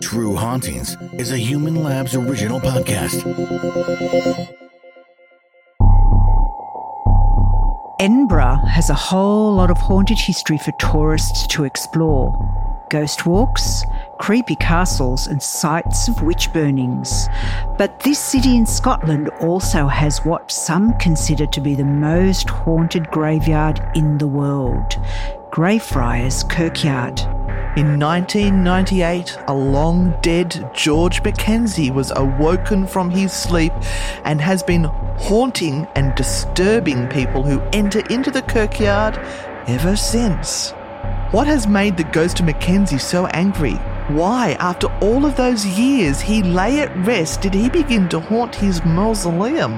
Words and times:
True 0.00 0.34
Hauntings 0.34 0.96
is 1.14 1.32
a 1.32 1.36
Human 1.36 1.82
Labs 1.82 2.14
original 2.14 2.60
podcast. 2.60 3.24
Edinburgh 8.00 8.60
has 8.66 8.90
a 8.90 8.94
whole 8.94 9.54
lot 9.54 9.70
of 9.70 9.78
haunted 9.78 10.18
history 10.18 10.58
for 10.58 10.72
tourists 10.78 11.46
to 11.48 11.64
explore 11.64 12.32
ghost 12.90 13.26
walks, 13.26 13.84
creepy 14.18 14.56
castles, 14.56 15.26
and 15.26 15.42
sites 15.42 16.08
of 16.08 16.22
witch 16.22 16.52
burnings. 16.52 17.28
But 17.76 18.00
this 18.00 18.18
city 18.18 18.56
in 18.56 18.66
Scotland 18.66 19.28
also 19.40 19.86
has 19.86 20.24
what 20.24 20.50
some 20.50 20.94
consider 20.94 21.46
to 21.46 21.60
be 21.60 21.74
the 21.74 21.84
most 21.84 22.48
haunted 22.48 23.10
graveyard 23.10 23.80
in 23.94 24.18
the 24.18 24.28
world 24.28 24.96
Greyfriars 25.50 26.44
Kirkyard. 26.44 27.20
In 27.76 28.00
1998, 28.00 29.38
a 29.46 29.54
long 29.54 30.18
dead 30.22 30.68
George 30.74 31.22
Mackenzie 31.22 31.90
was 31.90 32.10
awoken 32.16 32.86
from 32.86 33.10
his 33.10 33.32
sleep 33.32 33.72
and 34.24 34.40
has 34.40 34.62
been 34.62 34.84
haunting 35.18 35.86
and 35.94 36.14
disturbing 36.16 37.06
people 37.08 37.42
who 37.42 37.60
enter 37.72 38.00
into 38.10 38.30
the 38.30 38.42
kirkyard 38.42 39.18
ever 39.68 39.94
since. 39.96 40.70
What 41.30 41.46
has 41.46 41.68
made 41.68 41.96
the 41.96 42.04
ghost 42.04 42.40
of 42.40 42.46
Mackenzie 42.46 42.98
so 42.98 43.26
angry? 43.26 43.74
Why, 44.08 44.56
after 44.58 44.88
all 45.00 45.26
of 45.26 45.36
those 45.36 45.64
years 45.66 46.20
he 46.20 46.42
lay 46.42 46.80
at 46.80 46.96
rest, 47.06 47.42
did 47.42 47.54
he 47.54 47.68
begin 47.68 48.08
to 48.08 48.18
haunt 48.18 48.56
his 48.56 48.82
mausoleum? 48.84 49.74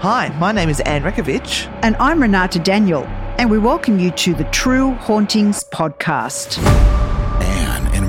Hi, 0.00 0.28
my 0.38 0.52
name 0.52 0.68
is 0.68 0.80
Anne 0.80 1.02
Rekovich. 1.02 1.66
And 1.82 1.96
I'm 1.96 2.20
Renata 2.20 2.58
Daniel, 2.58 3.04
and 3.38 3.50
we 3.50 3.58
welcome 3.58 3.98
you 3.98 4.10
to 4.12 4.34
the 4.34 4.44
True 4.44 4.92
Hauntings 4.92 5.64
podcast. 5.64 6.95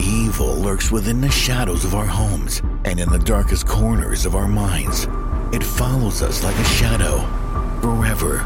Evil 0.00 0.56
lurks 0.56 0.90
within 0.90 1.20
the 1.20 1.30
shadows 1.30 1.84
of 1.84 1.94
our 1.94 2.06
homes 2.06 2.60
and 2.84 2.98
in 2.98 3.08
the 3.10 3.18
darkest 3.18 3.66
corners 3.66 4.26
of 4.26 4.34
our 4.34 4.48
minds. 4.48 5.06
It 5.52 5.62
follows 5.62 6.20
us 6.20 6.42
like 6.42 6.56
a 6.56 6.64
shadow 6.64 7.20
forever. 7.80 8.38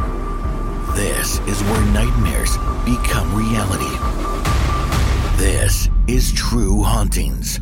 This 0.95 1.39
is 1.47 1.63
where 1.63 1.85
nightmares 1.87 2.57
become 2.85 3.35
reality. 3.35 3.97
This 5.39 5.89
is 6.07 6.33
True 6.33 6.83
Hauntings. 6.83 7.61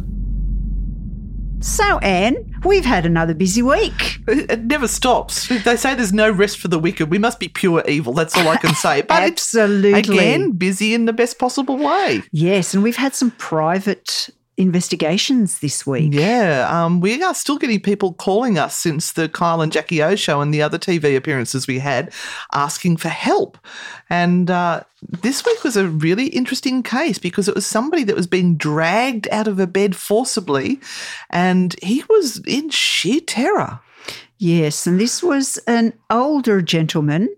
So, 1.60 1.98
Anne, 1.98 2.55
we've 2.66 2.84
had 2.84 3.06
another 3.06 3.34
busy 3.34 3.62
week. 3.62 4.18
It 4.28 4.50
it 4.50 4.64
never 4.64 4.88
stops. 4.88 5.48
They 5.64 5.76
say 5.76 5.94
there's 5.94 6.12
no 6.12 6.30
rest 6.30 6.58
for 6.58 6.68
the 6.68 6.78
wicked. 6.78 7.10
We 7.10 7.18
must 7.18 7.38
be 7.40 7.48
pure 7.48 7.82
evil. 7.88 8.12
That's 8.12 8.36
all 8.36 8.48
I 8.48 8.56
can 8.56 8.74
say. 8.86 9.02
But 9.02 9.22
Absolutely. 9.22 9.92
again, 9.92 10.52
busy 10.52 10.94
in 10.94 11.04
the 11.06 11.12
best 11.12 11.38
possible 11.38 11.76
way. 11.78 12.22
Yes, 12.32 12.74
and 12.74 12.82
we've 12.82 12.96
had 12.96 13.14
some 13.14 13.30
private 13.32 14.30
investigations 14.56 15.58
this 15.58 15.86
week. 15.86 16.14
Yeah, 16.14 16.66
um, 16.70 17.00
we 17.00 17.22
are 17.22 17.34
still 17.34 17.58
getting 17.58 17.80
people 17.80 18.14
calling 18.14 18.58
us 18.58 18.74
since 18.74 19.12
the 19.12 19.28
Kyle 19.28 19.60
and 19.60 19.70
Jackie 19.70 20.02
O 20.02 20.16
show 20.16 20.40
and 20.40 20.52
the 20.52 20.62
other 20.62 20.78
TV 20.78 21.16
appearances 21.16 21.66
we 21.66 21.78
had 21.78 22.12
asking 22.52 22.96
for 22.96 23.08
help. 23.08 23.58
And 24.08 24.50
uh, 24.50 24.82
this 25.02 25.44
week 25.44 25.62
was 25.62 25.76
a 25.76 25.88
really 25.88 26.28
interesting 26.28 26.82
case 26.82 27.18
because 27.18 27.48
it 27.48 27.54
was 27.54 27.66
somebody 27.66 28.02
that 28.04 28.16
was 28.16 28.26
being 28.26 28.56
dragged 28.56 29.28
out 29.30 29.46
of 29.46 29.58
a 29.58 29.66
bed 29.66 29.94
forcibly 29.94 30.80
and 31.30 31.76
he 31.82 32.02
was 32.08 32.38
in 32.46 32.70
sheer 32.70 33.20
terror. 33.20 33.80
Yes, 34.38 34.86
and 34.86 35.00
this 35.00 35.22
was 35.22 35.56
an 35.66 35.94
older 36.10 36.60
gentleman. 36.60 37.34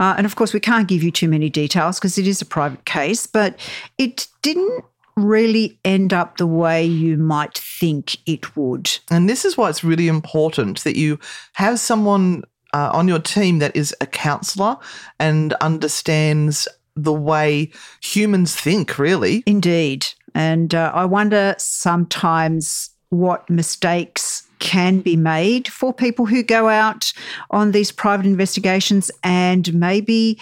Uh, 0.00 0.14
and 0.16 0.24
of 0.24 0.36
course, 0.36 0.54
we 0.54 0.60
can't 0.60 0.88
give 0.88 1.02
you 1.02 1.10
too 1.10 1.28
many 1.28 1.50
details 1.50 1.98
because 1.98 2.16
it 2.16 2.26
is 2.26 2.40
a 2.40 2.46
private 2.46 2.86
case, 2.86 3.26
but 3.26 3.58
it 3.98 4.28
didn't 4.40 4.84
really 5.18 5.78
end 5.84 6.12
up 6.12 6.36
the 6.36 6.46
way 6.46 6.84
you 6.84 7.16
might 7.16 7.58
think 7.58 8.16
it 8.26 8.56
would. 8.56 8.90
And 9.10 9.28
this 9.28 9.44
is 9.44 9.56
why 9.56 9.68
it's 9.68 9.84
really 9.84 10.08
important 10.08 10.84
that 10.84 10.96
you 10.96 11.18
have 11.54 11.80
someone 11.80 12.44
uh, 12.72 12.90
on 12.92 13.08
your 13.08 13.18
team 13.18 13.58
that 13.58 13.74
is 13.74 13.94
a 14.00 14.06
counselor 14.06 14.76
and 15.18 15.54
understands 15.54 16.68
the 16.96 17.12
way 17.12 17.70
humans 18.02 18.54
think, 18.54 18.98
really. 18.98 19.42
Indeed. 19.46 20.06
And 20.34 20.74
uh, 20.74 20.92
I 20.94 21.04
wonder 21.04 21.54
sometimes 21.58 22.90
what 23.10 23.48
mistakes 23.48 24.46
can 24.58 25.00
be 25.00 25.16
made 25.16 25.68
for 25.68 25.94
people 25.94 26.26
who 26.26 26.42
go 26.42 26.68
out 26.68 27.12
on 27.50 27.72
these 27.72 27.92
private 27.92 28.26
investigations 28.26 29.10
and 29.22 29.72
maybe 29.72 30.38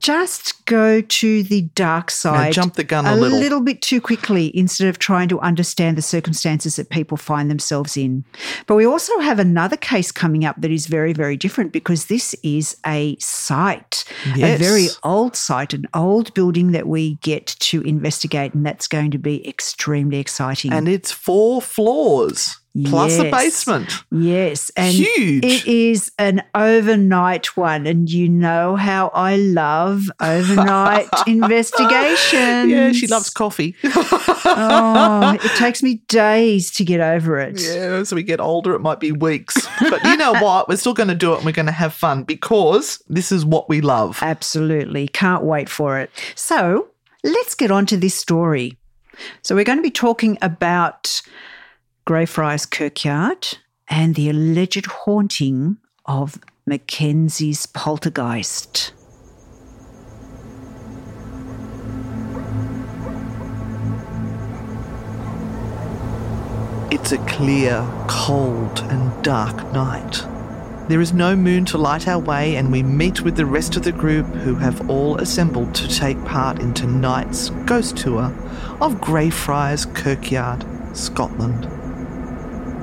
just 0.00 0.64
go 0.66 1.00
to 1.00 1.42
the 1.42 1.62
dark 1.74 2.10
side 2.10 2.52
jump 2.52 2.74
the 2.74 2.84
gun 2.84 3.06
a 3.06 3.14
little. 3.14 3.38
little. 3.38 3.60
bit 3.60 3.82
too 3.82 4.00
quickly 4.00 4.56
instead 4.56 4.88
of 4.88 4.98
trying 4.98 5.28
to 5.28 5.40
understand 5.40 5.96
the 5.96 6.02
circumstances 6.02 6.76
that 6.76 6.90
people 6.90 7.16
find 7.16 7.50
themselves 7.50 7.96
in. 7.96 8.24
But 8.66 8.76
we 8.76 8.84
also 8.84 9.18
have 9.20 9.38
another 9.38 9.76
case 9.76 10.12
coming 10.12 10.44
up 10.44 10.60
that 10.60 10.70
is 10.70 10.86
very, 10.86 11.12
very 11.12 11.36
different 11.36 11.72
because 11.72 12.06
this 12.06 12.34
is 12.42 12.76
a 12.86 13.16
site, 13.18 14.04
a 14.36 14.56
very 14.56 14.88
old 15.02 15.34
site, 15.34 15.72
an 15.72 15.86
old 15.94 16.32
building 16.34 16.72
that 16.72 16.86
we 16.86 17.14
get 17.16 17.46
to 17.46 17.80
investigate, 17.82 18.54
and 18.54 18.64
that's 18.64 18.86
going 18.86 19.10
to 19.12 19.18
be 19.18 19.46
extremely 19.48 20.18
exciting. 20.18 20.72
And 20.72 20.88
it's 20.88 21.10
four 21.10 21.62
floors 21.62 22.58
plus 22.84 23.18
a 23.18 23.30
basement. 23.30 23.92
Yes, 24.10 24.70
and 24.76 24.94
Huge. 24.94 25.44
it 25.44 25.66
is 25.66 26.12
an 26.18 26.42
overnight 26.54 27.56
one, 27.56 27.86
and 27.86 28.10
you 28.10 28.28
know 28.28 28.76
how 28.76 29.10
I 29.14 29.36
love 29.36 30.04
overnight 30.20 31.08
investigations. 31.26 32.70
Yeah, 32.70 32.92
she 32.92 33.06
loves 33.06 33.30
coffee. 33.30 33.74
Oh, 33.84 35.38
it 35.42 35.50
takes 35.56 35.82
me 35.82 36.02
days 36.08 36.70
to 36.72 36.84
get 36.84 37.00
over 37.00 37.38
it. 37.38 37.60
Yeah, 37.60 37.98
as 38.00 38.12
we 38.12 38.22
get 38.22 38.40
older, 38.40 38.74
it 38.74 38.80
might 38.80 39.00
be 39.00 39.12
weeks. 39.12 39.66
But 39.80 40.02
you 40.04 40.16
know 40.16 40.32
what? 40.32 40.68
We're 40.68 40.76
still 40.76 40.94
going 40.94 41.08
to 41.08 41.14
do 41.14 41.32
it 41.32 41.36
and 41.36 41.46
we're 41.46 41.52
going 41.52 41.66
to 41.66 41.72
have 41.72 41.94
fun 41.94 42.24
because 42.24 43.02
this 43.08 43.32
is 43.32 43.44
what 43.44 43.68
we 43.68 43.80
love. 43.80 44.18
Absolutely, 44.22 45.08
can't 45.08 45.42
wait 45.42 45.68
for 45.68 45.98
it. 45.98 46.10
So 46.34 46.88
let's 47.22 47.54
get 47.54 47.70
on 47.70 47.86
to 47.86 47.96
this 47.96 48.14
story. 48.14 48.76
So 49.42 49.54
we're 49.54 49.64
going 49.64 49.78
to 49.78 49.82
be 49.82 49.90
talking 49.90 50.36
about 50.42 51.22
Greyfriars 52.06 52.66
Kirkyard 52.66 53.58
and 53.88 54.14
the 54.14 54.30
alleged 54.30 54.86
haunting 54.86 55.78
of 56.04 56.38
Mackenzie's 56.64 57.66
poltergeist. 57.66 58.92
It's 66.92 67.10
a 67.10 67.18
clear, 67.26 67.84
cold, 68.06 68.78
and 68.88 69.24
dark 69.24 69.56
night. 69.72 70.22
There 70.88 71.00
is 71.00 71.12
no 71.12 71.34
moon 71.34 71.64
to 71.64 71.76
light 71.76 72.06
our 72.06 72.20
way, 72.20 72.54
and 72.54 72.70
we 72.70 72.84
meet 72.84 73.22
with 73.22 73.34
the 73.34 73.46
rest 73.46 73.74
of 73.74 73.82
the 73.82 73.90
group 73.90 74.26
who 74.26 74.54
have 74.54 74.88
all 74.88 75.16
assembled 75.16 75.74
to 75.74 75.88
take 75.88 76.24
part 76.24 76.60
in 76.60 76.72
tonight's 76.72 77.50
ghost 77.66 77.96
tour 77.96 78.32
of 78.80 79.00
Greyfriars 79.00 79.86
Kirkyard, 79.86 80.64
Scotland. 80.96 81.75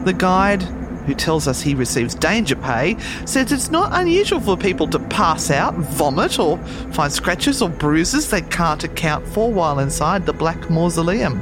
The 0.04 0.14
guide, 0.14 0.64
who 1.06 1.14
tells 1.14 1.48
us 1.48 1.62
he 1.62 1.76
receives 1.76 2.16
danger 2.16 2.56
pay, 2.56 2.98
says 3.26 3.52
it's 3.52 3.72
not 3.72 3.92
unusual 3.94 4.40
for 4.40 4.58
people 4.58 4.88
to 4.90 5.00
pass 5.00 5.52
out, 5.52 5.76
vomit, 5.76 6.40
or 6.40 6.58
find 6.94 7.12
scratches 7.12 7.62
or 7.62 7.70
bruises 7.70 8.30
they 8.30 8.42
can't 8.42 8.84
account 8.84 9.28
for 9.28 9.52
while 9.52 9.80
inside 9.80 10.26
the 10.26 10.34
Black 10.34 10.70
Mausoleum. 10.70 11.40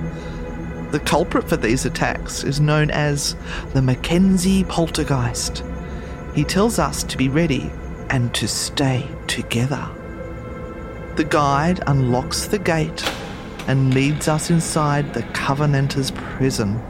The 0.91 0.99
culprit 0.99 1.47
for 1.47 1.57
these 1.57 1.85
attacks 1.85 2.43
is 2.43 2.59
known 2.59 2.91
as 2.91 3.35
the 3.73 3.81
Mackenzie 3.81 4.63
Poltergeist 4.65 5.63
he 6.33 6.43
tells 6.43 6.79
us 6.79 7.03
to 7.03 7.17
be 7.17 7.29
ready 7.29 7.69
and 8.09 8.33
to 8.33 8.47
stay 8.47 9.07
together. 9.27 9.89
The 11.15 11.25
guide 11.25 11.81
unlocks 11.87 12.47
the 12.47 12.59
gate 12.59 13.03
and 13.67 13.93
leads 13.93 14.27
us 14.27 14.49
inside 14.49 15.13
the 15.13 15.23
Covenanters' 15.23 16.11
prison. 16.11 16.81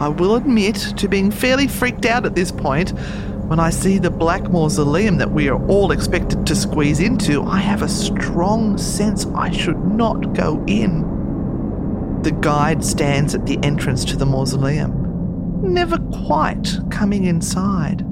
I 0.00 0.08
will 0.08 0.36
admit 0.36 0.76
to 0.96 1.08
being 1.08 1.30
fairly 1.30 1.66
freaked 1.66 2.06
out 2.06 2.24
at 2.24 2.36
this 2.36 2.52
point. 2.52 2.90
When 3.48 3.58
I 3.58 3.70
see 3.70 3.98
the 3.98 4.10
black 4.10 4.50
mausoleum 4.50 5.18
that 5.18 5.32
we 5.32 5.48
are 5.48 5.60
all 5.66 5.90
expected 5.90 6.46
to 6.46 6.54
squeeze 6.54 7.00
into, 7.00 7.42
I 7.42 7.58
have 7.58 7.82
a 7.82 7.88
strong 7.88 8.78
sense 8.78 9.26
I 9.34 9.50
should 9.50 9.82
not 9.84 10.34
go 10.34 10.62
in. 10.66 12.20
The 12.22 12.30
guide 12.30 12.84
stands 12.84 13.34
at 13.34 13.46
the 13.46 13.58
entrance 13.62 14.04
to 14.04 14.16
the 14.16 14.26
mausoleum, 14.26 15.62
never 15.62 15.98
quite 16.26 16.78
coming 16.90 17.24
inside. 17.24 18.04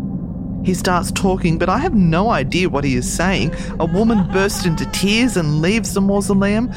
He 0.64 0.74
starts 0.74 1.12
talking, 1.12 1.58
but 1.58 1.68
I 1.68 1.78
have 1.78 1.94
no 1.94 2.30
idea 2.30 2.68
what 2.68 2.82
he 2.82 2.96
is 2.96 3.12
saying. 3.12 3.54
A 3.78 3.84
woman 3.84 4.26
bursts 4.32 4.66
into 4.66 4.84
tears 4.86 5.36
and 5.36 5.60
leaves 5.62 5.94
the 5.94 6.00
mausoleum. 6.00 6.72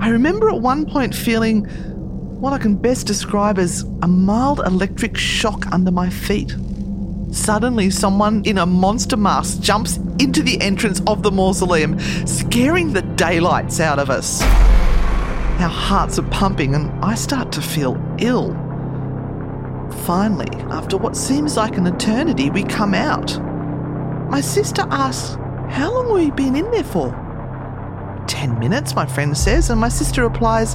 I 0.00 0.10
remember 0.10 0.50
at 0.50 0.60
one 0.60 0.84
point 0.84 1.14
feeling 1.14 1.66
what 2.42 2.52
I 2.52 2.58
can 2.58 2.74
best 2.74 3.06
describe 3.06 3.56
as 3.56 3.84
a 4.02 4.08
mild 4.08 4.58
electric 4.66 5.16
shock 5.16 5.64
under 5.70 5.92
my 5.92 6.10
feet. 6.10 6.56
Suddenly, 7.30 7.90
someone 7.90 8.42
in 8.44 8.58
a 8.58 8.66
monster 8.66 9.16
mask 9.16 9.60
jumps 9.60 9.98
into 10.18 10.42
the 10.42 10.60
entrance 10.60 11.00
of 11.06 11.22
the 11.22 11.30
mausoleum, 11.30 12.00
scaring 12.26 12.92
the 12.92 13.02
daylights 13.02 13.78
out 13.78 14.00
of 14.00 14.10
us. 14.10 14.42
Our 14.42 15.68
hearts 15.68 16.18
are 16.18 16.28
pumping, 16.30 16.74
and 16.74 16.90
I 17.04 17.14
start 17.14 17.52
to 17.52 17.62
feel 17.62 17.96
ill. 18.18 18.48
Finally, 20.04 20.50
after 20.72 20.96
what 20.96 21.16
seems 21.16 21.56
like 21.56 21.76
an 21.76 21.86
eternity, 21.86 22.50
we 22.50 22.64
come 22.64 22.92
out. 22.92 23.40
My 24.30 24.40
sister 24.40 24.84
asks, 24.90 25.36
How 25.70 25.92
long 25.94 26.06
have 26.08 26.16
we 26.16 26.30
been 26.32 26.56
in 26.56 26.68
there 26.72 26.82
for? 26.82 27.12
Ten 28.26 28.58
minutes, 28.58 28.96
my 28.96 29.06
friend 29.06 29.38
says, 29.38 29.70
and 29.70 29.80
my 29.80 29.88
sister 29.88 30.24
replies, 30.24 30.74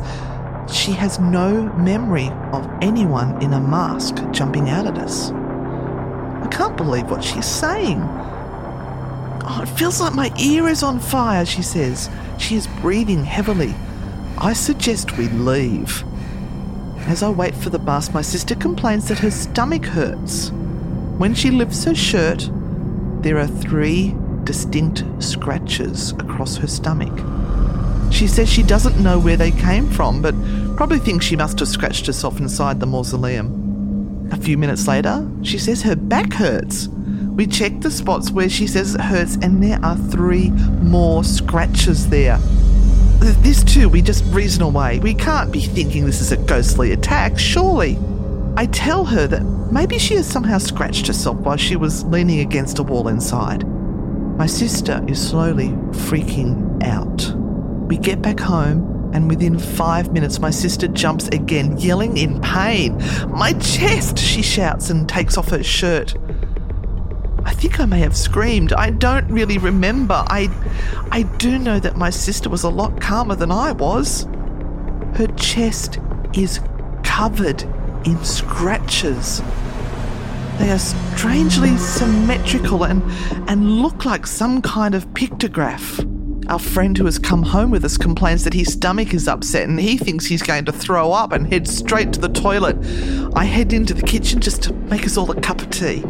She 0.69 0.91
has 0.91 1.19
no 1.19 1.63
memory 1.77 2.29
of 2.51 2.69
anyone 2.81 3.41
in 3.41 3.53
a 3.53 3.59
mask 3.59 4.17
jumping 4.31 4.69
out 4.69 4.85
at 4.85 4.97
us. 4.97 5.31
I 5.31 6.47
can't 6.51 6.75
believe 6.75 7.09
what 7.09 7.23
she's 7.23 7.45
saying. 7.45 8.01
Oh, 9.49 9.61
it 9.63 9.69
feels 9.77 10.01
like 10.01 10.13
my 10.13 10.31
ear 10.39 10.67
is 10.67 10.83
on 10.83 10.99
fire, 10.99 11.45
she 11.45 11.61
says. 11.61 12.09
She 12.37 12.55
is 12.55 12.67
breathing 12.81 13.23
heavily. 13.23 13.73
I 14.37 14.53
suggest 14.53 15.17
we 15.17 15.29
leave. 15.29 16.03
As 17.07 17.23
I 17.23 17.29
wait 17.29 17.55
for 17.55 17.69
the 17.69 17.79
bus, 17.79 18.13
my 18.13 18.21
sister 18.21 18.53
complains 18.53 19.07
that 19.07 19.19
her 19.19 19.31
stomach 19.31 19.85
hurts. 19.85 20.51
When 21.17 21.33
she 21.33 21.49
lifts 21.49 21.85
her 21.85 21.95
shirt, 21.95 22.49
there 23.21 23.39
are 23.39 23.47
three 23.47 24.13
distinct 24.43 25.05
scratches 25.23 26.11
across 26.11 26.57
her 26.57 26.67
stomach. 26.67 27.17
She 28.11 28.27
says 28.27 28.49
she 28.49 28.63
doesn't 28.63 29.01
know 29.01 29.19
where 29.19 29.37
they 29.37 29.51
came 29.51 29.89
from, 29.89 30.21
but 30.21 30.35
probably 30.75 30.99
thinks 30.99 31.25
she 31.25 31.35
must 31.35 31.59
have 31.59 31.67
scratched 31.67 32.07
herself 32.07 32.39
inside 32.39 32.79
the 32.79 32.85
mausoleum. 32.85 34.29
A 34.31 34.37
few 34.37 34.57
minutes 34.57 34.87
later, 34.87 35.29
she 35.43 35.57
says 35.57 35.81
her 35.83 35.95
back 35.95 36.33
hurts. 36.33 36.87
We 36.87 37.45
check 37.45 37.79
the 37.81 37.91
spots 37.91 38.31
where 38.31 38.49
she 38.49 38.65
says 38.67 38.95
it 38.95 39.01
hurts, 39.01 39.35
and 39.41 39.61
there 39.61 39.79
are 39.83 39.95
three 39.95 40.49
more 40.81 41.23
scratches 41.23 42.09
there. 42.09 42.37
This 43.19 43.63
too, 43.63 43.89
we 43.89 44.01
just 44.01 44.23
reason 44.33 44.63
away. 44.63 44.99
We 44.99 45.13
can't 45.13 45.51
be 45.51 45.61
thinking 45.61 46.05
this 46.05 46.21
is 46.21 46.31
a 46.31 46.37
ghostly 46.37 46.91
attack, 46.93 47.37
surely. 47.37 47.97
I 48.55 48.65
tell 48.67 49.05
her 49.05 49.27
that 49.27 49.43
maybe 49.71 49.99
she 49.99 50.15
has 50.15 50.27
somehow 50.27 50.57
scratched 50.57 51.07
herself 51.07 51.37
while 51.37 51.57
she 51.57 51.75
was 51.75 52.03
leaning 52.05 52.39
against 52.39 52.79
a 52.79 52.83
wall 52.83 53.07
inside. 53.07 53.67
My 54.37 54.47
sister 54.47 55.03
is 55.07 55.29
slowly 55.29 55.69
freaking 55.91 56.83
out. 56.83 57.36
We 57.87 57.97
get 57.97 58.21
back 58.21 58.39
home, 58.39 59.11
and 59.13 59.29
within 59.29 59.57
five 59.57 60.11
minutes, 60.11 60.39
my 60.39 60.49
sister 60.49 60.87
jumps 60.87 61.27
again, 61.29 61.77
yelling 61.77 62.17
in 62.17 62.41
pain. 62.41 62.97
My 63.29 63.53
chest, 63.53 64.19
she 64.19 64.41
shouts 64.41 64.89
and 64.89 65.07
takes 65.07 65.37
off 65.37 65.49
her 65.49 65.63
shirt. 65.63 66.15
I 67.45 67.53
think 67.53 67.79
I 67.79 67.85
may 67.85 67.99
have 67.99 68.15
screamed. 68.15 68.73
I 68.73 68.89
don't 68.89 69.27
really 69.29 69.57
remember. 69.57 70.25
I 70.27 70.49
I 71.11 71.23
do 71.37 71.57
know 71.57 71.79
that 71.79 71.95
my 71.95 72.09
sister 72.09 72.49
was 72.49 72.63
a 72.63 72.69
lot 72.69 72.99
calmer 72.99 73.35
than 73.35 73.51
I 73.51 73.71
was. 73.71 74.23
Her 75.15 75.27
chest 75.37 75.99
is 76.33 76.59
covered 77.03 77.63
in 78.05 78.21
scratches. 78.23 79.41
They 80.59 80.71
are 80.71 80.79
strangely 80.79 81.77
symmetrical 81.77 82.83
and, 82.83 83.01
and 83.49 83.81
look 83.81 84.05
like 84.05 84.27
some 84.27 84.61
kind 84.61 84.93
of 84.93 85.07
pictograph. 85.13 86.16
Our 86.49 86.59
friend 86.59 86.97
who 86.97 87.03
has 87.03 87.19
come 87.19 87.43
home 87.43 87.71
with 87.71 87.83
us 87.83 87.97
complains 87.97 88.45
that 88.45 88.53
his 88.53 88.71
stomach 88.71 89.13
is 89.13 89.27
upset 89.27 89.67
and 89.67 89.77
he 89.77 89.97
thinks 89.97 90.25
he's 90.25 90.41
going 90.41 90.63
to 90.65 90.71
throw 90.71 91.11
up 91.11 91.33
and 91.33 91.45
head 91.51 91.67
straight 91.67 92.13
to 92.13 92.21
the 92.21 92.29
toilet. 92.29 92.77
I 93.35 93.43
head 93.43 93.73
into 93.73 93.93
the 93.93 94.01
kitchen 94.01 94.39
just 94.39 94.63
to 94.63 94.73
make 94.73 95.05
us 95.05 95.17
all 95.17 95.29
a 95.29 95.41
cup 95.41 95.61
of 95.61 95.69
tea. 95.69 96.05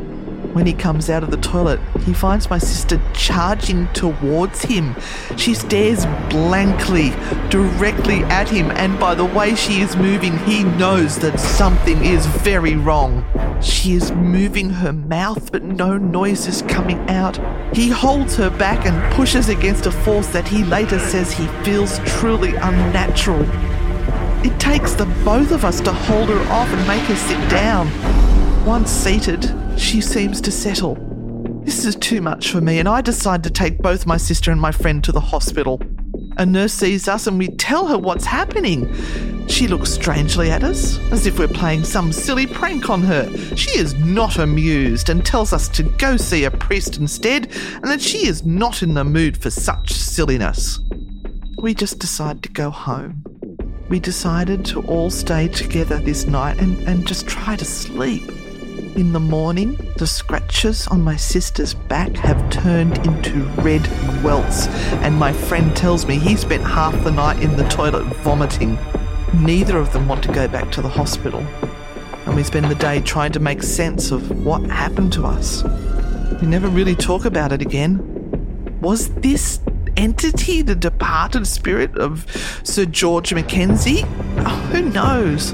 When 0.57 0.65
he 0.65 0.73
comes 0.73 1.07
out 1.11 1.21
of 1.21 1.29
the 1.29 1.37
toilet, 1.37 1.79
he 2.03 2.15
finds 2.15 2.49
my 2.49 2.57
sister 2.57 2.99
charging 3.13 3.87
towards 3.93 4.63
him. 4.63 4.95
She 5.37 5.53
stares 5.53 6.07
blankly, 6.31 7.11
directly 7.51 8.23
at 8.23 8.49
him, 8.49 8.71
and 8.71 8.99
by 8.99 9.13
the 9.13 9.23
way 9.23 9.53
she 9.53 9.81
is 9.81 9.95
moving, 9.95 10.35
he 10.39 10.63
knows 10.63 11.19
that 11.19 11.39
something 11.39 12.03
is 12.03 12.25
very 12.25 12.75
wrong. 12.75 13.23
She 13.61 13.93
is 13.93 14.11
moving 14.13 14.71
her 14.71 14.91
mouth, 14.91 15.51
but 15.51 15.61
no 15.61 15.95
noise 15.95 16.47
is 16.47 16.63
coming 16.63 17.07
out. 17.07 17.39
He 17.75 17.89
holds 17.89 18.35
her 18.37 18.49
back 18.49 18.83
and 18.87 19.13
pushes 19.13 19.49
against 19.49 19.85
a 19.85 19.91
force 19.91 20.29
that 20.29 20.47
he 20.47 20.63
later 20.63 20.97
says 20.97 21.31
he 21.31 21.45
feels 21.63 21.99
truly 22.17 22.55
unnatural. 22.55 23.43
It 24.43 24.59
takes 24.59 24.95
the 24.95 25.05
both 25.23 25.51
of 25.51 25.63
us 25.63 25.79
to 25.81 25.93
hold 25.93 26.29
her 26.29 26.41
off 26.51 26.73
and 26.73 26.87
make 26.87 27.03
her 27.03 27.15
sit 27.15 27.47
down. 27.51 28.26
Once 28.67 28.91
seated, 28.91 29.49
she 29.77 30.01
seems 30.01 30.41
to 30.41 30.51
settle. 30.51 30.95
This 31.63 31.85
is 31.85 31.95
too 31.95 32.21
much 32.21 32.51
for 32.51 32.59
me, 32.59 32.79
and 32.79 32.89
I 32.89 32.99
decide 32.99 33.41
to 33.43 33.49
take 33.49 33.77
both 33.77 34.05
my 34.05 34.17
sister 34.17 34.51
and 34.51 34.59
my 34.59 34.73
friend 34.73 35.01
to 35.05 35.13
the 35.13 35.21
hospital. 35.21 35.81
A 36.35 36.45
nurse 36.45 36.73
sees 36.73 37.07
us 37.07 37.27
and 37.27 37.39
we 37.39 37.47
tell 37.47 37.87
her 37.87 37.97
what's 37.97 38.25
happening. 38.25 38.93
She 39.47 39.69
looks 39.69 39.93
strangely 39.93 40.51
at 40.51 40.65
us, 40.65 40.99
as 41.13 41.25
if 41.25 41.39
we're 41.39 41.47
playing 41.47 41.85
some 41.85 42.11
silly 42.11 42.45
prank 42.45 42.89
on 42.89 43.03
her. 43.03 43.29
She 43.55 43.69
is 43.79 43.93
not 43.93 44.37
amused 44.37 45.09
and 45.09 45.25
tells 45.25 45.53
us 45.53 45.69
to 45.69 45.83
go 45.83 46.17
see 46.17 46.43
a 46.43 46.51
priest 46.51 46.97
instead, 46.97 47.49
and 47.75 47.85
that 47.85 48.01
she 48.01 48.27
is 48.27 48.45
not 48.45 48.83
in 48.83 48.95
the 48.95 49.05
mood 49.05 49.37
for 49.37 49.49
such 49.49 49.93
silliness. 49.93 50.81
We 51.57 51.73
just 51.73 51.99
decide 51.99 52.43
to 52.43 52.49
go 52.49 52.69
home. 52.69 53.23
We 53.87 54.01
decided 54.01 54.65
to 54.65 54.81
all 54.81 55.09
stay 55.09 55.47
together 55.47 55.99
this 55.99 56.27
night 56.27 56.59
and, 56.59 56.77
and 56.85 57.07
just 57.07 57.27
try 57.27 57.55
to 57.55 57.63
sleep. 57.63 58.29
In 58.97 59.13
the 59.13 59.19
morning, 59.19 59.75
the 59.97 60.07
scratches 60.07 60.87
on 60.87 61.03
my 61.03 61.15
sister's 61.17 61.75
back 61.75 62.15
have 62.15 62.49
turned 62.49 62.97
into 63.05 63.43
red 63.61 63.85
welts, 64.23 64.65
and 65.03 65.15
my 65.15 65.31
friend 65.31 65.77
tells 65.77 66.07
me 66.07 66.17
he 66.17 66.35
spent 66.35 66.63
half 66.63 67.03
the 67.03 67.11
night 67.11 67.39
in 67.43 67.55
the 67.57 67.69
toilet 67.69 68.05
vomiting. 68.23 68.75
Neither 69.35 69.77
of 69.77 69.93
them 69.93 70.07
want 70.07 70.23
to 70.23 70.31
go 70.31 70.47
back 70.47 70.71
to 70.71 70.81
the 70.81 70.89
hospital, 70.89 71.41
and 72.25 72.35
we 72.35 72.41
spend 72.41 72.71
the 72.71 72.75
day 72.75 72.99
trying 73.01 73.31
to 73.33 73.39
make 73.39 73.61
sense 73.61 74.09
of 74.09 74.43
what 74.43 74.63
happened 74.63 75.13
to 75.13 75.27
us. 75.27 75.63
We 76.41 76.47
never 76.47 76.67
really 76.67 76.95
talk 76.95 77.23
about 77.25 77.51
it 77.51 77.61
again. 77.61 77.99
Was 78.81 79.09
this 79.09 79.59
entity 79.95 80.63
the 80.63 80.73
departed 80.73 81.45
spirit 81.45 81.95
of 81.99 82.25
Sir 82.63 82.85
George 82.85 83.31
Mackenzie? 83.31 84.05
Oh, 84.39 84.69
who 84.71 84.81
knows? 84.89 85.53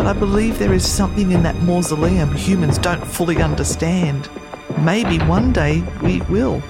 but 0.00 0.06
I 0.06 0.18
believe 0.18 0.58
there 0.58 0.72
is 0.72 0.90
something 0.90 1.30
in 1.32 1.42
that 1.42 1.56
mausoleum 1.56 2.34
humans 2.34 2.78
don't 2.78 3.06
fully 3.06 3.42
understand. 3.42 4.30
Maybe 4.78 5.18
one 5.26 5.52
day 5.52 5.82
we 6.02 6.22
will. 6.22 6.60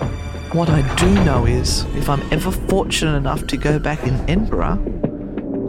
What 0.51 0.69
I 0.69 0.83
do 0.97 1.15
know 1.23 1.47
is, 1.47 1.85
if 1.95 2.09
I'm 2.09 2.23
ever 2.33 2.51
fortunate 2.51 3.15
enough 3.15 3.47
to 3.47 3.57
go 3.57 3.79
back 3.79 4.03
in 4.03 4.15
Edinburgh, 4.29 4.83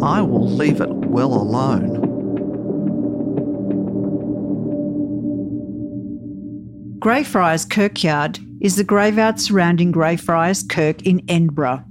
I 0.01 0.23
will 0.23 0.49
leave 0.49 0.81
it 0.81 0.89
well 0.89 1.35
alone. 1.35 1.99
Greyfriars 6.97 7.65
Kirkyard 7.65 8.39
is 8.59 8.75
the 8.75 8.83
graveyard 8.83 9.39
surrounding 9.39 9.91
Greyfriars 9.91 10.63
Kirk 10.63 11.03
in 11.03 11.21
Edinburgh. 11.29 11.85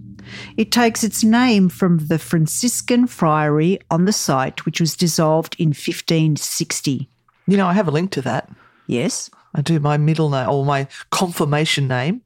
It 0.56 0.72
takes 0.72 1.04
its 1.04 1.24
name 1.24 1.68
from 1.68 1.98
the 1.98 2.18
Franciscan 2.18 3.06
friary 3.06 3.78
on 3.90 4.04
the 4.04 4.12
site, 4.12 4.64
which 4.64 4.80
was 4.80 4.96
dissolved 4.96 5.56
in 5.58 5.68
1560. 5.68 7.08
You 7.46 7.56
know, 7.56 7.66
I 7.66 7.72
have 7.72 7.88
a 7.88 7.92
link 7.92 8.10
to 8.12 8.22
that. 8.22 8.50
Yes? 8.86 9.30
I 9.54 9.62
do. 9.62 9.80
My 9.80 9.96
middle 9.96 10.30
name 10.30 10.48
or 10.48 10.64
my 10.64 10.86
confirmation 11.10 11.88
name 11.88 12.22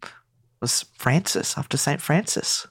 was 0.60 0.84
Francis 0.98 1.56
after 1.56 1.76
St. 1.76 2.00
Francis, 2.00 2.66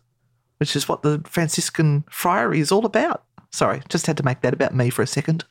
which 0.58 0.75
is 0.75 0.88
what 0.88 1.04
the 1.04 1.22
Franciscan 1.25 2.04
friary 2.10 2.60
is 2.60 2.72
all 2.72 2.86
about. 2.86 3.24
Sorry, 3.52 3.82
just 3.90 4.08
had 4.08 4.18
to 4.18 4.24
make 4.24 4.42
that 4.42 4.54
about 4.54 4.75
me 4.75 4.90
for 4.90 5.02
a 5.02 5.08
second. 5.08 5.46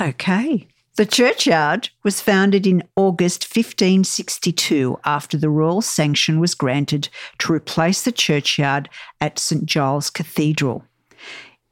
Okay. 0.00 0.68
The 0.98 1.06
churchyard 1.06 1.90
was 2.02 2.20
founded 2.20 2.66
in 2.66 2.82
August 2.96 3.44
1562 3.44 4.98
after 5.04 5.36
the 5.36 5.48
royal 5.48 5.80
sanction 5.80 6.40
was 6.40 6.56
granted 6.56 7.08
to 7.38 7.52
replace 7.52 8.02
the 8.02 8.10
churchyard 8.10 8.88
at 9.20 9.38
St 9.38 9.64
Giles 9.64 10.10
Cathedral. 10.10 10.84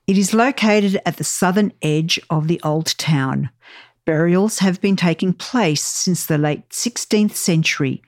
It 0.06 0.16
is 0.16 0.33
located 0.33 1.00
at 1.04 1.16
the 1.16 1.25
southern 1.25 1.73
edge 1.83 2.21
of 2.30 2.47
the 2.47 2.61
old 2.62 2.97
town. 2.99 3.50
Burials 4.04 4.61
have 4.61 4.80
been 4.80 4.95
taking 4.95 5.33
place 5.33 5.83
since 5.83 6.26
the 6.26 6.38
late 6.38 6.68
16th 6.68 7.35
century, 7.35 8.02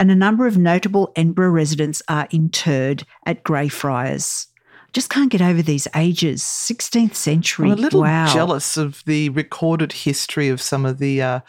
and 0.00 0.10
a 0.10 0.16
number 0.16 0.44
of 0.44 0.58
notable 0.58 1.12
Edinburgh 1.14 1.50
residents 1.50 2.02
are 2.08 2.26
interred 2.32 3.06
at 3.24 3.44
Greyfriars 3.44 4.48
just 4.94 5.10
can't 5.10 5.30
get 5.30 5.42
over 5.42 5.60
these 5.60 5.86
ages. 5.94 6.42
16th 6.42 7.14
century. 7.14 7.70
I'm 7.70 7.78
a 7.78 7.80
little 7.80 8.02
wow. 8.02 8.32
jealous 8.32 8.76
of 8.76 9.02
the 9.04 9.28
recorded 9.30 9.92
history 9.92 10.48
of 10.48 10.62
some 10.62 10.86
of 10.86 10.98
the 10.98 11.20
uh, 11.20 11.40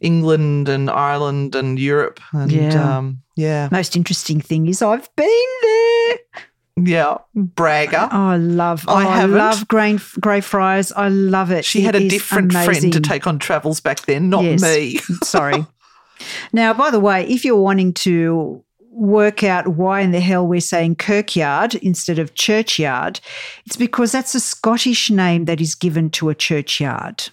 England 0.00 0.68
and 0.68 0.90
Ireland 0.90 1.54
and 1.54 1.78
Europe. 1.78 2.20
And, 2.32 2.52
Yeah. 2.52 2.98
Um, 2.98 3.22
yeah. 3.34 3.68
Most 3.72 3.96
interesting 3.96 4.40
thing 4.40 4.68
is 4.68 4.82
I've 4.82 5.14
been 5.16 5.48
there. 5.62 6.18
Yeah. 6.76 7.18
Bragger. 7.34 8.08
Oh, 8.12 8.28
I 8.28 8.36
love. 8.36 8.86
I 8.86 8.92
oh, 8.92 9.08
I 9.08 9.16
haven't. 9.16 9.38
love 9.38 9.68
Grey, 9.68 9.98
Greyfriars. 10.20 10.92
I 10.92 11.08
love 11.08 11.50
it. 11.50 11.64
she 11.64 11.80
It 11.80 11.84
had 11.84 11.94
a 11.96 12.08
different 12.08 12.52
friend 12.52 12.92
to 12.92 13.00
take 13.00 13.26
on 13.26 13.38
travels 13.38 13.80
back 13.80 14.02
then, 14.02 14.30
not 14.30 14.44
Yes. 14.44 14.62
me. 14.62 14.98
Sorry. 15.24 15.66
Now, 16.52 16.72
by 16.72 16.92
the 16.92 17.00
way, 17.00 17.26
if 17.26 17.44
you're 17.44 17.56
wanting 17.56 17.94
to 17.94 18.62
work 18.92 19.42
out 19.42 19.68
why 19.68 20.00
in 20.00 20.12
the 20.12 20.20
hell 20.20 20.46
we're 20.46 20.60
saying 20.60 20.96
kirkyard 20.96 21.74
instead 21.76 22.18
of 22.18 22.34
churchyard, 22.34 23.20
it's 23.66 23.76
because 23.76 24.12
that's 24.12 24.34
a 24.34 24.40
Scottish 24.40 25.10
name 25.10 25.46
that 25.46 25.60
is 25.60 25.74
given 25.74 26.10
to 26.10 26.28
a 26.28 26.34
churchyard. 26.34 27.24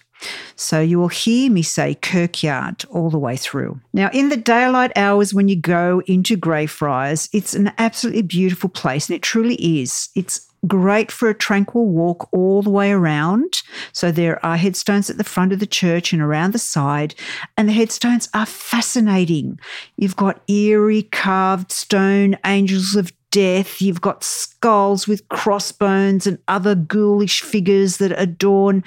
So 0.56 0.80
you 0.80 0.98
will 0.98 1.08
hear 1.08 1.50
me 1.50 1.62
say 1.62 1.94
Kirkyard 1.94 2.84
all 2.90 3.10
the 3.10 3.18
way 3.18 3.36
through. 3.36 3.80
Now, 3.92 4.10
in 4.12 4.28
the 4.28 4.36
daylight 4.36 4.92
hours 4.96 5.32
when 5.32 5.48
you 5.48 5.56
go 5.56 6.02
into 6.06 6.36
Greyfriars, 6.36 7.28
it's 7.32 7.54
an 7.54 7.72
absolutely 7.78 8.22
beautiful 8.22 8.68
place, 8.68 9.08
and 9.08 9.16
it 9.16 9.22
truly 9.22 9.54
is. 9.54 10.10
It's 10.14 10.49
great 10.66 11.10
for 11.10 11.28
a 11.28 11.34
tranquil 11.34 11.86
walk 11.86 12.28
all 12.32 12.62
the 12.62 12.70
way 12.70 12.90
around. 12.92 13.62
So 13.92 14.10
there 14.12 14.44
are 14.44 14.56
headstones 14.56 15.10
at 15.10 15.16
the 15.16 15.24
front 15.24 15.52
of 15.52 15.58
the 15.58 15.66
church 15.66 16.12
and 16.12 16.20
around 16.20 16.52
the 16.52 16.58
side, 16.58 17.14
and 17.56 17.68
the 17.68 17.72
headstones 17.72 18.28
are 18.34 18.46
fascinating. 18.46 19.58
You've 19.96 20.16
got 20.16 20.42
eerie 20.48 21.04
carved 21.04 21.72
stone 21.72 22.36
angels 22.44 22.94
of 22.94 23.12
death. 23.30 23.80
You've 23.80 24.00
got 24.00 24.24
skulls 24.24 25.06
with 25.06 25.28
crossbones 25.28 26.26
and 26.26 26.38
other 26.48 26.74
ghoulish 26.74 27.42
figures 27.42 27.98
that 27.98 28.12
adorn 28.20 28.82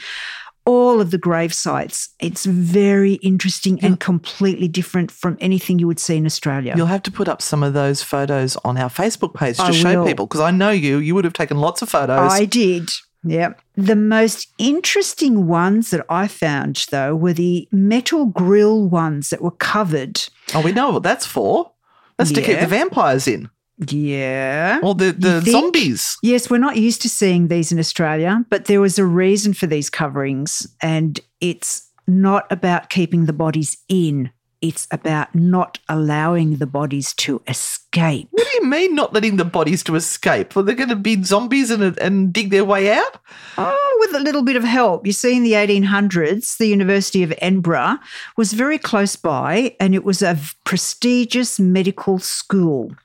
all 0.65 1.01
of 1.01 1.12
the 1.12 1.17
grave 1.17 1.53
sites. 1.53 2.10
It's 2.20 2.46
very 2.46 3.13
interesting 3.15 3.79
and 3.84 4.00
completely 4.00 4.67
different 4.67 5.12
from 5.12 5.38
anything 5.41 5.79
you 5.79 5.88
would 5.88 6.00
see 6.00 6.17
in 6.17 6.25
Australia. 6.25 6.74
You'll 6.75 6.88
have 6.88 7.03
to 7.03 7.12
put 7.12 7.27
up 7.27 7.41
some 7.41 7.63
of 7.63 7.74
those 7.74 8.01
photos 8.01 8.55
on 8.63 8.77
our 8.77 8.89
Facebook 8.89 9.34
page 9.34 9.58
to 9.58 9.63
I 9.63 9.72
show 9.72 10.00
will. 10.00 10.08
people 10.08 10.25
because 10.25 10.41
I 10.41 10.51
know 10.51 10.72
you. 10.72 10.98
You 10.98 11.15
would 11.15 11.25
have 11.25 11.34
taken 11.34 11.58
lots 11.58 11.82
of 11.82 11.89
photos. 11.89 12.32
I 12.32 12.46
did. 12.46 12.89
Yeah. 13.24 13.53
The 13.75 13.96
most 13.96 14.53
interesting 14.58 15.48
ones 15.48 15.91
that 15.91 16.05
I 16.10 16.27
found, 16.27 16.86
though, 16.91 17.15
were 17.15 17.34
the 17.34 17.67
metal 17.72 18.25
grill 18.25 18.88
ones 18.88 19.29
that 19.29 19.41
were 19.41 19.51
covered. 19.51 20.24
oh, 20.53 20.62
we 20.62 20.72
know 20.72 20.91
what 20.91 21.03
that's 21.03 21.25
for. 21.25 21.72
That's 22.17 22.32
to 22.32 22.41
keep 22.41 22.60
the 22.60 22.67
vampires 22.67 23.27
in 23.27 23.50
Yeah. 23.77 24.80
or 24.84 24.96
the, 24.96 25.12
the 25.12 25.42
zombies. 25.42 26.18
Yes, 26.22 26.50
we're 26.50 26.58
not 26.58 26.77
used 26.77 27.01
to 27.03 27.10
seeing 27.10 27.48
these 27.48 27.72
in 27.72 27.80
Australia, 27.80 28.46
but 28.50 28.65
there 28.65 28.82
was 28.82 29.00
a 29.00 29.06
reason 29.06 29.53
for 29.53 29.68
these 29.68 29.89
coverings, 29.89 30.68
and 30.82 31.20
it's 31.42 31.89
not 32.08 32.51
about 32.51 32.89
keeping 32.89 33.25
the 33.25 33.34
bodies 33.34 33.77
in. 33.88 34.32
It's 34.62 34.88
about 34.92 35.36
not 35.36 35.80
allowing 35.89 36.56
the 36.56 36.65
bodies 36.65 37.13
to 37.15 37.42
escape. 37.48 38.30
What 38.32 38.48
do 38.50 38.58
you 38.63 38.70
mean 38.70 38.96
not 38.96 39.12
letting 39.12 39.36
the 39.36 39.44
bodies 39.44 39.84
to 39.84 39.96
escape? 39.96 40.56
Well, 40.56 40.63
they're 40.63 40.74
going 40.74 40.88
to 40.88 40.96
be 40.96 41.22
zombies 41.22 41.70
and, 41.70 41.98
and 42.00 42.32
dig 42.32 42.50
their 42.50 42.63
way 42.63 42.89
out? 42.89 43.20
Oh, 43.58 43.98
with 44.00 44.15
a 44.15 44.24
little 44.24 44.42
bit 44.42 44.56
of 44.56 44.63
help. 44.63 45.06
You 45.06 45.12
see, 45.12 45.36
in 45.36 45.44
the 45.44 45.51
1800s, 45.51 46.58
the 46.58 46.68
University 46.68 47.24
of 47.24 47.34
Edinburgh 47.39 47.98
was 48.38 48.53
very 48.53 48.77
close 48.77 49.18
by 49.18 49.75
and 49.82 49.94
it 49.94 50.06
was 50.06 50.22
a 50.22 50.39
prestigious 50.63 51.60
medical 51.60 52.18
school. 52.20 52.96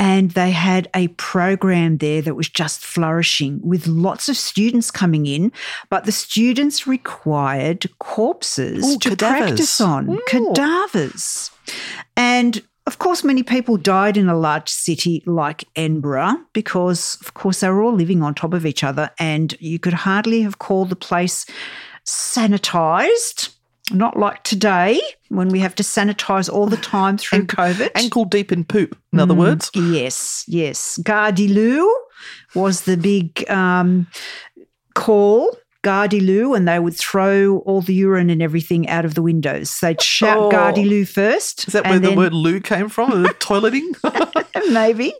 And 0.00 0.30
they 0.30 0.50
had 0.50 0.88
a 0.94 1.08
program 1.08 1.98
there 1.98 2.22
that 2.22 2.34
was 2.34 2.48
just 2.48 2.80
flourishing 2.80 3.60
with 3.62 3.86
lots 3.86 4.30
of 4.30 4.36
students 4.36 4.90
coming 4.90 5.26
in, 5.26 5.52
but 5.90 6.06
the 6.06 6.12
students 6.12 6.86
required 6.86 7.86
corpses 7.98 8.82
Ooh, 8.82 8.98
to 8.98 9.10
cadavers. 9.10 9.38
practice 9.40 9.80
on, 9.80 10.08
Ooh. 10.08 10.20
cadavers. 10.26 11.50
And 12.16 12.62
of 12.86 12.98
course, 12.98 13.22
many 13.22 13.42
people 13.42 13.76
died 13.76 14.16
in 14.16 14.28
a 14.28 14.36
large 14.36 14.68
city 14.70 15.22
like 15.26 15.64
Edinburgh 15.76 16.38
because, 16.54 17.18
of 17.20 17.34
course, 17.34 17.60
they 17.60 17.68
were 17.68 17.82
all 17.82 17.92
living 17.92 18.22
on 18.22 18.34
top 18.34 18.54
of 18.54 18.64
each 18.64 18.82
other, 18.82 19.10
and 19.18 19.54
you 19.60 19.78
could 19.78 19.92
hardly 19.92 20.42
have 20.42 20.58
called 20.58 20.88
the 20.88 20.96
place 20.96 21.44
sanitized. 22.06 23.54
Not 23.92 24.16
like 24.16 24.42
today 24.44 25.00
when 25.28 25.48
we 25.48 25.60
have 25.60 25.74
to 25.76 25.82
sanitize 25.82 26.52
all 26.52 26.66
the 26.66 26.76
time 26.76 27.18
through 27.18 27.46
COVID. 27.46 27.90
Ankle 27.94 28.24
deep 28.24 28.52
in 28.52 28.64
poop, 28.64 28.96
in 29.12 29.20
other 29.20 29.34
Mm, 29.34 29.38
words. 29.38 29.70
Yes, 29.74 30.44
yes. 30.48 30.98
Gardyloo 31.02 31.88
was 32.54 32.82
the 32.82 32.96
big 32.96 33.48
um, 33.50 34.06
call. 34.94 35.56
Gardyloo, 35.82 36.54
and 36.54 36.68
they 36.68 36.78
would 36.78 36.94
throw 36.94 37.60
all 37.60 37.80
the 37.80 37.94
urine 37.94 38.28
and 38.28 38.42
everything 38.42 38.86
out 38.90 39.06
of 39.06 39.14
the 39.14 39.22
windows. 39.22 39.78
They'd 39.80 40.02
shout 40.02 40.36
Oh. 40.38 40.50
Gardyloo 40.50 41.08
first. 41.08 41.66
Is 41.68 41.72
that 41.72 41.84
where 41.84 41.94
and 41.94 42.04
the 42.04 42.12
word 42.12 42.34
loo 42.34 42.60
came 42.60 42.90
from? 42.90 43.22
The 43.22 43.30
toileting? 43.30 43.88
maybe. 44.74 45.14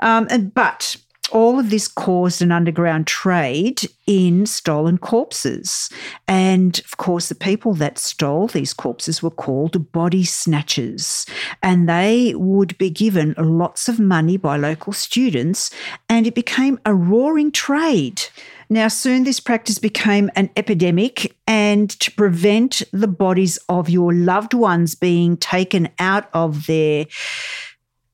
Um, 0.00 0.26
and 0.28 0.52
but 0.52 0.96
all 1.32 1.58
of 1.58 1.70
this 1.70 1.88
caused 1.88 2.40
an 2.42 2.52
underground 2.52 3.06
trade 3.06 3.82
in 4.06 4.46
stolen 4.46 4.98
corpses. 4.98 5.90
And 6.28 6.78
of 6.80 6.96
course, 6.96 7.28
the 7.28 7.34
people 7.34 7.74
that 7.74 7.98
stole 7.98 8.46
these 8.46 8.72
corpses 8.72 9.22
were 9.22 9.30
called 9.30 9.92
body 9.92 10.24
snatchers. 10.24 11.26
And 11.62 11.88
they 11.88 12.34
would 12.36 12.76
be 12.78 12.90
given 12.90 13.34
lots 13.38 13.88
of 13.88 13.98
money 13.98 14.36
by 14.36 14.56
local 14.56 14.92
students, 14.92 15.70
and 16.08 16.26
it 16.26 16.34
became 16.34 16.78
a 16.84 16.94
roaring 16.94 17.52
trade. 17.52 18.22
Now, 18.68 18.88
soon 18.88 19.24
this 19.24 19.38
practice 19.38 19.78
became 19.78 20.30
an 20.34 20.50
epidemic, 20.56 21.36
and 21.46 21.88
to 22.00 22.10
prevent 22.12 22.82
the 22.92 23.08
bodies 23.08 23.58
of 23.68 23.88
your 23.88 24.12
loved 24.12 24.54
ones 24.54 24.94
being 24.94 25.36
taken 25.36 25.88
out 25.98 26.28
of 26.32 26.66
their 26.66 27.06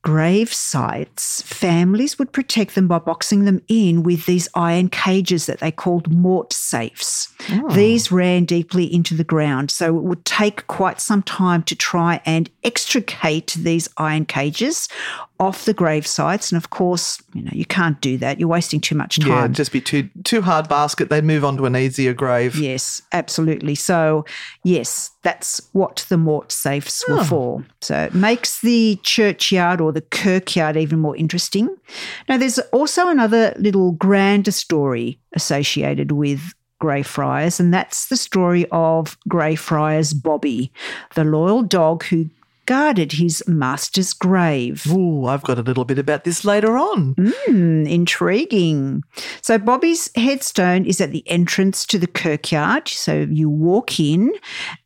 grave 0.03 0.53
sites, 0.53 1.41
families 1.43 2.19
would 2.19 2.31
protect 2.33 2.75
them 2.75 2.87
by 2.87 2.99
boxing 2.99 3.45
them 3.45 3.61
in 3.69 4.03
with 4.03 4.25
these 4.25 4.49
iron 4.53 4.89
cages 4.89 5.45
that 5.45 5.59
they 5.59 5.71
called 5.71 6.11
mort 6.11 6.51
safes. 6.53 7.29
Oh. 7.49 7.69
These 7.73 8.11
ran 8.11 8.43
deeply 8.45 8.93
into 8.93 9.15
the 9.15 9.23
ground, 9.23 9.71
so 9.71 9.97
it 9.97 10.03
would 10.03 10.25
take 10.25 10.67
quite 10.67 10.99
some 10.99 11.23
time 11.23 11.63
to 11.63 11.75
try 11.75 12.21
and 12.25 12.49
extricate 12.65 13.55
these 13.57 13.89
iron 13.97 14.25
cages 14.25 14.89
off 15.39 15.65
the 15.65 15.73
grave 15.73 16.05
sites. 16.05 16.51
And 16.51 16.57
of 16.61 16.69
course, 16.69 17.21
you 17.33 17.41
know, 17.43 17.51
you 17.53 17.65
can't 17.65 17.99
do 18.01 18.17
that. 18.17 18.39
You're 18.39 18.49
wasting 18.49 18.79
too 18.81 18.95
much 18.95 19.19
time. 19.19 19.29
yeah, 19.29 19.47
just 19.47 19.71
be 19.71 19.81
too 19.81 20.09
too 20.25 20.41
hard 20.41 20.67
basket. 20.69 21.09
They'd 21.09 21.23
move 21.23 21.43
on 21.45 21.57
to 21.57 21.65
an 21.65 21.75
easier 21.77 22.13
grave. 22.13 22.55
Yes, 22.57 23.01
absolutely. 23.13 23.75
So, 23.75 24.25
yes, 24.63 25.11
that's 25.21 25.61
what 25.71 26.05
the 26.09 26.17
mort 26.17 26.51
safes 26.51 27.03
were 27.07 27.19
Oh. 27.19 27.23
for. 27.23 27.65
So, 27.81 27.95
it 28.03 28.13
makes 28.13 28.59
the 28.61 28.99
churchyard 29.03 29.79
or 29.81 29.92
the 29.93 30.01
kirkyard 30.01 30.77
even 30.77 30.99
more 30.99 31.15
interesting. 31.15 31.75
Now, 32.27 32.37
there's 32.37 32.59
also 32.71 33.07
another 33.07 33.53
little 33.57 33.93
grander 33.93 34.51
story 34.51 35.19
associated 35.33 36.11
with 36.11 36.53
Greyfriars, 36.81 37.59
and 37.59 37.73
that's 37.73 38.07
the 38.07 38.17
story 38.17 38.65
of 38.71 39.17
Greyfriars 39.29 40.13
Bobby, 40.13 40.71
the 41.15 41.23
loyal 41.23 41.63
dog 41.63 42.03
who 42.03 42.29
guarded 42.65 43.13
his 43.13 43.43
master's 43.47 44.13
grave. 44.13 44.85
Ooh, 44.87 45.25
I've 45.25 45.43
got 45.43 45.59
a 45.59 45.63
little 45.63 45.85
bit 45.85 45.99
about 45.99 46.23
this 46.23 46.45
later 46.45 46.77
on. 46.77 47.15
Hmm, 47.17 47.85
intriguing. 47.85 49.03
So 49.41 49.57
Bobby's 49.57 50.09
headstone 50.15 50.85
is 50.85 51.01
at 51.01 51.11
the 51.11 51.27
entrance 51.29 51.85
to 51.87 51.99
the 51.99 52.07
kirkyard. 52.07 52.87
So 52.87 53.27
you 53.29 53.49
walk 53.49 53.99
in, 53.99 54.33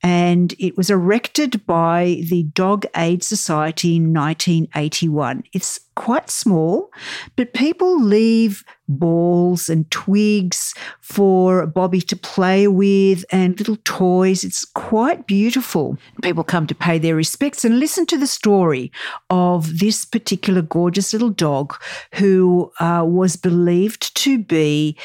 and 0.02 0.54
it 0.60 0.78
was 0.78 0.90
erected 0.90 1.66
by 1.66 2.24
the 2.30 2.44
Dog 2.44 2.86
Aid 2.96 3.24
Society 3.24 3.96
in 3.98 4.14
1981. 4.14 5.44
It's 5.54 5.80
quite 5.98 6.30
small, 6.30 6.92
but 7.36 7.54
people 7.54 8.00
leave 8.00 8.64
balls 8.88 9.68
and 9.68 9.90
twigs 9.90 10.76
for 11.02 11.66
Bobby 11.66 12.02
to 12.02 12.16
play 12.16 12.68
with 12.68 13.26
and 13.32 13.58
little 13.58 13.80
toys. 13.84 14.44
It's 14.44 14.64
quite 14.64 15.26
beautiful. 15.26 15.98
People 16.22 16.44
come 16.44 16.68
to 16.68 16.76
pay 16.76 17.00
their 17.00 17.16
respects 17.16 17.66
and 17.66 17.80
listen 17.80 18.06
to 18.06 18.18
the 18.18 18.28
story 18.28 18.92
of 19.32 19.80
this 19.80 20.06
particular 20.06 20.62
gorgeous 20.62 21.14
little 21.14 21.32
dog 21.32 21.74
who 22.14 22.72
uh, 22.80 23.04
was 23.06 23.36
believed 23.36 24.16
to 24.18 24.38
be 24.38 24.96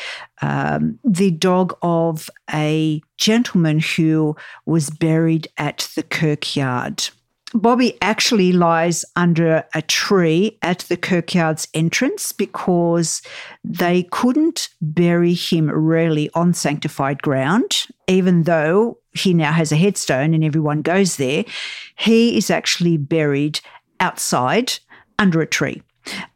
um, 0.43 0.99
the 1.03 1.31
dog 1.31 1.75
of 1.81 2.29
a 2.53 3.01
gentleman 3.17 3.81
who 3.81 4.37
was 4.67 4.91
buried 4.91 5.49
at 5.57 5.89
the 5.97 6.03
kirkyard. 6.03 7.09
Bobby 7.55 7.99
actually 8.01 8.53
lies 8.53 9.05
under 9.15 9.65
a 9.75 9.83
tree 9.83 10.59
at 10.63 10.81
the 10.81 10.97
kirkyard's 10.97 11.69
entrance 11.75 12.33
because 12.33 13.23
they 13.63 14.05
couldn't 14.05 14.69
bury 14.81 15.35
him 15.35 15.69
really 15.69 16.31
on 16.35 16.55
sanctified 16.55 17.21
ground, 17.21 17.87
even 18.09 18.45
though 18.45 18.99
he 19.13 19.35
now 19.35 19.53
has 19.53 19.73
a 19.73 19.77
headstone 19.77 20.35
and 20.35 20.43
everyone 20.43 20.83
goes 20.83 21.17
there. 21.17 21.45
He 21.97 22.37
is 22.37 22.51
actually 22.51 22.97
buried 22.97 23.61
outside 24.01 24.79
under 25.19 25.41
a 25.41 25.47
tree. 25.47 25.83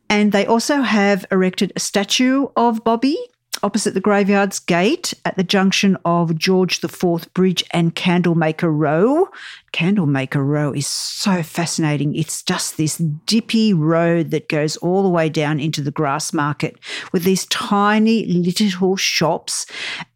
And 0.08 0.32
they 0.32 0.46
also 0.46 0.82
have 0.82 1.26
erected 1.32 1.72
a 1.74 1.80
statue 1.80 2.46
of 2.56 2.84
Bobby 2.84 3.16
opposite 3.62 3.94
the 3.94 4.00
graveyard's 4.00 4.58
gate 4.58 5.14
at 5.24 5.36
the 5.36 5.44
junction 5.44 5.96
of 6.04 6.36
George 6.36 6.82
IV 6.82 7.32
Bridge 7.34 7.64
and 7.70 7.94
Candlemaker 7.94 8.70
Row. 8.70 9.28
Candlemaker 9.72 10.42
Row 10.42 10.72
is 10.72 10.86
so 10.86 11.42
fascinating. 11.42 12.14
It's 12.14 12.42
just 12.42 12.76
this 12.76 12.96
dippy 12.96 13.74
road 13.74 14.30
that 14.30 14.48
goes 14.48 14.76
all 14.78 15.02
the 15.02 15.08
way 15.08 15.28
down 15.28 15.60
into 15.60 15.82
the 15.82 15.92
Grassmarket 15.92 16.76
with 17.12 17.24
these 17.24 17.46
tiny 17.46 18.26
little 18.26 18.96
shops. 18.96 19.66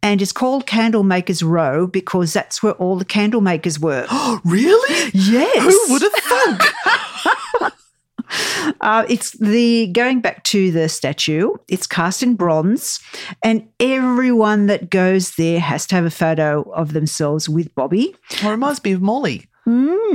And 0.01 0.21
it's 0.21 0.31
called 0.31 0.65
Candlemaker's 0.65 1.43
Row 1.43 1.87
because 1.87 2.33
that's 2.33 2.63
where 2.63 2.73
all 2.73 2.97
the 2.97 3.05
candle 3.05 3.41
makers 3.41 3.79
were. 3.79 4.07
really? 4.43 5.11
Yes. 5.13 5.63
Who 5.63 5.93
would 5.93 6.01
have 6.01 6.13
thunk? 6.13 7.73
Uh, 8.79 9.05
it's 9.09 9.31
the 9.31 9.87
going 9.87 10.21
back 10.21 10.43
to 10.43 10.71
the 10.71 10.87
statue. 10.87 11.51
It's 11.67 11.85
cast 11.85 12.23
in 12.23 12.35
bronze, 12.35 12.99
and 13.43 13.67
everyone 13.79 14.67
that 14.67 14.89
goes 14.89 15.35
there 15.35 15.59
has 15.59 15.85
to 15.87 15.95
have 15.95 16.05
a 16.05 16.11
photo 16.11 16.61
of 16.71 16.93
themselves 16.93 17.49
with 17.49 17.73
Bobby. 17.75 18.15
Well, 18.41 18.51
it 18.51 18.53
reminds 18.53 18.83
me 18.83 18.91
of 18.93 19.01
Molly. 19.01 19.47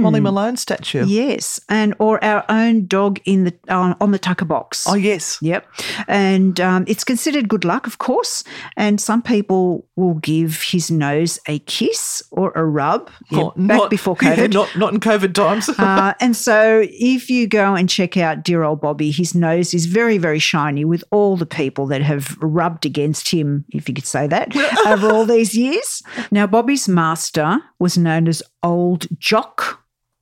Molly 0.01 0.21
Malone 0.21 0.57
statue. 0.57 1.05
Yes, 1.07 1.61
and 1.69 1.95
or 1.99 2.23
our 2.25 2.45
own 2.49 2.87
dog 2.87 3.19
in 3.25 3.45
the 3.45 3.55
uh, 3.69 3.95
on 4.01 4.11
the 4.11 4.19
tucker 4.19 4.45
box. 4.45 4.87
Oh, 4.87 4.95
yes. 4.95 5.39
Yep. 5.41 5.67
And 6.09 6.61
um, 6.61 6.85
it's 6.87 7.05
considered 7.05 7.49
good 7.49 7.65
luck, 7.65 7.87
of 7.87 7.99
course. 7.99 8.45
And 8.77 9.01
some 9.01 9.23
people 9.23 9.87
will 9.97 10.15
give 10.15 10.63
his 10.63 10.91
nose 10.91 11.39
a 11.49 11.59
kiss 11.61 12.23
or 12.31 12.53
a 12.55 12.65
rub 12.65 13.11
yeah, 13.31 13.41
Oh, 13.41 13.51
back 13.57 13.77
not- 13.79 13.91
before 13.91 14.17
yeah, 14.23 14.37
COVID. 14.37 14.53
not, 14.53 14.77
not 14.77 14.93
in 14.95 15.01
COVID 15.01 15.35
times. 15.35 15.71
Uh, 15.87 16.15
and 16.21 16.35
so, 16.35 16.83
if 16.91 17.31
you 17.31 17.47
go 17.47 17.75
and 17.75 17.89
check 17.89 18.17
out 18.17 18.43
dear 18.43 18.63
old 18.65 18.81
Bobby, 18.81 19.11
his 19.11 19.35
nose 19.35 19.73
is 19.75 19.87
very, 19.87 20.19
very 20.19 20.39
shiny 20.39 20.85
with 20.85 21.05
all 21.13 21.37
the 21.37 21.47
people 21.47 21.87
that 21.87 22.03
have 22.03 22.37
rubbed 22.41 22.85
against 22.87 23.29
him, 23.31 23.65
if 23.71 23.89
you 23.89 23.95
could 23.95 24.07
say 24.07 24.27
that, 24.27 24.55
over 24.87 25.11
all 25.11 25.25
these 25.25 25.55
years. 25.57 26.03
Now, 26.31 26.47
Bobby's 26.47 26.89
master 26.89 27.61
was 27.79 27.97
known 27.99 28.27
as 28.27 28.43
Old 28.63 29.07
Jock 29.19 29.46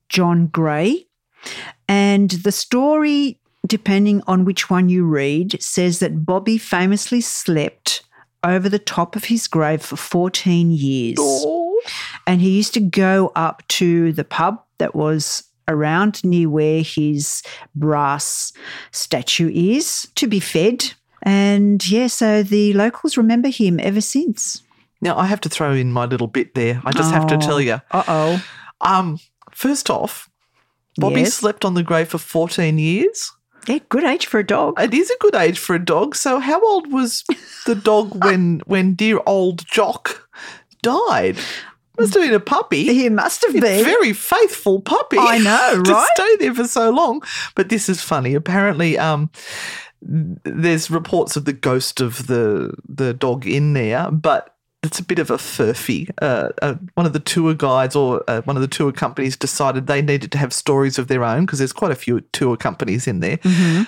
John 0.09 0.47
Gray. 0.47 1.07
And 1.87 2.31
the 2.31 2.51
story, 2.51 3.39
depending 3.67 4.21
on 4.27 4.45
which 4.45 4.69
one 4.69 4.89
you 4.89 5.05
read, 5.05 5.61
says 5.61 5.99
that 5.99 6.25
Bobby 6.25 6.57
famously 6.57 7.21
slept 7.21 8.03
over 8.43 8.69
the 8.69 8.79
top 8.79 9.15
of 9.15 9.25
his 9.25 9.47
grave 9.47 9.81
for 9.81 9.95
14 9.95 10.71
years. 10.71 11.17
And 12.27 12.41
he 12.41 12.51
used 12.51 12.73
to 12.75 12.79
go 12.79 13.31
up 13.35 13.67
to 13.69 14.11
the 14.13 14.23
pub 14.23 14.61
that 14.77 14.95
was 14.95 15.43
around 15.67 16.23
near 16.23 16.49
where 16.49 16.83
his 16.83 17.41
brass 17.75 18.53
statue 18.91 19.49
is 19.53 20.07
to 20.15 20.27
be 20.27 20.39
fed. 20.39 20.93
And 21.23 21.87
yeah, 21.89 22.07
so 22.07 22.43
the 22.43 22.73
locals 22.73 23.17
remember 23.17 23.49
him 23.49 23.79
ever 23.79 24.01
since. 24.01 24.61
now, 25.01 25.17
I 25.17 25.25
have 25.25 25.41
to 25.41 25.49
throw 25.49 25.73
in 25.73 25.91
my 25.91 26.05
little 26.05 26.27
bit 26.27 26.53
there. 26.53 26.81
I 26.85 26.91
just 26.91 27.11
have 27.11 27.27
to 27.27 27.37
tell 27.37 27.59
you. 27.59 27.81
Uh 27.91 28.03
oh. 28.07 28.45
Um, 28.81 29.19
first 29.51 29.89
off, 29.89 30.29
Bobby 30.97 31.21
Yes. 31.21 31.33
slept 31.33 31.65
on 31.65 31.73
the 31.73 31.83
grave 31.83 32.09
for 32.09 32.17
14 32.17 32.77
years. 32.77 33.31
Yeah, 33.67 33.79
good 33.89 34.03
age 34.03 34.27
for 34.27 34.39
a 34.39 34.45
dog. 34.45 34.79
It 34.79 34.93
is 34.93 35.09
a 35.09 35.17
good 35.19 35.35
age 35.35 35.57
for 35.57 35.75
a 35.75 35.83
dog. 35.83 36.15
So, 36.15 36.39
how 36.39 36.61
old 36.61 36.91
was 36.93 37.23
the 37.65 37.73
dog 37.75 38.13
when 38.23 38.61
when 38.65 38.93
dear 38.93 39.19
old 39.25 39.65
Jock 39.65 40.29
died? 40.83 41.37
Must 41.97 42.13
have 42.13 42.23
been 42.23 42.33
a 42.33 42.39
puppy. 42.39 42.83
He 42.83 43.09
must 43.09 43.41
have 43.45 43.53
been. 43.53 43.63
A 43.63 43.83
very 43.83 44.13
faithful 44.13 44.81
puppy. 44.81 45.17
I 45.17 45.37
know, 45.39 45.81
to 45.83 45.91
right? 45.93 46.09
stay 46.15 46.35
there 46.37 46.53
for 46.53 46.67
so 46.67 46.91
long. 46.91 47.23
But 47.55 47.69
this 47.69 47.87
is 47.89 48.01
funny. 48.01 48.35
Apparently, 48.35 48.97
um, 48.99 49.31
there's 50.01 50.91
reports 50.91 51.35
of 51.35 51.45
the 51.45 51.53
ghost 51.53 52.01
of 52.01 52.27
the 52.27 52.73
the 52.87 53.13
dog 53.13 53.47
in 53.47 53.73
there, 53.73 54.11
but 54.11 54.54
it's 54.85 54.99
a 54.99 55.03
bit 55.03 55.19
of 55.19 55.29
a 55.29 55.37
furphy. 55.37 56.09
Uh, 56.21 56.49
uh, 56.61 56.75
one 56.93 57.05
of 57.05 57.13
the 57.13 57.19
tour 57.19 57.53
guides 57.53 57.95
or 57.95 58.23
uh, 58.27 58.41
one 58.43 58.55
of 58.55 58.61
the 58.61 58.67
tour 58.67 58.91
companies 58.91 59.35
decided 59.35 59.87
they 59.87 60.01
needed 60.01 60.31
to 60.31 60.37
have 60.37 60.53
stories 60.53 60.97
of 60.97 61.07
their 61.07 61.23
own 61.23 61.45
because 61.45 61.59
there's 61.59 61.73
quite 61.73 61.91
a 61.91 61.95
few 61.95 62.21
tour 62.31 62.55
companies 62.55 63.07
in 63.07 63.19
there. 63.19 63.39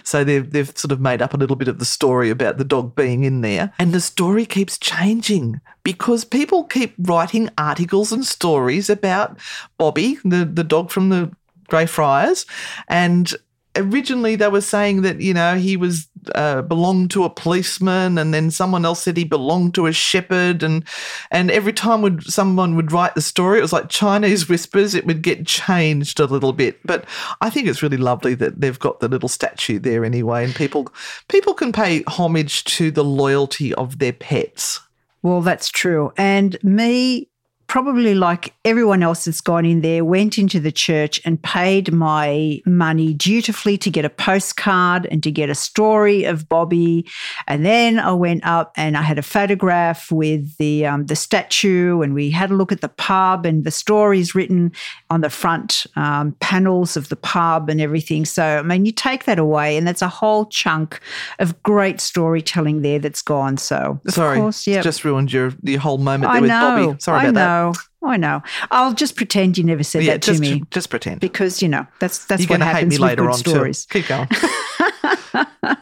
So 0.04 0.24
they've 0.24 0.50
they've 0.50 0.78
sort 0.78 0.92
of 0.92 1.00
made 1.00 1.22
up 1.22 1.34
a 1.34 1.38
little 1.38 1.56
bit 1.56 1.68
of 1.68 1.80
the 1.80 1.86
story 1.86 2.30
about 2.30 2.58
the 2.58 2.64
dog 2.64 2.96
being 2.96 3.24
in 3.24 3.42
there, 3.42 3.74
and 3.80 3.94
the 3.94 4.02
story 4.02 4.46
keeps 4.46 4.78
changing 4.78 5.62
because 5.84 6.26
people 6.26 6.64
keep 6.64 6.96
writing 7.00 7.50
articles 7.58 8.12
and 8.12 8.26
stories 8.26 8.90
about 8.90 9.38
Bobby, 9.78 10.18
the 10.24 10.46
the 10.46 10.64
dog 10.64 10.92
from 10.92 11.10
the 11.10 11.32
Greyfriars, 11.70 12.46
and 12.88 13.34
originally 13.78 14.36
they 14.36 14.48
were 14.48 14.62
saying 14.62 15.02
that 15.02 15.22
you 15.22 15.34
know 15.34 15.56
he 15.56 15.78
was 15.78 16.08
uh, 16.36 16.62
belonged 16.62 17.10
to 17.12 17.24
a 17.24 17.30
policeman 17.30 18.18
and 18.18 18.34
then 18.34 18.52
someone 18.52 18.84
else 18.84 19.04
said 19.04 19.16
he 19.16 19.24
belonged 19.24 19.74
to 19.74 19.86
a 19.86 19.92
shepherd 19.94 20.64
and 20.64 20.84
and 21.32 21.50
every 21.52 21.74
time 21.74 22.02
would 22.02 22.24
someone 22.24 22.76
would 22.76 22.92
write 22.92 23.16
the 23.16 23.22
story 23.22 23.60
it 23.60 23.62
was 23.62 23.74
like 23.74 23.90
chinese 23.90 24.50
whispers 24.50 24.94
it 24.94 25.06
would 25.06 25.22
get 25.22 25.46
changed 25.46 26.20
a 26.20 26.26
little 26.26 26.54
bit 26.54 26.80
but 26.86 27.06
i 27.42 27.50
think 27.50 27.68
it's 27.68 27.82
really 27.82 27.98
lovely 27.98 28.34
that 28.34 28.60
they've 28.60 28.80
got 28.80 29.00
the 29.00 29.08
little 29.08 29.30
statue 29.30 29.80
there 29.80 30.04
anyway 30.04 30.44
and 30.44 30.56
people 30.56 30.88
people 31.30 31.54
can 31.54 31.72
pay 31.72 32.04
homage 32.08 32.64
to 32.66 32.92
the 32.92 33.04
loyalty 33.04 33.74
of 33.76 34.00
their 34.00 34.14
pets 34.14 34.82
Well, 35.22 35.42
that's 35.42 35.70
true. 35.70 36.14
And 36.18 36.58
me, 36.64 37.28
probably 37.68 38.16
like 38.16 38.54
everyone 38.64 39.04
else 39.04 39.26
that's 39.26 39.42
gone 39.42 39.66
in 39.66 39.82
there, 39.82 40.04
went 40.04 40.38
into 40.38 40.60
the 40.60 40.72
church 40.72 41.20
and 41.26 41.42
paid 41.42 41.92
my 41.92 42.60
money 42.66 43.14
dutifully 43.14 43.78
to 43.78 43.90
get 43.90 44.06
a 44.06 44.10
postcard 44.10 45.06
and 45.12 45.22
to 45.24 45.32
get 45.32 45.50
a 45.50 45.56
story 45.56 46.24
of 46.24 46.48
Bobby. 46.48 47.06
And 47.46 47.66
then 47.66 48.00
I 48.00 48.14
went 48.14 48.46
up 48.46 48.72
and 48.78 48.98
I 48.98 49.02
had 49.02 49.20
a 49.20 49.22
photograph 49.22 50.12
with 50.12 50.56
the 50.58 50.86
um, 50.86 51.06
the 51.06 51.16
statue, 51.16 52.02
and 52.02 52.14
we 52.14 52.32
had 52.32 52.52
a 52.52 52.56
look 52.56 52.72
at 52.72 52.82
the 52.82 52.90
pub 52.90 53.46
and 53.46 53.64
the 53.64 53.72
stories 53.72 54.34
written 54.34 54.72
on 55.10 55.22
the 55.22 55.30
front 55.30 55.86
um, 55.96 56.36
panels 56.40 56.96
of 56.96 57.10
the 57.10 57.16
pub 57.16 57.70
and 57.70 57.82
everything. 57.82 58.26
So 58.26 58.44
I 58.44 58.62
mean, 58.62 58.86
you 58.86 58.92
take 58.92 59.26
that 59.26 59.40
away, 59.40 59.78
and 59.78 59.86
that's 59.86 60.02
a 60.02 60.08
whole 60.08 60.46
chunk 60.46 61.00
of 61.40 61.62
great 61.64 62.00
storytelling 62.00 62.82
there 62.82 63.00
that's 63.00 63.22
gone. 63.22 63.58
So 63.58 64.00
of 64.08 64.14
sorry 64.14 64.38
course, 64.38 64.66
yeah. 64.66 64.82
just 64.82 65.04
ruined 65.04 65.34
your 65.34 65.54
your 65.64 65.82
whole 65.82 65.98
moment 65.98 66.32
I 66.32 66.40
with 66.40 66.50
know. 66.50 66.88
bobby 66.88 67.00
sorry 67.00 67.20
I 67.20 67.24
about 67.24 67.34
that 67.36 67.57
know. 67.58 67.74
I 68.04 68.18
know. 68.18 68.42
I'll 68.72 68.94
just 68.94 69.16
pretend 69.16 69.58
you 69.58 69.64
never 69.64 69.84
said 69.84 70.04
yeah 70.04 70.14
that 70.14 70.22
to 70.24 70.32
just 70.32 70.42
me 70.42 70.64
just 70.72 70.90
pretend 70.90 71.20
because 71.20 71.62
you 71.62 71.68
know 71.68 71.86
that's 72.00 72.26
that's 72.26 72.44
you're 72.44 72.50
what 72.50 72.58
to 72.60 72.66
hate 72.66 72.74
happens 72.74 72.94
me 72.94 72.98
later 73.00 73.24
with 73.24 73.32
on 73.34 73.42
good 73.42 73.50
stories. 73.50 73.86
too 73.86 74.02
keep 74.02 74.08
going 74.08 74.28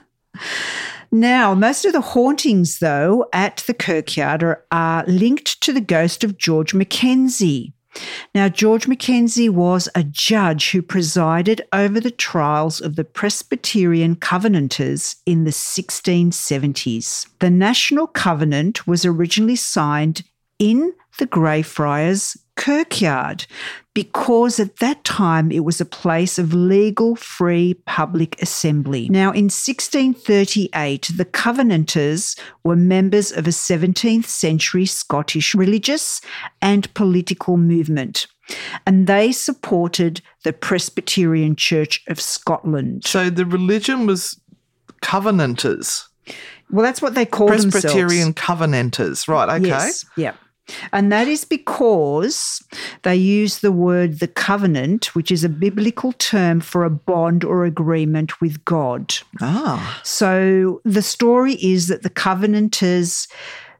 Now, 1.11 1.53
most 1.53 1.85
of 1.85 1.93
the 1.93 2.01
hauntings, 2.01 2.79
though, 2.79 3.29
at 3.31 3.63
the 3.67 3.73
Kirkyard 3.73 4.43
are, 4.43 4.65
are 4.73 5.05
linked 5.05 5.61
to 5.61 5.71
the 5.71 5.79
ghost 5.79 6.25
of 6.25 6.37
George 6.37 6.73
Mackenzie. 6.73 7.73
Now, 8.33 8.49
George 8.49 8.87
Mackenzie 8.87 9.47
was 9.47 9.87
a 9.95 10.03
judge 10.03 10.71
who 10.71 10.81
presided 10.81 11.61
over 11.71 12.01
the 12.01 12.11
trials 12.11 12.81
of 12.81 12.97
the 12.97 13.05
Presbyterian 13.05 14.17
Covenanters 14.17 15.15
in 15.25 15.45
the 15.45 15.51
1670s. 15.51 17.27
The 17.39 17.49
National 17.49 18.07
Covenant 18.07 18.85
was 18.85 19.05
originally 19.05 19.55
signed 19.55 20.23
in 20.59 20.93
the 21.17 21.25
Greyfriars 21.25 22.37
Kirkyard 22.55 23.45
because 23.93 24.59
at 24.59 24.77
that 24.77 25.03
time 25.03 25.51
it 25.51 25.63
was 25.63 25.79
a 25.79 25.85
place 25.85 26.37
of 26.39 26.53
legal 26.53 27.15
free 27.15 27.73
public 27.85 28.41
assembly. 28.41 29.07
Now, 29.09 29.31
in 29.31 29.45
1638, 29.45 31.11
the 31.15 31.25
Covenanters 31.25 32.37
were 32.63 32.75
members 32.75 33.31
of 33.31 33.47
a 33.47 33.51
17th 33.51 34.25
century 34.25 34.85
Scottish 34.85 35.55
religious 35.55 36.21
and 36.61 36.93
political 36.93 37.57
movement, 37.57 38.27
and 38.85 39.07
they 39.07 39.31
supported 39.31 40.21
the 40.43 40.53
Presbyterian 40.53 41.55
Church 41.55 42.03
of 42.07 42.19
Scotland. 42.19 43.05
So 43.05 43.29
the 43.29 43.45
religion 43.45 44.05
was 44.05 44.39
Covenanters. 45.01 46.07
Well, 46.71 46.83
that's 46.83 47.01
what 47.01 47.15
they 47.15 47.25
call 47.25 47.47
it 47.47 47.69
Presbyterian 47.69 48.33
themselves. 48.33 48.41
Covenanters. 48.41 49.27
Right, 49.27 49.61
okay. 49.61 49.67
Yes. 49.67 50.05
Yeah. 50.17 50.33
And 50.91 51.11
that 51.11 51.27
is 51.27 51.45
because 51.45 52.63
they 53.03 53.15
use 53.15 53.59
the 53.59 53.71
word 53.71 54.19
the 54.19 54.27
covenant, 54.27 55.15
which 55.15 55.31
is 55.31 55.43
a 55.43 55.49
biblical 55.49 56.11
term 56.13 56.59
for 56.59 56.83
a 56.83 56.89
bond 56.89 57.43
or 57.43 57.65
agreement 57.65 58.41
with 58.41 58.63
God. 58.65 59.15
Ah. 59.41 60.01
So 60.03 60.81
the 60.83 61.01
story 61.01 61.53
is 61.55 61.87
that 61.87 62.03
the 62.03 62.09
covenanters 62.09 63.27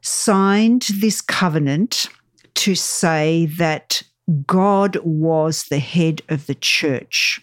signed 0.00 0.86
this 1.00 1.20
covenant 1.20 2.06
to 2.54 2.74
say 2.74 3.46
that 3.58 4.02
God 4.46 4.96
was 5.04 5.64
the 5.64 5.78
head 5.78 6.22
of 6.28 6.46
the 6.46 6.54
church. 6.54 7.40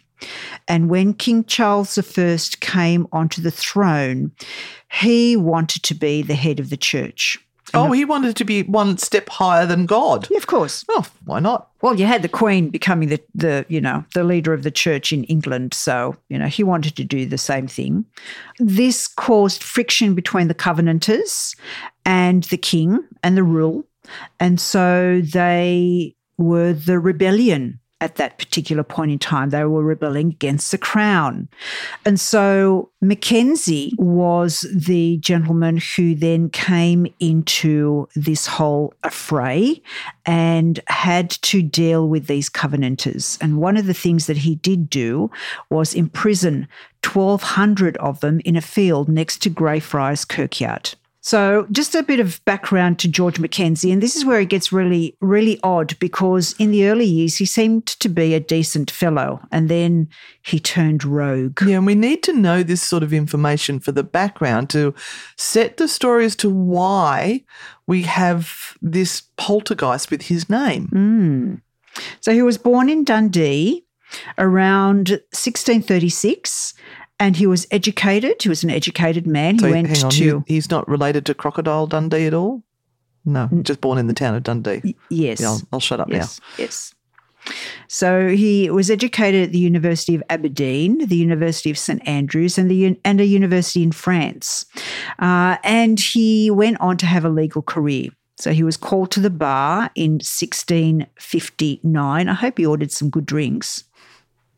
And 0.68 0.90
when 0.90 1.14
King 1.14 1.44
Charles 1.44 1.98
I 1.98 2.38
came 2.62 3.08
onto 3.12 3.42
the 3.42 3.52
throne, 3.52 4.32
he 4.92 5.36
wanted 5.36 5.84
to 5.84 5.94
be 5.94 6.22
the 6.22 6.36
head 6.36 6.60
of 6.60 6.70
the 6.70 6.78
church. 6.78 7.38
Oh, 7.74 7.92
he 7.92 8.06
wanted 8.06 8.36
to 8.36 8.46
be 8.46 8.64
one 8.64 8.98
step 8.98 9.30
higher 9.30 9.66
than 9.66 9.86
God. 9.86 10.28
Yeah, 10.30 10.38
of 10.38 10.48
course. 10.48 10.86
Oh, 10.90 11.06
why 11.26 11.40
not? 11.40 11.70
Well, 11.82 12.00
you 12.00 12.06
had 12.06 12.22
the 12.22 12.30
Queen 12.30 12.70
becoming 12.70 13.10
the, 13.10 13.22
the 13.34 13.66
you 13.68 13.82
know 13.82 14.06
the 14.14 14.24
leader 14.24 14.54
of 14.54 14.64
the 14.64 14.72
church 14.72 15.12
in 15.12 15.24
England, 15.26 15.74
so 15.74 16.16
you 16.30 16.38
know 16.38 16.48
he 16.48 16.64
wanted 16.64 16.96
to 16.98 17.04
do 17.04 17.26
the 17.26 17.38
same 17.38 17.68
thing. 17.68 18.06
This 18.60 19.08
caused 19.08 19.64
friction 19.64 20.14
between 20.14 20.48
the 20.48 20.54
Covenanters 20.54 21.56
and 22.06 22.44
the 22.46 22.58
King 22.58 23.00
and 23.24 23.36
the 23.36 23.44
rule, 23.44 23.86
and 24.40 24.60
so 24.60 25.22
they 25.22 26.16
were 26.38 26.74
the 26.74 27.00
rebellion 27.00 27.80
at 28.04 28.16
that 28.16 28.38
particular 28.38 28.84
point 28.84 29.12
in 29.12 29.18
time. 29.18 29.50
They 29.50 29.64
were 29.64 29.82
rebelling 29.82 30.28
against 30.28 30.72
the 30.72 30.78
crown. 30.78 31.48
And 32.06 32.20
so 32.20 32.92
Mackenzie 33.00 33.94
was 33.98 34.68
the 34.76 35.18
gentleman 35.20 35.80
who 35.96 36.14
then 36.14 36.50
came 36.50 37.08
into 37.22 38.10
this 38.14 38.46
whole 38.46 38.94
affray 39.04 39.82
and 40.26 40.82
had 40.88 41.30
to 41.30 41.62
deal 41.62 42.10
with 42.10 42.28
these 42.28 42.50
covenanters. 42.50 43.38
And 43.40 43.58
one 43.58 43.78
of 43.78 43.86
the 43.86 43.94
things 43.94 44.28
that 44.28 44.38
he 44.38 44.56
did 44.56 44.90
do 44.90 45.32
was 45.70 45.94
imprison 45.94 46.68
1,200 47.06 47.96
of 47.98 48.20
them 48.20 48.42
in 48.44 48.58
a 48.58 48.62
field 48.62 49.08
next 49.08 49.42
to 49.44 49.50
Greyfriars 49.50 50.26
Kirkyard. 50.26 50.96
So, 51.26 51.66
just 51.72 51.96
a 51.96 52.04
bit 52.04 52.20
of 52.20 52.44
background 52.44 53.00
to 53.00 53.08
George 53.08 53.40
Mackenzie, 53.40 53.94
and 53.94 54.04
this 54.04 54.18
is 54.18 54.26
where 54.26 54.42
it 54.42 54.50
gets 54.50 54.74
really, 54.74 55.16
really 55.22 55.58
odd 55.64 55.98
because 55.98 56.54
in 56.60 56.72
the 56.72 56.90
early 56.90 57.06
years 57.06 57.38
he 57.38 57.46
seemed 57.46 57.88
to 57.88 58.10
be 58.10 58.34
a 58.34 58.42
decent 58.42 58.92
fellow, 58.92 59.40
and 59.50 59.70
then 59.70 60.10
he 60.42 60.60
turned 60.60 61.06
rogue. 61.06 61.62
Yeah, 61.66 61.78
and 61.78 61.86
we 61.86 61.96
need 61.96 62.24
to 62.24 62.34
know 62.34 62.62
this 62.62 62.82
sort 62.82 63.04
of 63.04 63.14
information 63.14 63.80
for 63.80 63.94
the 63.94 64.04
background 64.04 64.70
to 64.72 64.94
set 65.38 65.78
the 65.78 65.88
story 65.88 66.26
as 66.26 66.36
to 66.38 66.50
why 66.50 67.46
we 67.88 68.02
have 68.02 68.78
this 68.82 69.24
poltergeist 69.38 70.12
with 70.12 70.24
his 70.24 70.50
name. 70.50 70.90
Mm. 70.94 71.62
So, 72.20 72.34
he 72.34 72.42
was 72.42 72.58
born 72.58 72.90
in 72.90 73.06
Dundee 73.06 73.86
around 74.38 75.10
1636 75.32 76.74
and 77.20 77.36
he 77.38 77.46
was 77.48 77.66
educated. 77.72 78.42
He 78.42 78.50
was 78.50 78.64
an 78.64 78.70
educated 78.70 79.26
man. 79.28 79.60
So 79.60 79.68
he 79.68 79.74
went 79.74 80.04
on, 80.04 80.10
to 80.12 80.44
he- 80.48 80.54
he's 80.56 80.70
not 80.70 80.88
related 80.88 81.26
to 81.28 81.34
Crocodile 81.34 81.88
Dundee 81.88 82.26
at 82.26 82.34
all? 82.34 82.64
No, 83.26 83.48
just 83.62 83.80
born 83.80 83.98
in 83.98 84.08
the 84.08 84.14
town 84.14 84.36
of 84.36 84.44
Dundee. 84.44 84.96
yes, 85.10 85.40
Yeah, 85.40 85.48
I'll, 85.52 85.62
I'll 85.74 85.80
shut 85.80 86.02
up 86.02 86.10
yes, 86.10 86.42
yes. 86.58 86.94
So 87.90 88.30
he 88.30 88.70
was 88.70 88.90
educated 88.90 89.44
at 89.44 89.52
the 89.52 89.60
University 89.60 90.16
of 90.16 90.24
Aberdeen, 90.30 91.06
the 91.08 91.18
University 91.18 91.70
of 91.70 91.78
St 91.78 92.06
Andrews, 92.08 92.58
and 92.58 92.72
the 92.72 92.98
and 93.04 93.20
a 93.22 93.26
university 93.26 93.84
in 93.84 93.92
France. 93.92 94.66
Uh, 95.20 95.58
and 95.64 96.00
he 96.00 96.50
went 96.52 96.80
on 96.80 96.96
to 96.98 97.06
have 97.06 97.26
a 97.26 97.30
legal 97.30 97.62
career. 97.62 98.10
So 98.38 98.52
he 98.52 98.64
was 98.64 98.78
called 98.78 99.12
to 99.12 99.20
the 99.20 99.30
bar 99.30 99.90
in 99.96 100.14
1659. 100.20 102.30
I 102.30 102.34
hope 102.34 102.58
he 102.58 102.66
ordered 102.66 102.92
some 102.92 103.10
good 103.10 103.26
drinks. 103.26 103.84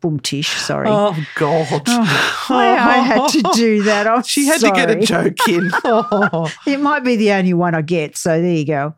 Boom 0.05 0.19
tish, 0.19 0.51
sorry. 0.61 0.87
Oh, 0.87 1.17
God. 1.33 1.81
Oh, 1.87 2.45
I, 2.49 2.77
I 2.77 2.97
had 2.97 3.27
to 3.29 3.41
do 3.55 3.81
that. 3.81 4.05
I'm 4.05 4.21
She 4.35 4.45
had 4.45 4.61
to 4.61 4.69
get 4.69 4.91
a 4.91 4.99
joke 4.99 5.49
in. 5.49 5.71
Oh. 5.83 6.53
It 6.67 6.79
might 6.79 7.03
be 7.03 7.15
the 7.15 7.31
only 7.31 7.55
one 7.55 7.73
I 7.73 7.81
get. 7.81 8.15
So 8.15 8.39
there 8.39 8.53
you 8.53 8.65
go. 8.65 8.93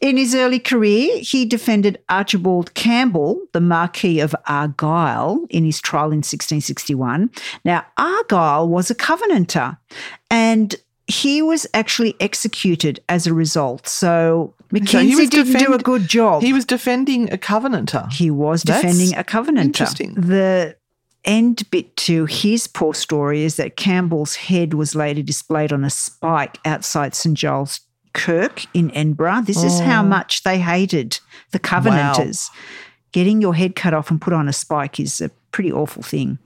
In 0.00 0.16
his 0.16 0.34
early 0.34 0.58
career, 0.58 1.20
he 1.20 1.44
defended 1.44 2.02
Archibald 2.08 2.74
Campbell, 2.74 3.40
the 3.52 3.60
Marquis 3.60 4.18
of 4.18 4.34
Argyll, 4.48 5.46
in 5.50 5.64
his 5.64 5.80
trial 5.80 6.06
in 6.06 6.18
1661. 6.18 7.30
Now, 7.64 7.86
Argyll 7.96 8.68
was 8.68 8.90
a 8.90 8.96
Covenanter 8.96 9.78
and 10.32 10.74
he 11.06 11.42
was 11.42 11.66
actually 11.74 12.14
executed 12.20 13.00
as 13.08 13.26
a 13.26 13.34
result. 13.34 13.86
So 13.86 14.54
So 14.58 14.66
Mackenzie 14.72 15.14
was 15.16 15.30
didn't 15.30 15.58
do 15.58 15.74
a 15.74 15.78
good 15.78 16.08
job. 16.08 16.42
He 16.42 16.52
was 16.52 16.64
defending 16.64 17.32
a 17.32 17.36
Covenanter. 17.36 18.10
He 18.12 18.30
was 18.30 18.62
That's 18.62 18.80
defending 18.82 19.14
a 19.16 19.22
Covenanter. 19.24 19.64
interesting. 19.64 20.14
The 20.14 20.76
end 21.24 21.68
bit 21.70 21.96
to 21.96 22.26
his 22.26 22.66
poor 22.66 22.94
story 22.94 23.44
is 23.44 23.56
that 23.56 23.76
Campbell's 23.76 24.36
head 24.36 24.74
was 24.74 24.94
later 24.94 25.22
displayed 25.22 25.72
on 25.72 25.84
a 25.84 25.90
spike 25.90 26.58
outside 26.64 27.14
St 27.14 27.36
Giles 27.36 27.80
Kirk 28.12 28.64
in 28.74 28.90
Edinburgh. 28.92 29.42
This 29.46 29.62
is 29.64 29.80
how 29.80 30.02
Oh. 30.02 30.06
much 30.06 30.42
they 30.42 30.58
hated 30.58 31.18
the 31.50 31.58
Covenanters. 31.58 32.50
Getting 33.12 33.40
your 33.40 33.54
head 33.54 33.76
cut 33.76 33.94
off 33.94 34.10
and 34.10 34.20
put 34.20 34.32
on 34.32 34.48
a 34.48 34.52
spike 34.52 34.98
is 35.00 35.20
a 35.20 35.30
pretty 35.52 35.70
awful 35.72 36.02
thing. 36.02 36.38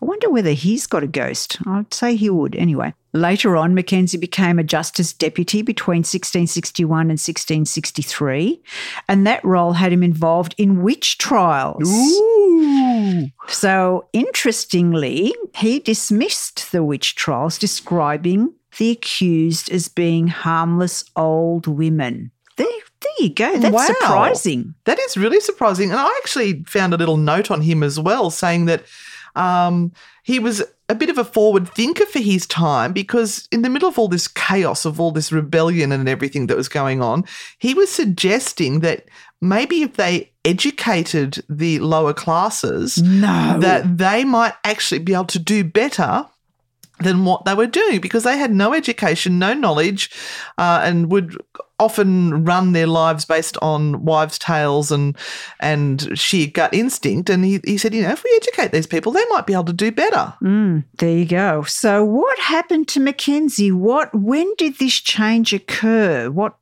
I 0.00 0.04
wonder 0.04 0.30
whether 0.30 0.52
he's 0.52 0.86
got 0.86 1.02
a 1.02 1.06
ghost. 1.06 1.58
I'd 1.66 1.92
say 1.92 2.16
he 2.16 2.28
would. 2.30 2.54
Anyway, 2.56 2.94
later 3.12 3.56
on, 3.56 3.74
Mackenzie 3.74 4.18
became 4.18 4.58
a 4.58 4.64
justice 4.64 5.12
deputy 5.12 5.62
between 5.62 5.98
1661 5.98 7.00
and 7.02 7.18
1663, 7.18 8.62
and 9.08 9.26
that 9.26 9.44
role 9.44 9.72
had 9.72 9.92
him 9.92 10.02
involved 10.02 10.54
in 10.58 10.82
witch 10.82 11.18
trials. 11.18 11.88
Ooh. 11.88 13.28
So, 13.48 14.06
interestingly, 14.12 15.34
he 15.54 15.78
dismissed 15.78 16.72
the 16.72 16.82
witch 16.82 17.14
trials, 17.14 17.58
describing 17.58 18.52
the 18.78 18.90
accused 18.90 19.70
as 19.70 19.88
being 19.88 20.26
harmless 20.28 21.04
old 21.16 21.66
women. 21.66 22.30
There, 22.56 22.66
there 23.00 23.12
you 23.18 23.28
go. 23.34 23.58
That's 23.58 23.74
Wow. 23.74 23.86
surprising. 23.86 24.74
That 24.84 24.98
is 25.00 25.16
really 25.16 25.40
surprising. 25.40 25.90
And 25.90 26.00
I 26.00 26.06
actually 26.22 26.64
found 26.66 26.94
a 26.94 26.96
little 26.96 27.16
note 27.16 27.50
on 27.50 27.60
him 27.62 27.82
as 27.82 27.98
well 28.00 28.30
saying 28.30 28.66
that 28.66 28.84
um, 29.34 29.92
he 30.22 30.38
was 30.38 30.62
a 30.88 30.94
bit 30.94 31.08
of 31.10 31.18
a 31.18 31.24
forward 31.24 31.68
thinker 31.68 32.04
for 32.06 32.18
his 32.18 32.46
time 32.46 32.92
because, 32.92 33.48
in 33.50 33.62
the 33.62 33.70
middle 33.70 33.88
of 33.88 33.98
all 33.98 34.08
this 34.08 34.28
chaos, 34.28 34.84
of 34.84 35.00
all 35.00 35.10
this 35.10 35.32
rebellion 35.32 35.90
and 35.92 36.08
everything 36.08 36.46
that 36.48 36.56
was 36.56 36.68
going 36.68 37.00
on, 37.02 37.24
he 37.58 37.72
was 37.74 37.90
suggesting 37.90 38.80
that 38.80 39.06
maybe 39.40 39.82
if 39.82 39.94
they 39.96 40.30
educated 40.44 41.42
the 41.48 41.78
lower 41.78 42.12
classes, 42.12 43.02
No. 43.02 43.58
that 43.60 43.98
they 43.98 44.24
might 44.24 44.54
actually 44.64 44.98
be 44.98 45.14
able 45.14 45.24
to 45.26 45.38
do 45.38 45.64
better 45.64 46.26
than 47.00 47.24
what 47.24 47.44
they 47.44 47.54
were 47.54 47.66
doing 47.66 48.00
because 48.00 48.22
they 48.24 48.36
had 48.38 48.52
no 48.52 48.74
education, 48.74 49.38
no 49.38 49.54
knowledge, 49.54 50.10
uh, 50.58 50.80
and 50.84 51.10
would 51.10 51.36
often 51.82 52.44
run 52.44 52.72
their 52.72 52.86
lives 52.86 53.24
based 53.24 53.56
on 53.60 54.04
wives' 54.04 54.38
tales 54.38 54.90
and 54.92 55.16
and 55.60 56.16
sheer 56.18 56.46
gut 56.46 56.72
instinct. 56.72 57.28
And 57.28 57.44
he, 57.44 57.60
he 57.64 57.76
said, 57.76 57.94
you 57.94 58.02
know, 58.02 58.10
if 58.10 58.24
we 58.24 58.30
educate 58.36 58.72
these 58.72 58.86
people, 58.86 59.12
they 59.12 59.24
might 59.30 59.46
be 59.46 59.52
able 59.52 59.64
to 59.64 59.72
do 59.72 59.92
better. 59.92 60.34
Mm, 60.42 60.84
there 60.98 61.18
you 61.18 61.26
go. 61.26 61.62
So, 61.64 62.04
what 62.04 62.38
happened 62.38 62.88
to 62.88 63.00
Mackenzie? 63.00 63.72
What? 63.72 64.14
When 64.14 64.54
did 64.56 64.78
this 64.78 64.94
change 64.94 65.52
occur? 65.52 66.30
What? 66.30 66.56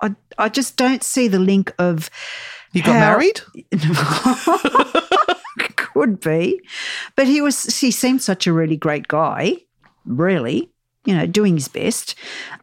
I, 0.00 0.14
I 0.38 0.48
just 0.48 0.76
don't 0.76 1.02
see 1.02 1.28
the 1.28 1.38
link 1.38 1.72
of. 1.78 2.10
He 2.72 2.82
got 2.82 2.94
how- 2.94 3.00
married. 3.00 3.40
Could 5.76 6.20
be, 6.20 6.60
but 7.16 7.26
he 7.26 7.40
was. 7.40 7.80
He 7.80 7.90
seemed 7.90 8.20
such 8.20 8.46
a 8.46 8.52
really 8.52 8.76
great 8.76 9.08
guy. 9.08 9.56
Really, 10.04 10.70
you 11.06 11.14
know, 11.16 11.26
doing 11.26 11.54
his 11.54 11.68
best. 11.68 12.14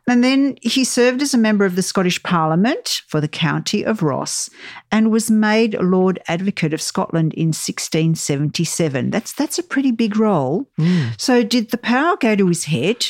And 0.08 0.23
then 0.23 0.58
he 0.62 0.84
served 0.84 1.21
as 1.21 1.34
a 1.34 1.38
member 1.38 1.63
of 1.65 1.75
the 1.75 1.82
Scottish 1.82 2.21
Parliament 2.23 3.01
for 3.08 3.21
the 3.21 3.27
county 3.27 3.84
of 3.86 4.03
Ross, 4.03 4.49
and 4.91 5.12
was 5.12 5.32
made 5.32 5.73
Lord 5.82 6.19
Advocate 6.27 6.73
of 6.73 6.82
Scotland 6.82 7.34
in 7.34 7.47
1677. 7.53 9.10
That's 9.12 9.34
that's 9.34 9.58
a 9.60 9.63
pretty 9.63 9.91
big 9.91 10.17
role. 10.17 10.67
Hmm. 10.77 11.10
So, 11.17 11.43
did 11.43 11.71
the 11.71 11.77
power 11.77 12.17
go 12.17 12.36
to 12.36 12.47
his 12.47 12.65
head? 12.65 13.06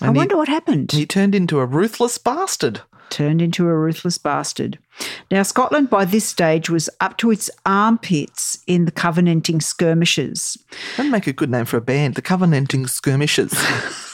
I 0.00 0.06
And 0.08 0.16
he- 0.16 0.18
wonder 0.18 0.36
what 0.36 0.48
happened. 0.48 0.92
He 0.92 1.06
turned 1.06 1.34
into 1.34 1.58
a 1.60 1.66
ruthless 1.66 2.18
bastard. 2.18 2.82
turned 3.10 3.40
into 3.40 3.68
a 3.68 3.74
ruthless 3.78 4.18
bastard. 4.18 4.78
Now, 5.30 5.42
Scotland 5.44 5.88
by 5.88 6.04
this 6.04 6.24
stage 6.26 6.68
was 6.68 6.90
up 7.00 7.16
to 7.18 7.30
its 7.30 7.48
armpits 7.64 8.58
in 8.66 8.86
the 8.86 8.90
Covenanting 8.90 9.60
skirmishes. 9.60 10.58
That'd 10.96 11.12
make 11.12 11.26
a 11.28 11.32
good 11.32 11.50
name 11.50 11.64
for 11.66 11.76
a 11.76 11.80
band, 11.80 12.16
the 12.16 12.22
Covenanting 12.22 12.86
Skirmishers. 12.88 13.52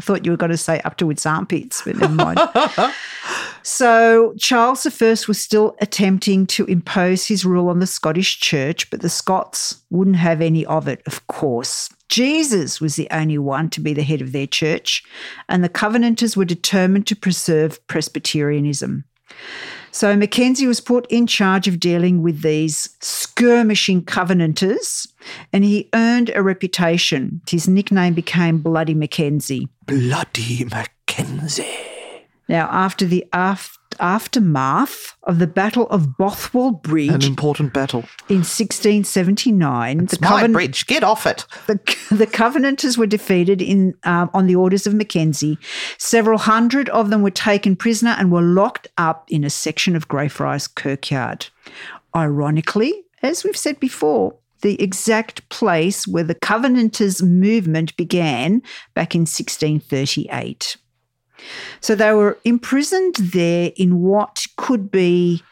I 0.00 0.02
thought 0.02 0.24
you 0.24 0.30
were 0.30 0.38
going 0.38 0.50
to 0.50 0.56
say 0.56 0.80
up 0.80 0.96
to 0.96 1.10
its 1.10 1.26
armpits, 1.26 1.82
but 1.82 1.94
never 1.96 2.14
mind. 2.14 2.40
so 3.62 4.32
Charles 4.38 4.86
I 4.86 5.10
was 5.28 5.38
still 5.38 5.76
attempting 5.82 6.46
to 6.46 6.64
impose 6.64 7.26
his 7.26 7.44
rule 7.44 7.68
on 7.68 7.80
the 7.80 7.86
Scottish 7.86 8.40
church, 8.40 8.88
but 8.88 9.02
the 9.02 9.10
Scots 9.10 9.82
wouldn't 9.90 10.16
have 10.16 10.40
any 10.40 10.64
of 10.64 10.88
it, 10.88 11.02
of 11.06 11.26
course. 11.26 11.90
Jesus 12.08 12.80
was 12.80 12.96
the 12.96 13.08
only 13.10 13.36
one 13.36 13.68
to 13.70 13.80
be 13.82 13.92
the 13.92 14.02
head 14.02 14.22
of 14.22 14.32
their 14.32 14.46
church, 14.46 15.04
and 15.50 15.62
the 15.62 15.68
Covenanters 15.68 16.34
were 16.34 16.46
determined 16.46 17.06
to 17.08 17.14
preserve 17.14 17.86
Presbyterianism. 17.86 19.04
So 19.90 20.16
Mackenzie 20.16 20.66
was 20.66 20.80
put 20.80 21.06
in 21.10 21.26
charge 21.26 21.68
of 21.68 21.78
dealing 21.78 22.22
with 22.22 22.40
these 22.40 22.96
skirmishing 23.02 24.02
Covenanters, 24.02 25.06
and 25.52 25.64
he 25.64 25.88
earned 25.94 26.30
a 26.34 26.42
reputation. 26.42 27.40
His 27.48 27.68
nickname 27.68 28.14
became 28.14 28.58
Bloody 28.58 28.94
Mackenzie. 28.94 29.68
Bloody 29.86 30.64
Mackenzie. 30.64 31.66
Now, 32.48 32.68
after 32.72 33.04
the 33.06 33.24
af- 33.32 33.78
aftermath 34.00 35.14
of 35.24 35.38
the 35.38 35.46
Battle 35.46 35.86
of 35.88 36.16
Bothwell 36.16 36.72
Bridge 36.72 37.10
An 37.10 37.22
important 37.22 37.72
battle. 37.72 38.00
in 38.28 38.42
1679, 38.42 40.00
It's 40.00 40.16
the, 40.16 40.20
my 40.22 40.28
Coven- 40.40 40.52
bridge. 40.52 40.86
Get 40.86 41.04
off 41.04 41.26
it. 41.26 41.44
the, 41.66 41.78
the 42.10 42.26
Covenanters 42.26 42.98
were 42.98 43.06
defeated 43.06 43.62
in 43.62 43.94
um, 44.04 44.30
on 44.34 44.46
the 44.46 44.56
orders 44.56 44.86
of 44.86 44.94
Mackenzie. 44.94 45.58
Several 45.98 46.38
hundred 46.38 46.88
of 46.88 47.10
them 47.10 47.22
were 47.22 47.30
taken 47.30 47.76
prisoner 47.76 48.16
and 48.18 48.32
were 48.32 48.42
locked 48.42 48.88
up 48.98 49.26
in 49.30 49.44
a 49.44 49.50
section 49.50 49.94
of 49.94 50.08
Greyfriars 50.08 50.66
Kirkyard. 50.66 51.46
Ironically, 52.16 53.02
as 53.22 53.44
we've 53.44 53.56
said 53.56 53.78
before, 53.78 54.34
the 54.62 54.80
exact 54.82 55.48
place 55.48 56.06
where 56.06 56.24
the 56.24 56.34
Covenanters 56.34 57.22
movement 57.22 57.96
began 57.96 58.62
back 58.94 59.14
in 59.14 59.22
1638. 59.22 60.76
So 61.80 61.94
they 61.94 62.12
were 62.12 62.38
imprisoned 62.44 63.16
there 63.16 63.72
in 63.76 64.00
what 64.00 64.46
could 64.56 64.90
be 64.90 65.42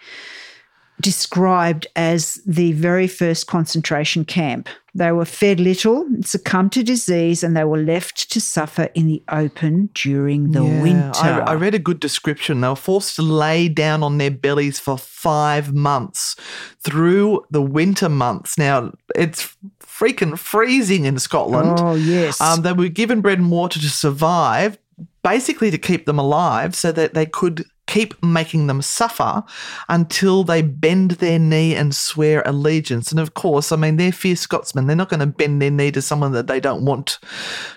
described 1.01 1.87
as 1.97 2.41
the 2.47 2.73
very 2.73 3.07
first 3.07 3.47
concentration 3.47 4.25
camp. 4.25 4.69
They 4.99 5.13
were 5.13 5.25
fed 5.25 5.61
little, 5.61 6.07
succumbed 6.23 6.73
to 6.73 6.83
disease, 6.83 7.45
and 7.45 7.57
they 7.57 7.63
were 7.63 7.79
left 7.79 8.31
to 8.33 8.41
suffer 8.41 8.89
in 8.95 9.07
the 9.07 9.23
open 9.29 9.91
during 9.95 10.51
the 10.51 10.65
Yeah, 10.65 10.83
winter. 10.83 11.45
I, 11.47 11.53
I 11.53 11.55
read 11.55 11.75
a 11.75 11.79
good 11.79 12.01
description. 12.01 12.61
They 12.61 12.69
were 12.69 12.75
forced 12.75 13.15
to 13.17 13.23
lay 13.23 13.69
down 13.69 14.03
on 14.03 14.19
their 14.19 14.33
bellies 14.33 14.81
for 14.81 14.99
five 14.99 15.73
months 15.73 16.35
through 16.81 17.45
the 17.49 17.63
winter 17.63 18.09
months. 18.09 18.59
Now, 18.59 18.93
it's 19.15 19.57
freaking 19.81 20.37
freezing 20.37 21.05
in 21.05 21.19
Scotland. 21.21 21.79
Oh, 21.81 21.95
yes. 21.95 22.41
Um, 22.41 22.63
they 22.63 22.73
were 22.73 22.89
given 22.89 23.21
bread 23.21 23.39
and 23.39 23.53
water 23.53 23.79
to 23.79 23.89
survive, 23.89 24.79
basically 25.23 25.71
to 25.71 25.79
keep 25.79 26.07
them 26.07 26.19
alive 26.19 26.75
so 26.75 26.91
that 26.91 27.15
they 27.15 27.27
could 27.27 27.65
keep 27.89 28.23
making 28.23 28.69
them 28.69 28.81
suffer 28.83 29.43
until 29.89 30.45
they 30.45 30.63
bend 30.63 31.13
their 31.13 31.39
knee 31.39 31.75
and 31.75 31.95
swear 31.95 32.43
allegiance. 32.47 33.11
And 33.11 33.19
of 33.19 33.35
course, 33.35 33.73
I 33.73 33.77
mean, 33.77 33.97
they're 33.97 34.13
fierce 34.13 34.41
Scotsmen. 34.41 34.87
They're 34.87 34.95
not 34.95 35.09
going 35.09 35.21
to 35.21 35.27
bend 35.27 35.61
their 35.61 35.71
knee 35.71 35.91
to 35.93 36.03
someone 36.03 36.33
that 36.33 36.47
they 36.47 36.61
don't 36.61 36.85
want 36.85 37.19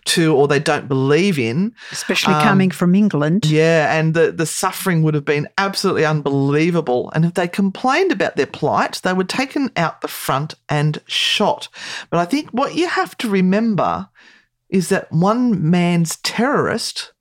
to 0.05 0.35
or 0.35 0.47
they 0.47 0.59
don't 0.59 0.87
believe 0.87 1.39
in. 1.39 1.73
Especially 1.91 2.35
um, 2.35 2.43
coming 2.43 2.69
from 2.69 2.93
England. 2.93 3.45
Yeah, 3.45 3.97
and 3.97 4.13
the, 4.13 4.31
the 4.31 4.45
suffering 4.45 5.01
would 5.01 5.15
have 5.15 5.25
been 5.25 5.47
absolutely 5.57 6.05
unbelievable. 6.05 7.09
And 7.15 7.25
if 7.25 7.33
they 7.33 7.47
complained 7.47 8.11
about 8.11 8.35
their 8.35 8.45
plight, 8.45 8.99
they 9.03 9.13
were 9.13 9.23
taken 9.23 9.71
out 9.77 10.01
the 10.01 10.07
front 10.07 10.55
and 10.69 11.01
shot. 11.07 11.69
But 12.09 12.19
I 12.19 12.25
think 12.25 12.49
what 12.51 12.75
you 12.75 12.87
have 12.87 13.17
to 13.19 13.29
remember 13.29 14.09
is 14.69 14.89
that 14.89 15.11
one 15.11 15.69
man's 15.69 16.17
terrorist 16.17 17.13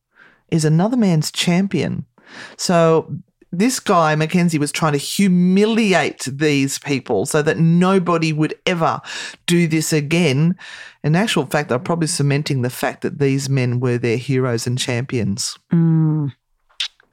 is 0.50 0.64
another 0.64 0.96
man's 0.96 1.30
champion. 1.30 2.06
So 2.56 3.12
this 3.52 3.80
guy, 3.80 4.14
Mackenzie, 4.14 4.58
was 4.58 4.70
trying 4.70 4.92
to 4.92 4.98
humiliate 4.98 6.22
these 6.24 6.78
people 6.78 7.26
so 7.26 7.42
that 7.42 7.58
nobody 7.58 8.32
would 8.32 8.54
ever 8.66 9.00
do 9.46 9.66
this 9.66 9.92
again. 9.92 10.56
In 11.02 11.16
actual 11.16 11.46
fact, 11.46 11.68
they're 11.68 11.78
probably 11.78 12.06
cementing 12.06 12.62
the 12.62 12.70
fact 12.70 13.02
that 13.02 13.18
these 13.18 13.48
men 13.48 13.80
were 13.80 13.98
their 13.98 14.18
heroes 14.18 14.66
and 14.66 14.78
champions. 14.78 15.58
Mm, 15.72 16.32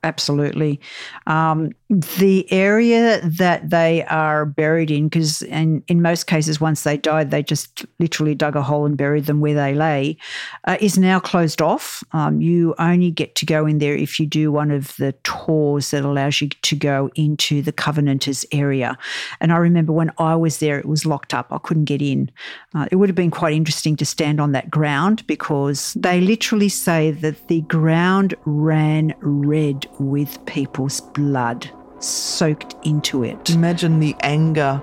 absolutely. 0.07 0.79
Um, 1.27 1.71
the 1.89 2.51
area 2.51 3.21
that 3.21 3.69
they 3.69 4.03
are 4.05 4.45
buried 4.45 4.91
in, 4.91 5.07
because 5.07 5.41
in, 5.43 5.83
in 5.87 6.01
most 6.01 6.27
cases, 6.27 6.59
once 6.59 6.83
they 6.83 6.97
died, 6.97 7.31
they 7.31 7.43
just 7.43 7.85
literally 7.99 8.35
dug 8.35 8.55
a 8.55 8.61
hole 8.61 8.85
and 8.85 8.97
buried 8.97 9.25
them 9.25 9.39
where 9.39 9.53
they 9.53 9.73
lay, 9.73 10.17
uh, 10.65 10.77
is 10.79 10.97
now 10.97 11.19
closed 11.19 11.61
off. 11.61 12.03
Um, 12.11 12.41
you 12.41 12.75
only 12.79 13.11
get 13.11 13.35
to 13.35 13.45
go 13.45 13.65
in 13.65 13.77
there 13.77 13.95
if 13.95 14.19
you 14.19 14.25
do 14.25 14.51
one 14.51 14.71
of 14.71 14.95
the 14.97 15.13
tours 15.23 15.91
that 15.91 16.03
allows 16.03 16.41
you 16.41 16.49
to 16.49 16.75
go 16.75 17.09
into 17.15 17.61
the 17.61 17.71
Covenanters 17.71 18.45
area. 18.51 18.97
And 19.39 19.51
I 19.51 19.57
remember 19.57 19.93
when 19.93 20.11
I 20.17 20.35
was 20.35 20.59
there, 20.59 20.79
it 20.79 20.85
was 20.85 21.05
locked 21.05 21.33
up. 21.33 21.47
I 21.51 21.57
couldn't 21.57 21.85
get 21.85 22.01
in. 22.01 22.31
Uh, 22.73 22.87
it 22.91 22.95
would 22.95 23.09
have 23.09 23.15
been 23.15 23.31
quite 23.31 23.53
interesting 23.53 23.95
to 23.97 24.05
stand 24.05 24.41
on 24.41 24.51
that 24.53 24.69
ground 24.69 25.25
because 25.27 25.93
they 25.93 26.21
literally 26.21 26.69
say 26.69 27.11
that 27.11 27.47
the 27.47 27.61
ground 27.61 28.35
ran 28.45 29.13
red 29.21 29.85
with 29.99 30.43
people's 30.45 31.01
blood 31.01 31.69
soaked 31.99 32.75
into 32.83 33.23
it. 33.23 33.49
Imagine 33.49 33.99
the 33.99 34.15
anger 34.21 34.81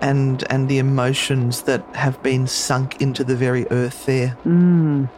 and 0.00 0.44
and 0.50 0.68
the 0.68 0.78
emotions 0.78 1.62
that 1.62 1.82
have 1.94 2.22
been 2.22 2.46
sunk 2.46 3.00
into 3.00 3.24
the 3.24 3.36
very 3.36 3.66
earth 3.70 4.06
there. 4.06 4.36
Mm. 4.44 5.08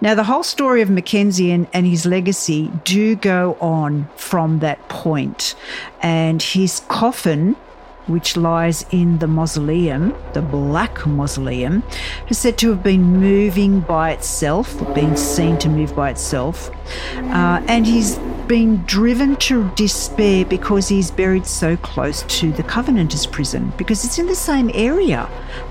Now, 0.00 0.14
the 0.14 0.24
whole 0.24 0.42
story 0.42 0.82
of 0.82 0.90
Mackenzie 0.90 1.50
and, 1.50 1.66
and 1.72 1.86
his 1.86 2.04
legacy 2.04 2.70
do 2.84 3.16
go 3.16 3.56
on 3.60 4.08
from 4.16 4.58
that 4.58 4.88
point, 4.88 5.54
and 6.02 6.42
his 6.42 6.80
coffin. 6.88 7.56
Which 8.06 8.36
lies 8.36 8.84
in 8.90 9.18
the 9.18 9.26
mausoleum, 9.26 10.14
the 10.34 10.42
Black 10.42 11.06
Mausoleum, 11.06 11.82
is 12.28 12.36
said 12.36 12.58
to 12.58 12.68
have 12.68 12.82
been 12.82 13.00
moving 13.18 13.80
by 13.80 14.10
itself, 14.12 14.78
been 14.94 15.16
seen 15.16 15.56
to 15.60 15.70
move 15.70 15.96
by 15.96 16.10
itself. 16.10 16.70
Uh, 17.16 17.62
and 17.66 17.86
he's 17.86 18.18
been 18.46 18.84
driven 18.84 19.36
to 19.36 19.70
despair 19.70 20.44
because 20.44 20.88
he's 20.88 21.10
buried 21.10 21.46
so 21.46 21.78
close 21.78 22.24
to 22.24 22.52
the 22.52 22.62
Covenanters 22.62 23.24
prison, 23.24 23.72
because 23.78 24.04
it's 24.04 24.18
in 24.18 24.26
the 24.26 24.34
same 24.34 24.70
area. 24.74 25.26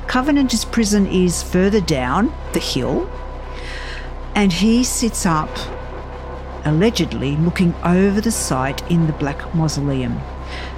Covenanters 0.07 0.65
prison 0.65 1.05
is 1.05 1.43
further 1.43 1.81
down 1.81 2.33
the 2.53 2.59
hill, 2.59 3.07
and 4.33 4.51
he 4.51 4.83
sits 4.83 5.23
up, 5.27 5.55
allegedly 6.65 7.35
looking 7.37 7.75
over 7.83 8.19
the 8.19 8.31
site 8.31 8.81
in 8.89 9.05
the 9.05 9.13
Black 9.13 9.53
Mausoleum. 9.53 10.19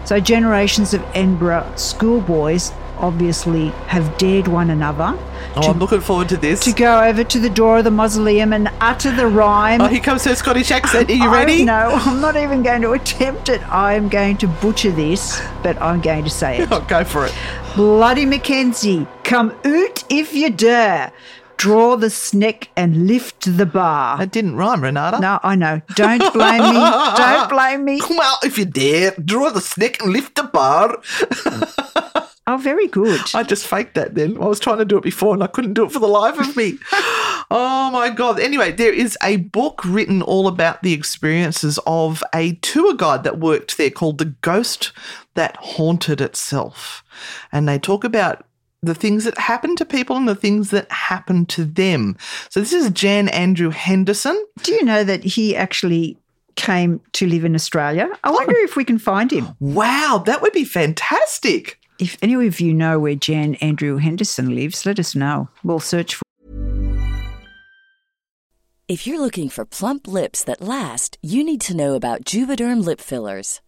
So, 0.06 0.20
generations 0.20 0.94
of 0.94 1.04
Edinburgh 1.16 1.74
schoolboys 1.76 2.72
obviously 2.98 3.70
have 3.88 4.18
dared 4.18 4.48
one 4.48 4.70
another 4.70 5.18
Oh, 5.58 5.70
I'm 5.72 5.80
looking 5.80 6.00
forward 6.00 6.30
to 6.30 6.38
this. 6.38 6.62
to 6.62 6.72
go 6.74 7.02
over 7.04 7.24
to 7.26 7.40
the 7.40 7.50
door 7.50 7.78
of 7.80 7.84
the 7.84 7.92
mausoleum 7.92 8.54
and 8.54 8.70
utter 8.82 9.12
the 9.14 9.28
rhyme. 9.28 9.82
oh, 9.82 9.88
here 9.88 10.00
comes 10.02 10.24
her 10.26 10.36
Scottish 10.36 10.72
accent. 10.72 11.10
Are 11.10 11.14
you 11.14 11.24
I- 11.30 11.34
ready? 11.34 11.66
no, 11.66 11.74
I'm 11.92 12.22
not 12.22 12.36
even 12.38 12.64
going 12.64 12.82
to 12.84 12.92
attempt 12.92 13.50
it. 13.50 13.62
I'm 13.72 14.08
going 14.10 14.38
to 14.38 14.48
butcher 14.48 14.92
this, 14.92 15.42
but 15.64 15.82
I'm 15.82 16.00
going 16.02 16.24
to 16.24 16.30
say 16.30 16.60
it. 16.60 16.70
Oh, 16.76 16.82
go 16.88 17.04
for 17.04 17.26
it. 17.26 17.34
Bloody 17.76 18.26
Mackenzie, 18.26 19.08
come 19.24 19.54
oot 19.66 20.04
if 20.10 20.34
you 20.34 20.50
dare. 20.50 21.12
Draw 21.58 21.96
the 21.98 22.10
sneck 22.10 22.70
and 22.76 23.08
lift 23.08 23.58
the 23.58 23.66
bar. 23.66 24.18
That 24.18 24.32
didn't 24.32 24.56
rhyme, 24.56 24.84
Renata. 24.84 25.20
No, 25.20 25.40
I 25.42 25.56
know. 25.56 25.82
Don't 25.96 26.34
blame 26.34 26.74
me. 26.74 26.80
Don't 27.18 27.50
blame 27.56 27.86
me. 27.86 28.00
Come 28.00 28.20
out 28.22 28.44
if 28.44 28.58
you 28.58 28.66
dare. 28.66 29.12
Draw 29.12 29.50
the 29.52 29.62
snake 29.62 30.02
and 30.02 30.12
lift 30.12 30.36
the 30.36 30.44
bar. 30.44 31.02
Oh, 32.48 32.58
very 32.58 32.88
good. 32.88 33.22
I 33.34 33.42
just 33.42 33.66
faked 33.66 33.96
that 33.96 34.14
then. 34.14 34.38
I 34.38 34.46
was 34.46 34.60
trying 34.60 34.78
to 34.78 34.86
do 34.86 34.98
it 35.00 35.04
before 35.04 35.34
and 35.34 35.44
I 35.44 35.48
couldn't 35.48 35.74
do 35.74 35.84
it 35.84 35.92
for 35.92 35.98
the 35.98 36.08
life 36.08 36.40
of 36.40 36.56
me. 36.56 36.78
oh 37.50 37.90
my 37.92 38.12
God. 38.12 38.40
Anyway, 38.40 38.72
there 38.72 38.94
is 38.94 39.18
a 39.24 39.38
book 39.38 39.82
written 39.84 40.22
all 40.22 40.48
about 40.48 40.84
the 40.84 40.94
experiences 40.94 41.80
of 41.88 42.24
a 42.36 42.54
tour 42.58 42.94
guide 42.94 43.24
that 43.24 43.40
worked 43.40 43.78
there 43.78 43.90
called 43.90 44.20
The 44.20 44.36
Ghost 44.42 44.92
That 45.34 45.56
Haunted 45.58 46.22
Itself. 46.22 47.04
And 47.52 47.68
they 47.68 47.80
talk 47.80 48.04
about 48.04 48.46
the 48.86 48.96
things 48.96 49.24
that 49.24 49.38
happen 49.38 49.76
to 49.76 49.86
people 49.86 50.16
and 50.16 50.28
the 50.28 50.36
things 50.36 50.70
that 50.70 50.90
happen 50.92 51.46
to 51.48 51.66
them. 51.66 52.16
So 52.50 52.60
this 52.60 52.72
is 52.72 52.90
Jan 52.92 53.30
Andrew 53.30 53.72
Henderson. 53.72 54.42
Do 54.62 54.74
you 54.74 54.84
know 54.84 55.04
that 55.04 55.24
he 55.24 55.56
actually 55.56 56.18
came 56.56 57.02
to 57.14 57.28
live 57.28 57.44
in 57.44 57.56
Australia? 57.56 58.08
I 58.24 58.32
wonder 58.32 58.56
if 58.58 58.76
we 58.76 58.86
can 58.86 59.00
find 59.00 59.32
him. 59.32 59.50
Wow, 59.60 60.24
that 60.26 60.42
would 60.42 60.54
be 60.54 60.66
fantastic. 60.66 61.80
If 61.98 62.18
any 62.22 62.34
of 62.48 62.60
you 62.60 62.74
know 62.74 63.00
where 63.00 63.16
Jan 63.16 63.56
Andrew 63.56 63.98
Henderson 63.98 64.54
lives, 64.54 64.86
let 64.86 65.00
us 65.00 65.16
know. 65.16 65.50
We'll 65.64 65.80
search 65.80 66.16
for 66.16 66.24
If 68.88 69.08
you're 69.08 69.20
looking 69.20 69.50
for 69.50 69.66
plump 69.66 70.08
lips 70.08 70.44
that 70.44 70.62
last, 70.62 71.18
you 71.22 71.44
need 71.44 71.62
to 71.62 71.76
know 71.76 71.96
about 71.96 72.24
Juvederm 72.24 72.86
lip 72.86 73.02
fillers. 73.02 73.62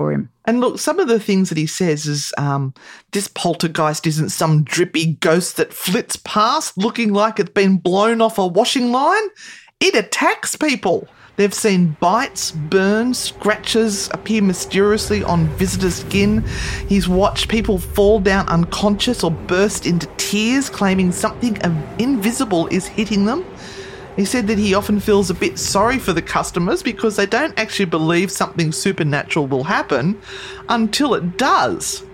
For 0.00 0.12
him. 0.12 0.30
And 0.46 0.60
look, 0.60 0.78
some 0.78 0.98
of 0.98 1.08
the 1.08 1.20
things 1.20 1.50
that 1.50 1.58
he 1.58 1.66
says 1.66 2.06
is 2.06 2.32
um, 2.38 2.72
this 3.12 3.28
poltergeist 3.28 4.06
isn't 4.06 4.30
some 4.30 4.64
drippy 4.64 5.12
ghost 5.20 5.58
that 5.58 5.74
flits 5.74 6.16
past 6.24 6.78
looking 6.78 7.12
like 7.12 7.38
it's 7.38 7.50
been 7.50 7.76
blown 7.76 8.22
off 8.22 8.38
a 8.38 8.46
washing 8.46 8.92
line. 8.92 9.24
It 9.78 9.94
attacks 9.94 10.56
people. 10.56 11.06
They've 11.36 11.52
seen 11.52 11.98
bites, 12.00 12.50
burns, 12.50 13.18
scratches 13.18 14.08
appear 14.14 14.40
mysteriously 14.40 15.22
on 15.22 15.48
visitors' 15.58 15.96
skin. 15.96 16.44
He's 16.88 17.06
watched 17.06 17.50
people 17.50 17.78
fall 17.78 18.20
down 18.20 18.48
unconscious 18.48 19.22
or 19.22 19.30
burst 19.30 19.84
into 19.84 20.06
tears, 20.16 20.70
claiming 20.70 21.12
something 21.12 21.58
invisible 21.98 22.68
is 22.68 22.86
hitting 22.86 23.26
them. 23.26 23.44
He 24.16 24.24
said 24.24 24.46
that 24.48 24.58
he 24.58 24.74
often 24.74 25.00
feels 25.00 25.30
a 25.30 25.34
bit 25.34 25.58
sorry 25.58 25.98
for 25.98 26.12
the 26.12 26.22
customers 26.22 26.82
because 26.82 27.16
they 27.16 27.26
don't 27.26 27.58
actually 27.58 27.86
believe 27.86 28.30
something 28.30 28.72
supernatural 28.72 29.46
will 29.46 29.64
happen 29.64 30.20
until 30.68 31.14
it 31.14 31.38
does. 31.38 32.04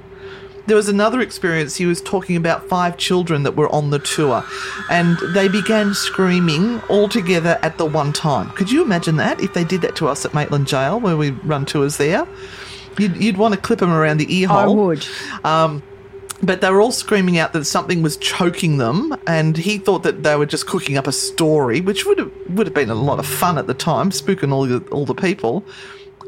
There 0.66 0.76
was 0.76 0.88
another 0.88 1.20
experience. 1.20 1.76
He 1.76 1.86
was 1.86 2.02
talking 2.02 2.36
about 2.36 2.68
five 2.68 2.96
children 2.96 3.44
that 3.44 3.56
were 3.56 3.72
on 3.72 3.90
the 3.90 4.00
tour, 4.00 4.44
and 4.90 5.16
they 5.32 5.46
began 5.46 5.94
screaming 5.94 6.80
all 6.88 7.08
together 7.08 7.58
at 7.62 7.78
the 7.78 7.86
one 7.86 8.12
time. 8.12 8.50
Could 8.50 8.72
you 8.72 8.82
imagine 8.82 9.16
that 9.16 9.40
if 9.40 9.54
they 9.54 9.62
did 9.62 9.80
that 9.82 9.94
to 9.96 10.08
us 10.08 10.24
at 10.24 10.34
Maitland 10.34 10.66
Jail, 10.66 10.98
where 10.98 11.16
we 11.16 11.30
run 11.30 11.66
tours 11.66 11.98
there? 11.98 12.26
You'd, 12.98 13.16
you'd 13.16 13.36
want 13.36 13.54
to 13.54 13.60
clip 13.60 13.78
them 13.78 13.92
around 13.92 14.18
the 14.18 14.34
ear 14.34 14.48
hole. 14.48 14.58
I 14.58 14.66
would. 14.66 15.06
Um, 15.44 15.82
but 16.42 16.60
they 16.60 16.70
were 16.70 16.80
all 16.80 16.92
screaming 16.92 17.38
out 17.38 17.52
that 17.52 17.64
something 17.64 18.02
was 18.02 18.16
choking 18.16 18.78
them, 18.78 19.16
and 19.26 19.56
he 19.56 19.78
thought 19.78 20.02
that 20.02 20.22
they 20.22 20.36
were 20.36 20.46
just 20.46 20.66
cooking 20.66 20.96
up 20.96 21.06
a 21.06 21.12
story, 21.12 21.80
which 21.80 22.04
would 22.04 22.18
have 22.18 22.32
would 22.50 22.66
have 22.66 22.74
been 22.74 22.90
a 22.90 22.94
lot 22.94 23.18
of 23.18 23.26
fun 23.26 23.58
at 23.58 23.66
the 23.66 23.74
time, 23.74 24.10
spooking 24.10 24.52
all 24.52 24.66
the 24.66 24.80
all 24.90 25.06
the 25.06 25.14
people. 25.14 25.64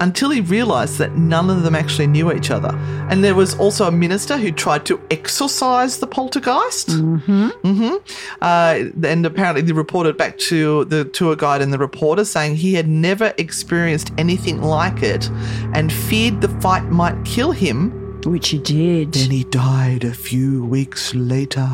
Until 0.00 0.30
he 0.30 0.40
realised 0.40 0.98
that 0.98 1.16
none 1.16 1.50
of 1.50 1.64
them 1.64 1.74
actually 1.74 2.06
knew 2.06 2.32
each 2.32 2.52
other, 2.52 2.70
and 3.10 3.24
there 3.24 3.34
was 3.34 3.58
also 3.58 3.88
a 3.88 3.90
minister 3.90 4.36
who 4.36 4.52
tried 4.52 4.86
to 4.86 5.00
exorcise 5.10 5.98
the 5.98 6.06
poltergeist. 6.06 6.90
Mm-hmm. 6.90 7.48
Mm-hmm. 7.48 7.96
Uh, 8.40 9.06
and 9.08 9.26
apparently, 9.26 9.62
they 9.62 9.72
reported 9.72 10.16
back 10.16 10.38
to 10.38 10.84
the 10.84 11.04
tour 11.04 11.34
guide 11.34 11.62
and 11.62 11.72
the 11.72 11.78
reporter 11.78 12.24
saying 12.24 12.54
he 12.54 12.74
had 12.74 12.86
never 12.86 13.34
experienced 13.38 14.12
anything 14.18 14.62
like 14.62 15.02
it, 15.02 15.28
and 15.74 15.92
feared 15.92 16.42
the 16.42 16.48
fight 16.60 16.84
might 16.84 17.24
kill 17.24 17.50
him 17.50 18.07
Which 18.28 18.50
he 18.50 18.58
did. 18.58 19.12
then 19.12 19.30
he 19.30 19.44
died 19.44 20.04
a 20.04 20.12
few 20.12 20.64
weeks 20.64 21.14
later. 21.14 21.66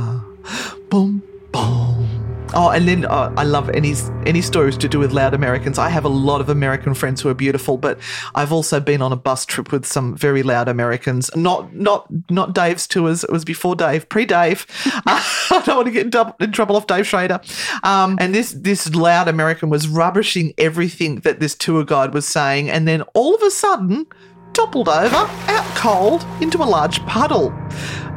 Boom, 0.89 1.23
boom. 1.51 2.25
Oh, 2.57 2.71
and 2.71 2.87
then 2.87 3.05
uh, 3.07 3.35
I 3.37 3.43
love 3.43 3.69
any 3.71 3.95
any 4.27 4.41
stories 4.41 4.77
to 4.77 4.89
do 4.89 5.01
with 5.01 5.11
loud 5.11 5.35
Americans. 5.35 5.77
I 5.77 5.89
have 5.89 6.05
a 6.05 6.09
lot 6.09 6.41
of 6.41 6.49
American 6.49 6.95
friends 6.95 7.21
who 7.21 7.29
are 7.29 7.35
beautiful, 7.35 7.77
but 7.77 7.99
I've 8.37 8.53
also 8.53 8.79
been 8.79 9.03
on 9.03 9.13
a 9.13 9.17
bus 9.17 9.45
trip 9.45 9.73
with 9.73 9.85
some 9.85 10.17
very 10.17 10.45
loud 10.45 10.69
Americans. 10.69 11.29
Not 11.35 11.75
not 11.75 12.07
not 12.31 12.55
Dave's 12.55 12.87
tours. 12.87 13.25
It 13.25 13.31
was 13.33 13.45
before 13.45 13.75
Dave, 13.75 14.09
pre 14.09 14.25
Dave. 14.25 14.67
I 15.07 15.63
don't 15.67 15.77
want 15.77 15.87
to 15.87 15.93
get 15.93 16.05
in, 16.05 16.11
dou- 16.11 16.35
in 16.39 16.53
trouble 16.53 16.77
off 16.77 16.87
Dave 16.87 17.09
Schrader. 17.09 17.41
Um, 17.83 18.17
and 18.21 18.33
this 18.33 18.53
this 18.53 18.95
loud 18.95 19.27
American 19.27 19.69
was 19.71 19.89
rubbishing 19.89 20.55
everything 20.57 21.17
that 21.21 21.41
this 21.41 21.57
tour 21.57 21.85
guide 21.85 22.15
was 22.15 22.27
saying, 22.27 22.71
and 22.71 22.87
then 22.87 23.03
all 23.15 23.35
of 23.35 23.43
a 23.43 23.51
sudden 23.51 24.07
toppled 24.55 24.89
over, 24.89 25.17
out 25.17 25.77
cold, 25.77 26.27
into 26.41 26.59
a 26.63 26.65
large 26.65 27.05
puddle. 27.07 27.53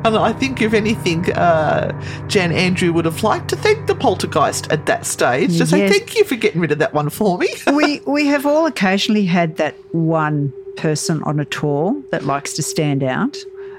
And 0.05 0.15
I 0.15 0.31
think, 0.31 0.61
if 0.61 0.73
anything, 0.73 1.31
uh, 1.33 1.91
Jan 2.27 2.51
Andrew 2.51 2.93
would 2.93 3.05
have 3.05 3.23
liked 3.23 3.49
to 3.49 3.55
thank 3.57 3.87
the 3.87 3.95
poltergeist 3.95 4.71
at 4.71 4.85
that 4.85 5.05
stage. 5.05 5.57
To 5.57 5.65
say, 5.65 5.89
thank 5.89 6.15
you 6.15 6.23
for 6.23 6.35
getting 6.35 6.61
rid 6.61 6.71
of 6.71 6.79
that 6.79 6.93
one 6.93 7.09
for 7.09 7.37
me. 7.37 7.49
we 7.73 7.99
we 8.01 8.27
have 8.27 8.45
all 8.45 8.65
occasionally 8.67 9.25
had 9.25 9.57
that 9.57 9.75
one 9.93 10.53
person 10.77 11.21
on 11.23 11.39
a 11.39 11.45
tour 11.45 12.01
that 12.11 12.23
likes 12.23 12.53
to 12.53 12.63
stand 12.63 13.03
out. 13.03 13.37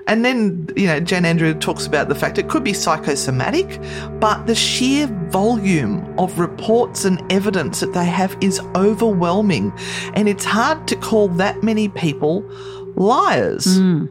And 0.08 0.24
then, 0.24 0.68
you 0.74 0.86
know, 0.86 1.00
Jan 1.00 1.24
Andrew 1.24 1.54
talks 1.54 1.86
about 1.86 2.08
the 2.08 2.14
fact 2.14 2.38
it 2.38 2.48
could 2.48 2.64
be 2.64 2.72
psychosomatic, 2.72 3.78
but 4.18 4.46
the 4.46 4.54
sheer 4.54 5.06
volume 5.28 6.18
of 6.18 6.38
reports 6.38 7.04
and 7.04 7.22
evidence 7.30 7.80
that 7.80 7.92
they 7.92 8.06
have 8.06 8.36
is 8.40 8.58
overwhelming. 8.74 9.72
And 10.14 10.28
it's 10.28 10.46
hard 10.46 10.88
to 10.88 10.96
call 10.96 11.28
that 11.28 11.62
many 11.62 11.90
people 11.90 12.42
liars. 12.96 13.76
Hmm. 13.76 14.06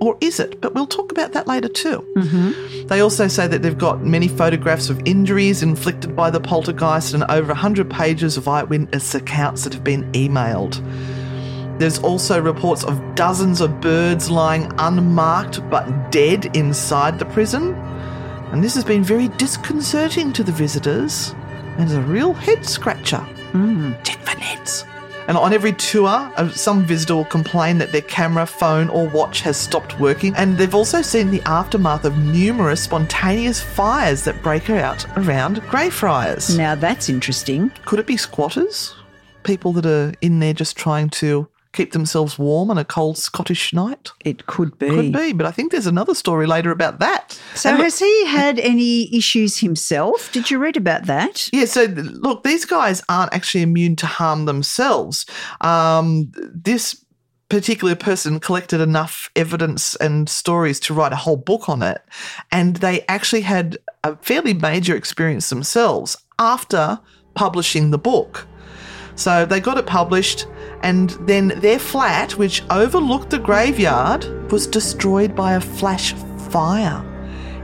Or 0.00 0.16
is 0.22 0.40
it? 0.40 0.60
But 0.62 0.74
we'll 0.74 0.86
talk 0.86 1.12
about 1.12 1.32
that 1.32 1.46
later 1.46 1.68
too. 1.68 2.02
Mm-hmm. 2.16 2.86
They 2.86 3.00
also 3.00 3.28
say 3.28 3.46
that 3.46 3.60
they've 3.60 3.76
got 3.76 4.02
many 4.02 4.28
photographs 4.28 4.88
of 4.88 5.02
injuries 5.04 5.62
inflicted 5.62 6.16
by 6.16 6.30
the 6.30 6.40
poltergeist 6.40 7.12
and 7.12 7.24
over 7.24 7.48
100 7.48 7.90
pages 7.90 8.38
of 8.38 8.48
eyewitness 8.48 9.14
accounts 9.14 9.64
that 9.64 9.74
have 9.74 9.84
been 9.84 10.10
emailed. 10.12 10.80
There's 11.80 11.98
also 12.00 12.38
reports 12.42 12.84
of 12.84 13.14
dozens 13.14 13.62
of 13.62 13.80
birds 13.80 14.30
lying 14.30 14.70
unmarked 14.76 15.66
but 15.70 16.12
dead 16.12 16.54
inside 16.54 17.18
the 17.18 17.24
prison. 17.24 17.72
And 18.52 18.62
this 18.62 18.74
has 18.74 18.84
been 18.84 19.02
very 19.02 19.28
disconcerting 19.28 20.34
to 20.34 20.44
the 20.44 20.52
visitors 20.52 21.34
and 21.78 21.88
is 21.88 21.94
a 21.94 22.02
real 22.02 22.34
head 22.34 22.66
scratcher. 22.66 23.26
Check 24.04 24.18
for 24.18 24.38
nets. 24.38 24.84
And 25.26 25.38
on 25.38 25.54
every 25.54 25.72
tour, 25.72 26.30
uh, 26.36 26.50
some 26.50 26.84
visitor 26.84 27.16
will 27.16 27.24
complain 27.24 27.78
that 27.78 27.92
their 27.92 28.02
camera, 28.02 28.44
phone, 28.44 28.90
or 28.90 29.08
watch 29.08 29.40
has 29.40 29.56
stopped 29.56 29.98
working. 29.98 30.34
And 30.36 30.58
they've 30.58 30.74
also 30.74 31.00
seen 31.00 31.30
the 31.30 31.40
aftermath 31.46 32.04
of 32.04 32.18
numerous 32.18 32.82
spontaneous 32.82 33.58
fires 33.58 34.22
that 34.24 34.42
break 34.42 34.68
out 34.68 35.06
around 35.16 35.62
Greyfriars. 35.62 36.58
Now 36.58 36.74
that's 36.74 37.08
interesting. 37.08 37.70
Could 37.86 38.00
it 38.00 38.06
be 38.06 38.18
squatters? 38.18 38.94
People 39.44 39.72
that 39.72 39.86
are 39.86 40.12
in 40.20 40.40
there 40.40 40.52
just 40.52 40.76
trying 40.76 41.08
to 41.08 41.48
keep 41.72 41.92
themselves 41.92 42.38
warm 42.38 42.70
on 42.70 42.78
a 42.78 42.84
cold 42.84 43.16
Scottish 43.18 43.72
night? 43.72 44.10
It 44.24 44.46
could 44.46 44.78
be. 44.78 44.88
Could 44.88 45.12
be, 45.12 45.32
but 45.32 45.46
I 45.46 45.50
think 45.52 45.70
there's 45.72 45.86
another 45.86 46.14
story 46.14 46.46
later 46.46 46.70
about 46.70 46.98
that. 46.98 47.38
So 47.54 47.68
And 47.70 47.78
look- 47.78 47.84
has 47.84 47.98
he 47.98 48.26
had 48.26 48.58
any 48.58 49.14
issues 49.16 49.58
himself? 49.58 50.30
Did 50.32 50.50
you 50.50 50.58
read 50.58 50.76
about 50.76 51.06
that? 51.06 51.48
Yeah, 51.52 51.66
so 51.66 51.84
look, 51.84 52.42
these 52.42 52.64
guys 52.64 53.02
aren't 53.08 53.32
actually 53.32 53.62
immune 53.62 53.96
to 53.96 54.06
harm 54.06 54.46
themselves. 54.46 55.26
Um, 55.60 56.32
this 56.34 57.04
particular 57.48 57.96
person 57.96 58.38
collected 58.38 58.80
enough 58.80 59.28
evidence 59.34 59.96
and 59.96 60.28
stories 60.28 60.78
to 60.78 60.94
write 60.94 61.12
a 61.12 61.16
whole 61.16 61.36
book 61.36 61.68
on 61.68 61.82
it, 61.82 62.00
and 62.52 62.76
they 62.76 63.04
actually 63.08 63.40
had 63.40 63.76
a 64.04 64.16
fairly 64.22 64.54
major 64.54 64.94
experience 64.94 65.50
themselves 65.50 66.16
after 66.38 67.00
publishing 67.34 67.90
the 67.90 67.98
book. 67.98 68.46
So 69.20 69.44
they 69.44 69.60
got 69.60 69.76
it 69.76 69.84
published, 69.84 70.46
and 70.82 71.10
then 71.28 71.48
their 71.56 71.78
flat, 71.78 72.38
which 72.38 72.62
overlooked 72.70 73.28
the 73.28 73.38
graveyard, 73.38 74.24
was 74.50 74.66
destroyed 74.66 75.36
by 75.36 75.52
a 75.52 75.60
flash 75.60 76.14
fire, 76.48 77.04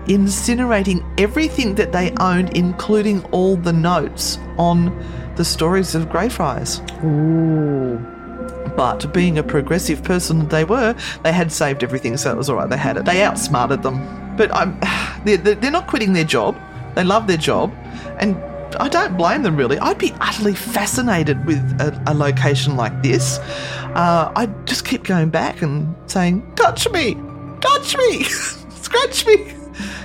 incinerating 0.04 1.02
everything 1.18 1.74
that 1.76 1.92
they 1.92 2.12
owned, 2.20 2.54
including 2.54 3.24
all 3.32 3.56
the 3.56 3.72
notes 3.72 4.38
on 4.58 4.94
the 5.36 5.46
stories 5.46 5.94
of 5.94 6.10
Greyfriars. 6.10 6.82
Ooh. 7.02 7.96
But 8.76 9.14
being 9.14 9.38
a 9.38 9.42
progressive 9.42 10.04
person 10.04 10.40
that 10.40 10.50
they 10.50 10.64
were, 10.64 10.94
they 11.22 11.32
had 11.32 11.50
saved 11.50 11.82
everything, 11.82 12.18
so 12.18 12.32
it 12.32 12.36
was 12.36 12.50
all 12.50 12.56
right. 12.56 12.68
They 12.68 12.76
had 12.76 12.98
it. 12.98 13.06
They 13.06 13.22
outsmarted 13.22 13.82
them. 13.82 14.36
But 14.36 14.54
I'm, 14.54 14.78
they're, 15.24 15.38
they're 15.38 15.70
not 15.70 15.86
quitting 15.86 16.12
their 16.12 16.24
job. 16.24 16.54
They 16.94 17.04
love 17.04 17.26
their 17.26 17.38
job, 17.38 17.74
and 18.18 18.36
I 18.78 18.88
don't 18.88 19.16
blame 19.16 19.42
them 19.42 19.56
really. 19.56 19.78
I'd 19.78 19.98
be 19.98 20.12
utterly 20.20 20.54
fascinated 20.54 21.44
with 21.46 21.58
a, 21.80 22.02
a 22.06 22.14
location 22.14 22.76
like 22.76 23.02
this. 23.02 23.38
Uh, 23.94 24.32
I'd 24.36 24.66
just 24.66 24.84
keep 24.84 25.04
going 25.04 25.30
back 25.30 25.62
and 25.62 25.94
saying, 26.10 26.42
"Touch 26.56 26.88
me, 26.90 27.14
touch 27.60 27.96
me, 27.96 28.22
scratch 28.70 29.26
me." 29.26 29.54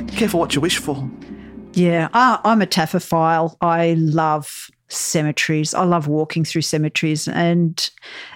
Careful 0.08 0.40
what 0.40 0.56
you 0.56 0.62
wish 0.62 0.78
for. 0.78 1.10
Yeah, 1.74 2.10
I, 2.14 2.40
I'm 2.44 2.62
a 2.62 2.68
taphophile. 2.68 3.56
I 3.62 3.96
love 3.98 4.70
cemeteries. 4.90 5.74
I 5.74 5.84
love 5.84 6.08
walking 6.08 6.44
through 6.44 6.64
cemeteries. 6.64 7.28
And 7.28 7.90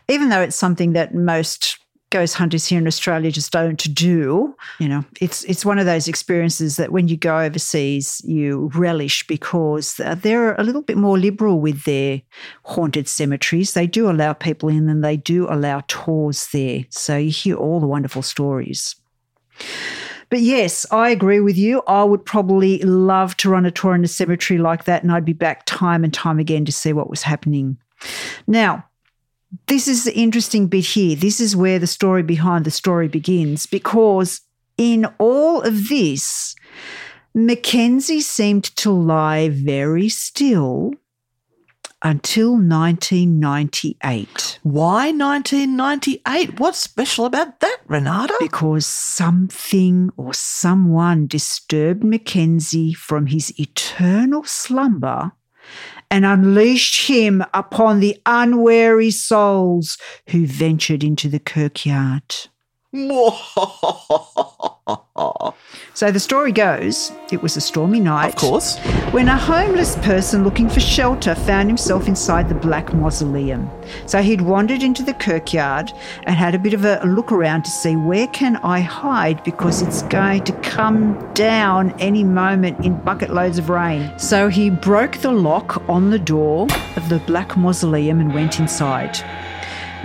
even 0.07 0.29
though 0.29 0.41
it's 0.41 0.55
something 0.55 0.93
that 0.93 1.13
most 1.13 1.77
ghost 2.15 2.35
hunters 2.35 2.65
here 2.65 2.79
in 2.79 2.87
Australia 2.87 3.29
just 3.29 3.51
don't 3.51 3.93
do, 3.93 4.55
you 4.79 4.87
know, 4.87 5.03
it's 5.19 5.43
it's 5.43 5.65
one 5.65 5.77
of 5.77 5.85
those 5.85 6.07
experiences 6.07 6.77
that 6.77 6.93
when 6.93 7.09
you 7.09 7.17
go 7.17 7.39
overseas, 7.39 8.21
you 8.23 8.71
relish 8.73 9.27
because 9.27 9.99
they're 10.21 10.55
a 10.55 10.63
little 10.63 10.81
bit 10.81 10.95
more 10.95 11.17
liberal 11.17 11.59
with 11.59 11.83
their 11.83 12.21
haunted 12.63 13.09
cemeteries. 13.09 13.73
They 13.73 13.85
do 13.85 14.09
allow 14.09 14.31
people 14.31 14.69
in 14.69 14.87
and 14.87 15.03
they 15.03 15.17
do 15.17 15.45
allow 15.49 15.81
tours 15.89 16.47
there. 16.53 16.85
So 16.89 17.17
you 17.17 17.31
hear 17.31 17.57
all 17.57 17.81
the 17.81 17.87
wonderful 17.87 18.21
stories. 18.21 18.95
But 20.29 20.39
yes, 20.39 20.85
I 20.91 21.09
agree 21.09 21.41
with 21.41 21.57
you. 21.57 21.83
I 21.85 22.05
would 22.05 22.23
probably 22.23 22.79
love 22.79 23.35
to 23.37 23.49
run 23.49 23.65
a 23.65 23.71
tour 23.71 23.93
in 23.93 24.05
a 24.05 24.07
cemetery 24.07 24.57
like 24.57 24.85
that, 24.85 25.03
and 25.03 25.11
I'd 25.11 25.25
be 25.25 25.33
back 25.33 25.65
time 25.65 26.05
and 26.05 26.13
time 26.13 26.39
again 26.39 26.63
to 26.63 26.71
see 26.71 26.93
what 26.93 27.09
was 27.09 27.23
happening. 27.23 27.77
Now, 28.47 28.85
this 29.67 29.87
is 29.87 30.03
the 30.03 30.15
interesting 30.15 30.67
bit 30.67 30.85
here. 30.85 31.15
This 31.15 31.39
is 31.39 31.55
where 31.55 31.79
the 31.79 31.87
story 31.87 32.23
behind 32.23 32.65
the 32.65 32.71
story 32.71 33.07
begins 33.07 33.65
because 33.65 34.41
in 34.77 35.05
all 35.19 35.61
of 35.61 35.89
this, 35.89 36.55
Mackenzie 37.33 38.21
seemed 38.21 38.63
to 38.77 38.91
lie 38.91 39.49
very 39.49 40.09
still 40.09 40.91
until 42.01 42.51
1998. 42.51 44.59
Why 44.63 45.11
1998? 45.11 46.59
What's 46.59 46.79
special 46.79 47.25
about 47.25 47.59
that, 47.61 47.77
Renata? 47.87 48.35
Because 48.39 48.85
something 48.85 50.11
or 50.15 50.33
someone 50.33 51.27
disturbed 51.27 52.03
Mackenzie 52.03 52.93
from 52.93 53.27
his 53.27 53.57
eternal 53.59 54.43
slumber 54.43 55.31
and 56.15 56.25
unleashed 56.25 57.09
him 57.09 57.43
upon 57.53 57.99
the 57.99 58.17
unwary 58.25 59.11
souls 59.11 59.97
who 60.29 60.47
ventured 60.47 61.03
into 61.03 61.27
the 61.27 61.39
kirkyard. 61.39 62.33
So 65.95 66.11
the 66.11 66.19
story 66.19 66.51
goes 66.51 67.13
it 67.31 67.41
was 67.41 67.55
a 67.55 67.61
stormy 67.61 68.01
night. 68.01 68.27
Of 68.27 68.35
course. 68.35 68.77
When 69.11 69.29
a 69.29 69.37
homeless 69.37 69.95
person 69.99 70.43
looking 70.43 70.67
for 70.69 70.81
shelter 70.81 71.33
found 71.35 71.69
himself 71.69 72.09
inside 72.09 72.49
the 72.49 72.55
Black 72.55 72.93
Mausoleum. 72.93 73.69
So 74.05 74.21
he'd 74.21 74.41
wandered 74.41 74.83
into 74.83 75.03
the 75.03 75.13
kirkyard 75.13 75.93
and 76.23 76.35
had 76.35 76.53
a 76.53 76.59
bit 76.59 76.73
of 76.73 76.83
a 76.83 77.01
look 77.05 77.31
around 77.31 77.63
to 77.63 77.71
see 77.71 77.95
where 77.95 78.27
can 78.27 78.57
I 78.57 78.81
hide 78.81 79.41
because 79.45 79.81
it's 79.81 80.01
going 80.03 80.43
to 80.43 80.53
come 80.59 81.33
down 81.33 81.91
any 82.01 82.25
moment 82.25 82.85
in 82.85 83.01
bucket 83.01 83.29
loads 83.29 83.57
of 83.57 83.69
rain. 83.69 84.19
So 84.19 84.49
he 84.49 84.69
broke 84.69 85.19
the 85.19 85.31
lock 85.31 85.81
on 85.89 86.09
the 86.09 86.19
door 86.19 86.67
of 86.97 87.07
the 87.07 87.19
Black 87.25 87.55
Mausoleum 87.55 88.19
and 88.19 88.33
went 88.33 88.59
inside. 88.59 89.17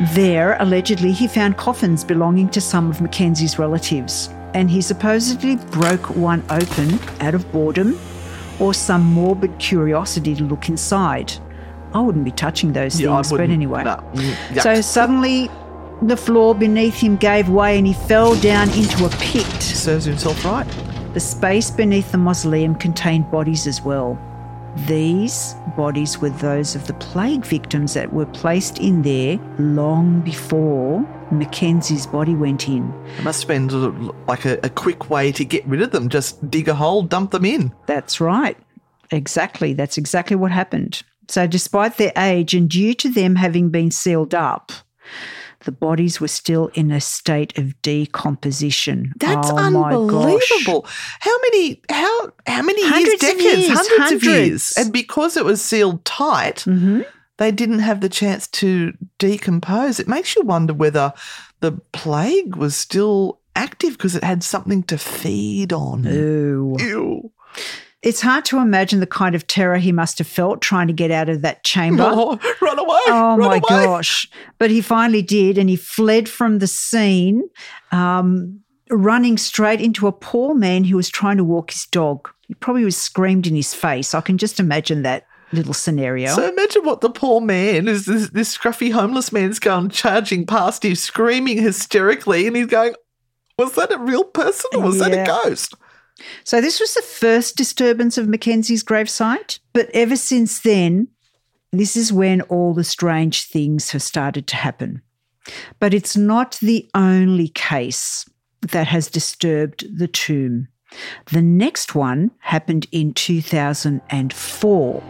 There, 0.00 0.56
allegedly, 0.60 1.12
he 1.12 1.28
found 1.28 1.58
coffins 1.58 2.04
belonging 2.04 2.48
to 2.50 2.60
some 2.60 2.90
of 2.90 3.02
Mackenzie's 3.02 3.58
relatives, 3.58 4.30
and 4.54 4.70
he 4.70 4.80
supposedly 4.80 5.56
broke 5.56 6.08
one 6.16 6.42
open 6.48 6.98
out 7.20 7.34
of 7.34 7.50
boredom 7.52 7.98
or 8.58 8.72
some 8.72 9.02
morbid 9.02 9.58
curiosity 9.58 10.34
to 10.36 10.44
look 10.44 10.68
inside. 10.70 11.32
I 11.92 12.00
wouldn't 12.00 12.24
be 12.24 12.30
touching 12.30 12.72
those 12.72 12.98
Yeah, 12.98 13.14
things, 13.16 13.30
but 13.30 13.50
anyway. 13.50 13.84
No. 13.84 13.96
Mm. 14.14 14.62
So 14.62 14.80
suddenly, 14.80 15.50
the 16.02 16.16
floor 16.16 16.54
beneath 16.54 16.94
him 16.94 17.16
gave 17.16 17.48
way 17.48 17.76
and 17.76 17.86
he 17.86 17.92
fell 17.92 18.34
down 18.36 18.70
into 18.70 19.04
a 19.04 19.10
pit. 19.18 19.46
Serves 19.62 20.06
himself 20.06 20.44
right. 20.44 20.66
The 21.12 21.20
space 21.20 21.70
beneath 21.70 22.12
the 22.12 22.18
mausoleum 22.18 22.74
contained 22.74 23.30
bodies 23.30 23.66
as 23.66 23.82
well. 23.82 24.18
These 24.86 25.54
bodies 25.76 26.18
were 26.18 26.30
those 26.30 26.74
of 26.74 26.86
the 26.86 26.94
plague 26.94 27.44
victims 27.44 27.94
that 27.94 28.12
were 28.12 28.26
placed 28.26 28.78
in 28.78 29.02
there 29.02 29.38
long 29.58 30.20
before 30.20 31.00
Mackenzie's 31.30 32.06
body 32.06 32.34
went 32.34 32.68
in. 32.68 32.92
It 33.18 33.24
must 33.24 33.42
have 33.42 33.48
been 33.48 33.68
sort 33.68 33.94
of 33.94 34.14
like 34.26 34.44
a, 34.44 34.58
a 34.62 34.70
quick 34.70 35.10
way 35.10 35.32
to 35.32 35.44
get 35.44 35.66
rid 35.66 35.82
of 35.82 35.90
them. 35.90 36.08
Just 36.08 36.50
dig 36.50 36.68
a 36.68 36.74
hole, 36.74 37.02
dump 37.02 37.30
them 37.30 37.44
in. 37.44 37.72
That's 37.86 38.20
right. 38.20 38.56
Exactly. 39.10 39.72
That's 39.72 39.98
exactly 39.98 40.36
what 40.36 40.52
happened. 40.52 41.02
So, 41.28 41.46
despite 41.46 41.96
their 41.96 42.12
age 42.16 42.54
and 42.54 42.68
due 42.68 42.94
to 42.94 43.08
them 43.08 43.36
having 43.36 43.70
been 43.70 43.90
sealed 43.90 44.34
up, 44.34 44.72
the 45.64 45.72
bodies 45.72 46.20
were 46.20 46.28
still 46.28 46.70
in 46.74 46.90
a 46.90 47.00
state 47.00 47.56
of 47.58 47.80
decomposition. 47.82 49.12
That's 49.18 49.50
oh 49.50 49.56
unbelievable. 49.56 50.86
How 51.20 51.36
many 51.42 51.82
how 51.90 52.32
how 52.46 52.62
many 52.62 52.80
years, 52.82 52.92
Hundreds 52.92 53.14
of 53.14 53.20
decades, 53.20 53.68
years, 53.68 53.78
hundreds, 53.78 54.12
of 54.12 54.24
years. 54.24 54.72
And 54.76 54.92
because 54.92 55.36
it 55.36 55.44
was 55.44 55.60
sealed 55.62 56.04
tight, 56.04 56.64
Mhm. 56.66 57.04
they 57.38 57.50
didn't 57.52 57.80
have 57.80 58.00
the 58.00 58.08
chance 58.08 58.46
to 58.48 58.92
decompose. 59.18 60.00
It 60.00 60.08
makes 60.08 60.34
you 60.36 60.42
wonder 60.42 60.72
whether 60.74 61.12
the 61.60 61.72
plague 61.92 62.56
was 62.56 62.76
still 62.76 63.38
active 63.56 63.92
because 63.92 64.14
it 64.16 64.24
had 64.24 64.42
something 64.42 64.82
to 64.84 64.96
feed 64.96 65.72
on. 65.72 66.06
Ooh. 66.06 66.76
Ew. 66.78 67.30
It's 68.02 68.22
hard 68.22 68.46
to 68.46 68.58
imagine 68.58 69.00
the 69.00 69.06
kind 69.06 69.34
of 69.34 69.46
terror 69.46 69.76
he 69.76 69.92
must 69.92 70.16
have 70.18 70.26
felt 70.26 70.62
trying 70.62 70.86
to 70.86 70.92
get 70.94 71.10
out 71.10 71.28
of 71.28 71.42
that 71.42 71.64
chamber. 71.64 72.02
Oh, 72.12 72.38
run 72.62 72.78
away. 72.78 72.98
Oh 73.08 73.36
run 73.36 73.40
my 73.40 73.56
away. 73.56 73.60
gosh. 73.68 74.26
But 74.58 74.70
he 74.70 74.80
finally 74.80 75.22
did, 75.22 75.58
and 75.58 75.68
he 75.68 75.76
fled 75.76 76.28
from 76.28 76.58
the 76.60 76.66
scene, 76.66 77.48
um, 77.92 78.60
running 78.88 79.36
straight 79.36 79.80
into 79.80 80.06
a 80.06 80.12
poor 80.12 80.54
man 80.54 80.84
who 80.84 80.96
was 80.96 81.08
trying 81.10 81.36
to 81.36 81.44
walk 81.44 81.72
his 81.72 81.86
dog. 81.86 82.30
He 82.48 82.54
probably 82.54 82.84
was 82.84 82.96
screamed 82.96 83.46
in 83.46 83.54
his 83.54 83.74
face. 83.74 84.14
I 84.14 84.20
can 84.22 84.38
just 84.38 84.58
imagine 84.58 85.02
that 85.02 85.26
little 85.52 85.74
scenario. 85.74 86.34
So 86.34 86.48
imagine 86.48 86.84
what 86.84 87.00
the 87.00 87.10
poor 87.10 87.40
man 87.40 87.86
is. 87.86 88.06
This, 88.06 88.30
this 88.30 88.56
scruffy 88.56 88.92
homeless 88.92 89.30
man's 89.30 89.58
going 89.58 89.90
charging 89.90 90.46
past 90.46 90.84
him, 90.84 90.94
screaming 90.94 91.58
hysterically, 91.58 92.46
and 92.46 92.56
he's 92.56 92.66
going, 92.66 92.94
"Was 93.58 93.74
that 93.74 93.92
a 93.92 93.98
real 93.98 94.24
person 94.24 94.70
or 94.74 94.82
was 94.82 94.98
that 95.00 95.12
a 95.12 95.24
ghost?" 95.24 95.74
So 96.44 96.60
this 96.60 96.80
was 96.80 96.94
the 96.94 97.02
first 97.02 97.56
disturbance 97.56 98.18
of 98.18 98.28
Mackenzie's 98.28 98.84
gravesite, 98.84 99.58
but 99.72 99.88
ever 99.94 100.16
since 100.16 100.60
then, 100.60 101.08
this 101.72 101.96
is 101.96 102.12
when 102.12 102.40
all 102.42 102.74
the 102.74 102.84
strange 102.84 103.46
things 103.46 103.90
have 103.92 104.02
started 104.02 104.46
to 104.48 104.56
happen. 104.56 105.02
But 105.78 105.94
it's 105.94 106.16
not 106.16 106.58
the 106.60 106.88
only 106.94 107.48
case 107.48 108.28
that 108.60 108.88
has 108.88 109.08
disturbed 109.08 109.98
the 109.98 110.08
tomb. 110.08 110.68
The 111.32 111.42
next 111.42 111.94
one 111.94 112.32
happened 112.40 112.86
in 112.90 113.14
2004, 113.14 115.02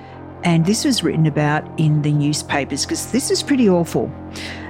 and 0.44 0.66
this 0.66 0.84
was 0.84 1.02
written 1.02 1.26
about 1.26 1.80
in 1.80 2.02
the 2.02 2.12
newspapers 2.12 2.84
because 2.84 3.10
this 3.12 3.30
is 3.30 3.42
pretty 3.42 3.68
awful. 3.68 4.12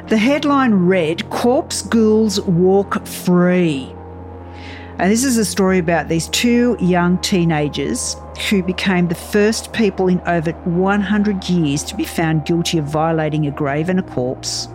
The 0.08 0.16
headline 0.16 0.74
read 0.74 1.28
Corpse 1.30 1.82
Ghouls 1.82 2.40
Walk 2.40 3.06
Free. 3.06 3.92
And 5.00 5.10
this 5.10 5.24
is 5.24 5.38
a 5.38 5.46
story 5.46 5.78
about 5.78 6.08
these 6.10 6.28
two 6.28 6.76
young 6.78 7.16
teenagers 7.22 8.16
who 8.50 8.62
became 8.62 9.08
the 9.08 9.14
first 9.14 9.72
people 9.72 10.08
in 10.08 10.20
over 10.26 10.52
100 10.52 11.48
years 11.48 11.82
to 11.84 11.96
be 11.96 12.04
found 12.04 12.44
guilty 12.44 12.76
of 12.76 12.84
violating 12.84 13.46
a 13.46 13.50
grave 13.50 13.88
and 13.88 13.98
a 13.98 14.02
corpse. 14.02 14.68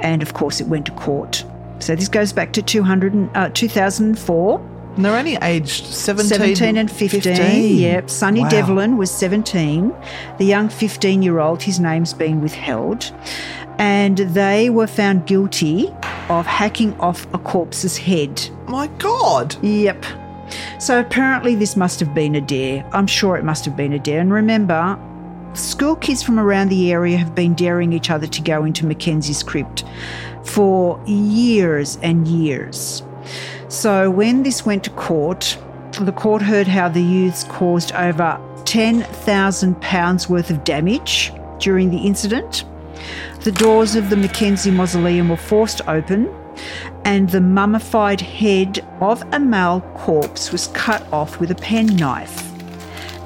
And 0.00 0.22
of 0.22 0.32
course, 0.32 0.62
it 0.62 0.68
went 0.68 0.86
to 0.86 0.92
court. 0.92 1.44
So 1.78 1.94
this 1.94 2.08
goes 2.08 2.32
back 2.32 2.54
to 2.54 2.62
200 2.62 3.12
and, 3.12 3.30
uh, 3.36 3.50
2004. 3.50 4.60
And 4.96 5.04
they're 5.04 5.18
only 5.18 5.36
aged 5.42 5.86
17, 5.88 6.38
17 6.38 6.76
and 6.78 6.90
15. 6.90 7.78
Yep. 7.80 8.08
Sonny 8.08 8.40
Wow. 8.40 8.48
Devlin 8.48 8.96
was 8.96 9.10
17. 9.10 9.92
The 10.38 10.44
young 10.46 10.70
15 10.70 11.20
year 11.20 11.40
old, 11.40 11.62
his 11.62 11.78
name's 11.78 12.14
been 12.14 12.40
withheld. 12.40 13.12
And 13.78 14.18
they 14.18 14.70
were 14.70 14.86
found 14.86 15.26
guilty 15.26 15.88
of 16.28 16.46
hacking 16.46 16.98
off 17.00 17.26
a 17.34 17.38
corpse's 17.38 17.96
head. 17.96 18.48
My 18.66 18.86
God. 18.98 19.56
Yep. 19.62 20.04
So 20.78 21.00
apparently, 21.00 21.54
this 21.54 21.76
must 21.76 22.00
have 22.00 22.14
been 22.14 22.34
a 22.34 22.40
dare. 22.40 22.88
I'm 22.92 23.06
sure 23.06 23.36
it 23.36 23.44
must 23.44 23.64
have 23.64 23.76
been 23.76 23.92
a 23.92 23.98
dare. 23.98 24.20
And 24.20 24.32
remember, 24.32 24.98
school 25.54 25.96
kids 25.96 26.22
from 26.22 26.38
around 26.38 26.68
the 26.68 26.92
area 26.92 27.16
have 27.16 27.34
been 27.34 27.54
daring 27.54 27.92
each 27.92 28.10
other 28.10 28.26
to 28.26 28.42
go 28.42 28.64
into 28.64 28.86
Mackenzie's 28.86 29.42
crypt 29.42 29.84
for 30.44 31.02
years 31.06 31.98
and 32.02 32.28
years. 32.28 33.02
So 33.68 34.10
when 34.10 34.42
this 34.42 34.64
went 34.64 34.84
to 34.84 34.90
court, 34.90 35.58
the 36.00 36.12
court 36.12 36.42
heard 36.42 36.66
how 36.66 36.88
the 36.88 37.02
youths 37.02 37.44
caused 37.44 37.92
over 37.92 38.38
£10,000 38.64 40.28
worth 40.28 40.50
of 40.50 40.64
damage 40.64 41.32
during 41.58 41.90
the 41.90 41.98
incident. 41.98 42.64
The 43.44 43.52
doors 43.52 43.94
of 43.94 44.08
the 44.08 44.16
Mackenzie 44.16 44.70
mausoleum 44.70 45.28
were 45.28 45.36
forced 45.36 45.86
open, 45.86 46.34
and 47.04 47.28
the 47.28 47.42
mummified 47.42 48.22
head 48.22 48.82
of 49.02 49.22
a 49.34 49.38
male 49.38 49.82
corpse 49.96 50.50
was 50.50 50.68
cut 50.68 51.06
off 51.12 51.38
with 51.40 51.50
a 51.50 51.54
penknife. 51.54 52.42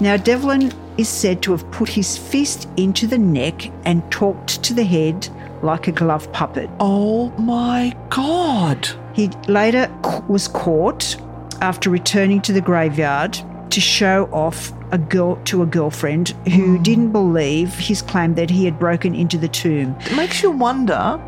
Now, 0.00 0.16
Devlin 0.16 0.72
is 0.96 1.08
said 1.08 1.40
to 1.42 1.52
have 1.52 1.70
put 1.70 1.88
his 1.88 2.18
fist 2.18 2.68
into 2.76 3.06
the 3.06 3.16
neck 3.16 3.70
and 3.84 4.10
talked 4.10 4.60
to 4.64 4.74
the 4.74 4.82
head 4.82 5.28
like 5.62 5.86
a 5.86 5.92
glove 5.92 6.32
puppet. 6.32 6.68
Oh 6.80 7.30
my 7.38 7.96
God. 8.10 8.88
He 9.14 9.28
later 9.46 9.88
was 10.26 10.48
caught 10.48 11.16
after 11.60 11.90
returning 11.90 12.40
to 12.42 12.52
the 12.52 12.60
graveyard 12.60 13.38
to 13.70 13.80
show 13.80 14.28
off 14.32 14.72
a 14.92 14.98
girl 14.98 15.36
to 15.44 15.62
a 15.62 15.66
girlfriend 15.66 16.30
who 16.52 16.78
didn't 16.78 17.12
believe 17.12 17.74
his 17.74 18.02
claim 18.02 18.34
that 18.34 18.50
he 18.50 18.64
had 18.64 18.78
broken 18.78 19.14
into 19.14 19.36
the 19.38 19.48
tomb. 19.48 19.96
It 20.00 20.16
makes 20.16 20.42
you 20.42 20.50
wonder 20.50 21.20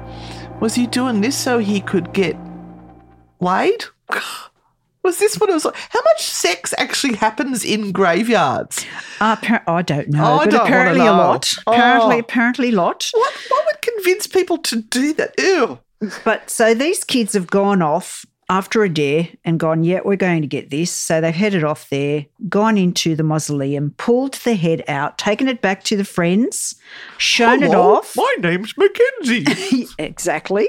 was 0.60 0.74
he 0.74 0.86
doing 0.86 1.20
this 1.22 1.36
so 1.36 1.58
he 1.58 1.80
could 1.80 2.12
get 2.12 2.36
laid? 3.40 3.84
Was 5.02 5.18
this 5.18 5.38
what 5.40 5.48
it 5.48 5.54
was 5.54 5.64
like? 5.64 5.76
How 5.88 6.00
much 6.02 6.20
sex 6.22 6.74
actually 6.76 7.14
happens 7.14 7.64
in 7.64 7.90
graveyards? 7.90 8.84
Uh, 9.18 9.34
appar- 9.34 9.62
I 9.66 9.80
don't 9.80 10.10
know, 10.10 10.22
Oh, 10.22 10.34
I 10.40 10.44
but 10.44 10.50
don't 10.50 10.60
apparently 10.66 11.00
a 11.00 11.04
know. 11.06 11.16
lot. 11.16 11.50
Apparently, 11.66 12.16
Oh. 12.16 12.18
apparently 12.18 12.68
a 12.68 12.72
lot. 12.72 13.08
What, 13.14 13.32
what 13.48 13.64
would 13.64 13.80
convince 13.80 14.26
people 14.26 14.58
to 14.58 14.82
do 14.82 15.14
that? 15.14 15.32
Ew. 15.38 15.78
But 16.22 16.50
so 16.50 16.74
these 16.74 17.02
kids 17.02 17.32
have 17.32 17.46
gone 17.46 17.80
off 17.80 18.26
after 18.50 18.82
a 18.82 18.88
dare 18.88 19.28
and 19.44 19.60
gone, 19.60 19.84
yeah, 19.84 20.00
we're 20.04 20.16
going 20.16 20.42
to 20.42 20.48
get 20.48 20.70
this. 20.70 20.90
So 20.90 21.20
they've 21.20 21.32
headed 21.32 21.62
off 21.62 21.88
there, 21.88 22.26
gone 22.48 22.76
into 22.76 23.14
the 23.14 23.22
mausoleum, 23.22 23.94
pulled 23.96 24.34
the 24.34 24.56
head 24.56 24.82
out, 24.88 25.18
taken 25.18 25.46
it 25.46 25.62
back 25.62 25.84
to 25.84 25.96
the 25.96 26.04
friends, 26.04 26.74
shown 27.16 27.62
it 27.62 27.72
off. 27.72 28.16
My 28.16 28.36
name's 28.40 28.74
Mackenzie. 28.76 29.86
exactly. 29.98 30.68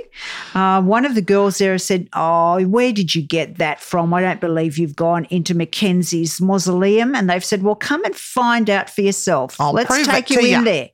Uh, 0.53 0.83
one 0.83 1.05
of 1.05 1.15
the 1.15 1.23
girls 1.23 1.57
there 1.57 1.75
said, 1.79 2.07
Oh, 2.13 2.63
where 2.67 2.93
did 2.93 3.15
you 3.15 3.23
get 3.23 3.57
that 3.57 3.81
from? 3.81 4.13
I 4.13 4.21
don't 4.21 4.39
believe 4.39 4.77
you've 4.77 4.95
gone 4.95 5.25
into 5.31 5.55
Mackenzie's 5.55 6.39
mausoleum. 6.39 7.15
And 7.15 7.27
they've 7.27 7.43
said, 7.43 7.63
Well, 7.63 7.75
come 7.75 8.05
and 8.05 8.15
find 8.15 8.69
out 8.69 8.91
for 8.91 9.01
yourself. 9.01 9.59
I'll 9.59 9.73
Let's 9.73 10.05
take 10.05 10.29
you 10.29 10.39
in 10.39 10.45
ya." 10.45 10.61
there. 10.61 10.89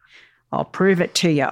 I'll 0.52 0.66
prove 0.66 1.02
it 1.02 1.14
to 1.16 1.30
you. 1.30 1.50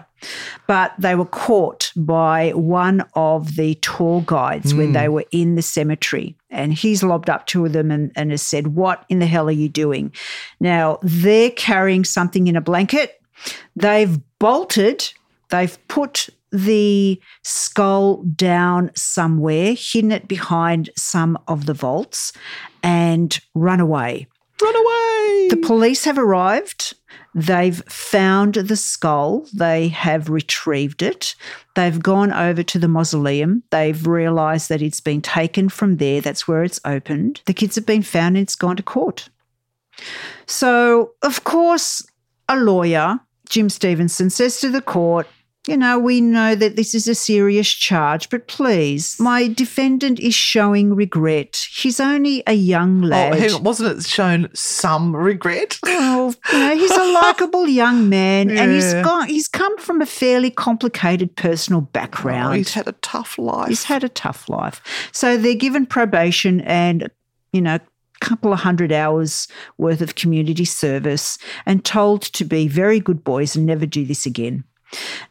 But 0.68 0.94
they 0.98 1.16
were 1.16 1.26
caught 1.26 1.92
by 1.96 2.52
one 2.52 3.06
of 3.14 3.56
the 3.56 3.76
tour 3.76 4.24
guides 4.26 4.74
when 4.74 4.94
they 4.94 5.06
hmm. 5.06 5.14
were 5.14 5.26
in 5.32 5.56
the 5.56 5.62
cemetery. 5.62 6.36
And 6.50 6.74
he's 6.74 7.04
lobbed 7.04 7.30
up 7.30 7.46
to 7.48 7.68
them 7.68 7.92
and, 7.92 8.12
and 8.16 8.32
has 8.32 8.42
said, 8.42 8.68
What 8.68 9.06
in 9.10 9.20
the 9.20 9.26
hell 9.26 9.48
are 9.48 9.52
you 9.52 9.70
doing? 9.70 10.14
Now, 10.60 11.00
they're 11.04 11.52
carrying 11.52 12.06
something 12.06 12.48
in 12.48 12.56
a 12.56 12.62
blanket. 12.62 13.22
They've 13.76 14.18
bolted, 14.40 15.12
they've 15.50 15.78
put 15.90 16.30
the 16.52 17.20
skull 17.44 18.24
down 18.24 18.92
somewhere, 18.96 19.76
hidden 19.78 20.12
it 20.12 20.28
behind 20.28 20.90
some 20.96 21.38
of 21.48 21.66
the 21.66 21.74
vaults, 21.74 22.32
and 22.82 23.38
run 23.54 23.82
away. 23.82 24.28
Run 24.62 24.76
away. 24.76 25.48
The 25.50 25.62
police 25.62 26.06
have 26.06 26.18
arrived. 26.18 26.94
They've 27.38 27.84
found 27.90 28.54
the 28.56 28.78
skull. 28.78 29.46
They 29.54 29.90
have 29.90 30.30
retrieved 30.30 31.02
it. 31.02 31.36
They've 31.76 32.02
gone 32.02 32.32
over 32.32 32.64
to 32.64 32.80
the 32.80 32.88
mausoleum. 32.88 33.64
They've 33.72 34.08
realised 34.08 34.70
that 34.70 34.82
it's 34.82 35.02
been 35.02 35.22
taken 35.22 35.68
from 35.68 35.98
there. 35.98 36.22
That's 36.22 36.48
where 36.48 36.64
it's 36.64 36.80
opened. 36.86 37.42
The 37.46 37.54
kids 37.54 37.76
have 37.76 37.86
been 37.86 38.04
found 38.04 38.38
and 38.38 38.44
it's 38.44 38.56
gone 38.56 38.78
to 38.78 38.84
court. 38.84 39.28
So, 40.46 41.12
of 41.22 41.44
course, 41.44 42.02
a 42.48 42.56
lawyer, 42.56 43.20
Jim 43.50 43.70
Stevenson, 43.70 44.30
says 44.30 44.62
to 44.62 44.70
the 44.70 44.82
court, 44.82 45.28
you 45.68 45.78
know, 45.78 45.98
we 45.98 46.22
know 46.22 46.54
that 46.56 46.76
this 46.76 46.94
is 46.94 47.08
a 47.08 47.16
serious 47.16 47.68
charge, 47.70 48.30
but 48.30 48.48
please, 48.48 49.20
my 49.20 49.48
defendant 49.48 50.20
is 50.20 50.36
showing 50.36 50.94
regret. 50.96 51.68
He's 51.74 52.00
only 52.00 52.44
a 52.46 52.54
young 52.54 53.04
oh, 53.04 53.08
lad. 53.08 53.34
Oh, 53.34 53.38
hang 53.40 53.54
on, 53.54 53.64
wasn't 53.64 53.98
it 54.00 54.06
shown 54.06 54.50
some 54.54 55.16
regret? 55.16 55.78
Well, 55.86 56.36
you 56.54 56.60
know, 56.60 56.76
he's 56.76 56.92
a 56.92 57.12
likable 57.24 57.68
young 57.68 58.10
man, 58.10 58.50
and 58.52 58.72
he's 58.72 58.94
Yeah. 58.94 59.02
got 59.04 59.28
he's 59.30 59.48
come 59.48 59.78
from 59.78 60.02
a 60.02 60.06
fairly 60.06 60.50
complicated 60.52 61.36
personal 61.36 61.82
Oh, 61.82 61.90
background. 61.92 62.58
he's 62.58 62.74
had 62.74 62.88
a 62.88 62.92
tough 63.02 63.38
life. 63.38 63.70
He's 63.70 63.84
had 63.86 64.04
a 64.04 64.10
tough 64.10 64.48
life, 64.50 64.82
so 65.12 65.38
they're 65.38 65.56
given 65.56 65.86
probation 65.86 66.62
and 66.62 67.10
you 67.54 67.62
know. 67.62 67.76
a 67.76 67.82
Couple 68.22 68.54
of 68.54 68.60
hundred 68.62 68.92
hours 68.94 69.48
worth 69.78 70.02
of 70.02 70.16
community 70.16 70.64
service 70.66 71.38
and 71.66 71.84
told 71.84 72.22
to 72.22 72.46
be 72.46 72.68
very 72.68 73.00
good 73.00 73.24
boys 73.24 73.56
and 73.58 73.66
never 73.66 73.86
do 73.86 74.06
this 74.06 74.26
again. 74.26 74.64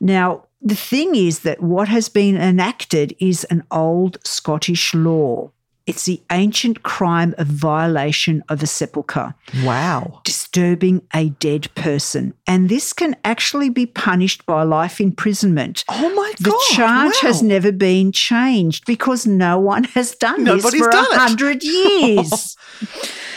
Now, 0.01 0.45
the 0.61 0.75
thing 0.75 1.15
is 1.15 1.41
that 1.41 1.63
what 1.63 1.89
has 1.89 2.09
been 2.09 2.37
enacted 2.37 3.15
is 3.21 3.45
an 3.45 3.65
old 3.71 4.19
Scottish 4.25 4.95
law. 4.95 5.51
It's 5.87 6.07
the 6.07 6.23
ancient 6.33 6.83
crime 6.83 7.35
of 7.37 7.47
violation 7.47 8.43
of 8.49 8.63
a 8.63 8.67
sepulchre 8.67 9.35
wow. 9.63 10.23
disturbing 10.25 11.03
a 11.13 11.29
dead 11.29 11.69
person. 11.75 12.33
And 12.47 12.71
this 12.71 12.95
can 12.95 13.17
actually 13.23 13.69
be 13.69 13.85
punished 13.85 14.47
by 14.47 14.63
life 14.63 14.99
imprisonment. 14.99 15.85
Oh 15.91 16.15
my 16.15 16.33
The 16.39 16.51
God. 16.51 16.59
The 16.59 16.75
charge 16.75 17.19
has 17.21 17.43
never 17.43 17.71
been 17.71 18.13
changed 18.13 18.87
because 18.87 19.27
no 19.27 19.59
one 19.59 19.85
has 19.85 20.15
done 20.15 20.45
Nobody's 20.45 20.73
this 20.73 20.81
for 20.81 20.89
a 20.89 21.05
hundred 21.19 21.63
years. 21.63 22.57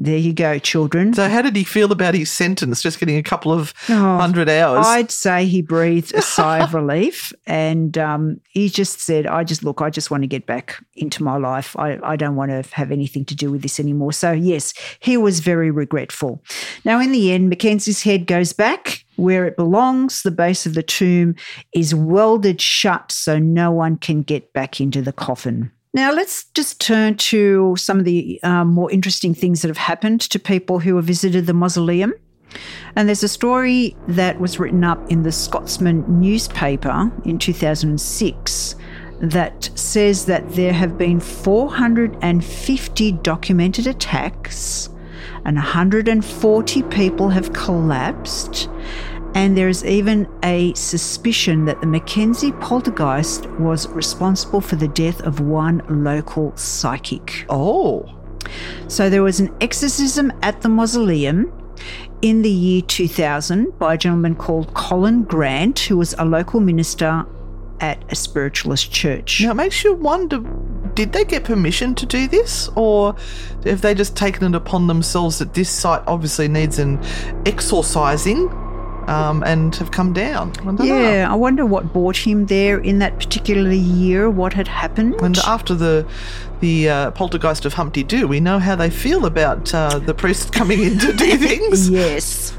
There 0.00 0.16
you 0.16 0.32
go, 0.32 0.60
children. 0.60 1.12
So, 1.12 1.28
how 1.28 1.42
did 1.42 1.56
he 1.56 1.64
feel 1.64 1.90
about 1.90 2.14
his 2.14 2.30
sentence? 2.30 2.82
Just 2.82 3.00
getting 3.00 3.16
a 3.16 3.22
couple 3.22 3.50
of 3.50 3.74
Oh, 3.88 4.16
hundred 4.16 4.48
hours. 4.48 4.86
I'd 4.86 5.10
say 5.10 5.44
he 5.46 5.60
breathed 5.60 6.14
a 6.14 6.22
sigh 6.22 6.60
of 6.62 6.72
relief 6.82 7.32
and 7.46 7.98
um, 7.98 8.40
he 8.48 8.68
just 8.68 9.00
said, 9.00 9.26
I 9.26 9.42
just 9.42 9.64
look, 9.64 9.82
I 9.82 9.90
just 9.90 10.08
want 10.08 10.22
to 10.22 10.28
get 10.28 10.46
back 10.46 10.80
into 10.94 11.24
my 11.24 11.36
life. 11.36 11.76
I, 11.76 11.98
I 12.04 12.14
don't 12.14 12.36
want 12.36 12.52
to 12.52 12.62
have 12.76 12.92
anything 12.92 13.24
to 13.24 13.34
do 13.34 13.50
with 13.50 13.62
this 13.62 13.80
anymore. 13.80 14.12
So, 14.12 14.30
yes, 14.30 14.72
he 15.00 15.16
was 15.16 15.40
very 15.40 15.72
regretful. 15.72 16.44
Now, 16.84 17.00
in 17.00 17.10
the 17.10 17.32
end, 17.32 17.48
Mackenzie's 17.48 18.04
head 18.04 18.28
goes 18.28 18.52
back 18.52 19.04
where 19.16 19.46
it 19.46 19.56
belongs. 19.56 20.22
The 20.22 20.30
base 20.30 20.64
of 20.64 20.74
the 20.74 20.82
tomb 20.84 21.34
is 21.74 21.92
welded 21.92 22.60
shut 22.60 23.10
so 23.10 23.40
no 23.40 23.72
one 23.72 23.96
can 23.96 24.22
get 24.22 24.52
back 24.52 24.80
into 24.80 25.02
the 25.02 25.12
coffin. 25.12 25.72
Now, 25.94 26.12
let's 26.12 26.44
just 26.54 26.80
turn 26.80 27.16
to 27.16 27.74
some 27.76 27.98
of 27.98 28.04
the 28.04 28.40
um, 28.42 28.68
more 28.68 28.90
interesting 28.90 29.34
things 29.34 29.62
that 29.62 29.68
have 29.68 29.78
happened 29.78 30.20
to 30.22 30.38
people 30.38 30.80
who 30.80 30.96
have 30.96 31.04
visited 31.04 31.46
the 31.46 31.54
mausoleum. 31.54 32.12
And 32.96 33.08
there's 33.08 33.22
a 33.22 33.28
story 33.28 33.96
that 34.08 34.40
was 34.40 34.58
written 34.58 34.84
up 34.84 35.10
in 35.10 35.22
the 35.22 35.32
Scotsman 35.32 36.04
newspaper 36.20 37.10
in 37.24 37.38
2006 37.38 38.74
that 39.20 39.70
says 39.74 40.26
that 40.26 40.48
there 40.50 40.72
have 40.72 40.96
been 40.96 41.20
450 41.20 43.12
documented 43.12 43.86
attacks 43.86 44.88
and 45.44 45.56
140 45.56 46.82
people 46.84 47.28
have 47.30 47.52
collapsed. 47.52 48.68
And 49.34 49.56
there 49.56 49.68
is 49.68 49.84
even 49.84 50.28
a 50.42 50.74
suspicion 50.74 51.64
that 51.66 51.80
the 51.80 51.86
Mackenzie 51.86 52.52
poltergeist 52.52 53.46
was 53.50 53.88
responsible 53.88 54.60
for 54.60 54.76
the 54.76 54.88
death 54.88 55.20
of 55.22 55.40
one 55.40 55.82
local 55.88 56.56
psychic. 56.56 57.46
oh, 57.48 58.08
So 58.88 59.10
there 59.10 59.22
was 59.22 59.40
an 59.40 59.54
exorcism 59.60 60.32
at 60.42 60.62
the 60.62 60.68
mausoleum 60.68 61.52
in 62.22 62.42
the 62.42 62.50
year 62.50 62.82
2000 62.82 63.78
by 63.78 63.94
a 63.94 63.98
gentleman 63.98 64.34
called 64.34 64.74
Colin 64.74 65.22
Grant, 65.22 65.78
who 65.80 65.96
was 65.96 66.14
a 66.18 66.24
local 66.24 66.58
minister 66.58 67.24
at 67.80 68.02
a 68.10 68.16
spiritualist 68.16 68.90
church. 68.90 69.40
now 69.40 69.52
it 69.52 69.54
makes 69.54 69.84
you 69.84 69.94
wonder 69.94 70.42
did 70.94 71.12
they 71.12 71.24
get 71.24 71.44
permission 71.44 71.94
to 71.94 72.04
do 72.06 72.26
this? 72.26 72.68
Or 72.74 73.14
have 73.64 73.82
they 73.82 73.94
just 73.94 74.16
taken 74.16 74.52
it 74.52 74.56
upon 74.56 74.88
themselves 74.88 75.38
that 75.38 75.54
this 75.54 75.70
site 75.70 76.02
obviously 76.08 76.48
needs 76.48 76.80
an 76.80 76.98
exorcising 77.46 78.48
um, 79.08 79.42
and 79.44 79.74
have 79.76 79.90
come 79.90 80.12
down? 80.12 80.52
I 80.60 80.64
don't 80.64 80.78
know. 80.78 80.84
Yeah, 80.84 81.26
I 81.30 81.34
wonder 81.34 81.64
what 81.64 81.92
brought 81.92 82.16
him 82.16 82.46
there 82.46 82.78
in 82.78 82.98
that 82.98 83.18
particular 83.18 83.72
year, 83.72 84.30
what 84.30 84.52
had 84.52 84.68
happened. 84.68 85.14
And 85.20 85.38
after 85.38 85.74
the 85.74 86.06
the 86.60 86.88
uh, 86.88 87.10
poltergeist 87.12 87.64
of 87.64 87.74
Humpty 87.74 88.02
Doo, 88.02 88.26
we 88.26 88.40
know 88.40 88.58
how 88.58 88.74
they 88.74 88.90
feel 88.90 89.26
about 89.26 89.72
uh, 89.72 89.98
the 89.98 90.14
priest 90.14 90.52
coming 90.58 90.82
in 90.82 90.98
to 90.98 91.12
do 91.12 91.36
things. 91.48 91.88
Yes. 91.88 92.56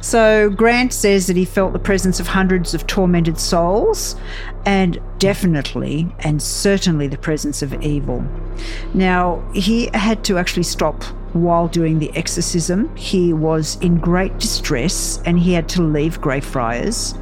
So 0.00 0.50
Grant 0.50 0.92
says 0.92 1.26
that 1.26 1.36
he 1.36 1.44
felt 1.44 1.72
the 1.72 1.78
presence 1.78 2.18
of 2.20 2.26
hundreds 2.26 2.74
of 2.74 2.86
tormented 2.86 3.38
souls 3.38 4.16
and 4.64 4.98
definitely 5.18 6.12
and 6.20 6.42
certainly 6.42 7.06
the 7.06 7.18
presence 7.18 7.62
of 7.62 7.82
evil. 7.82 8.24
Now, 8.94 9.42
he 9.54 9.90
had 9.94 10.24
to 10.24 10.38
actually 10.38 10.64
stop 10.64 11.04
while 11.32 11.68
doing 11.68 11.98
the 11.98 12.14
exorcism. 12.16 12.94
He 12.96 13.32
was 13.32 13.76
in 13.80 13.98
great 13.98 14.38
distress 14.38 15.20
and 15.24 15.38
he 15.38 15.52
had 15.52 15.68
to 15.70 15.82
leave 15.82 16.20
Greyfriars. 16.20 17.14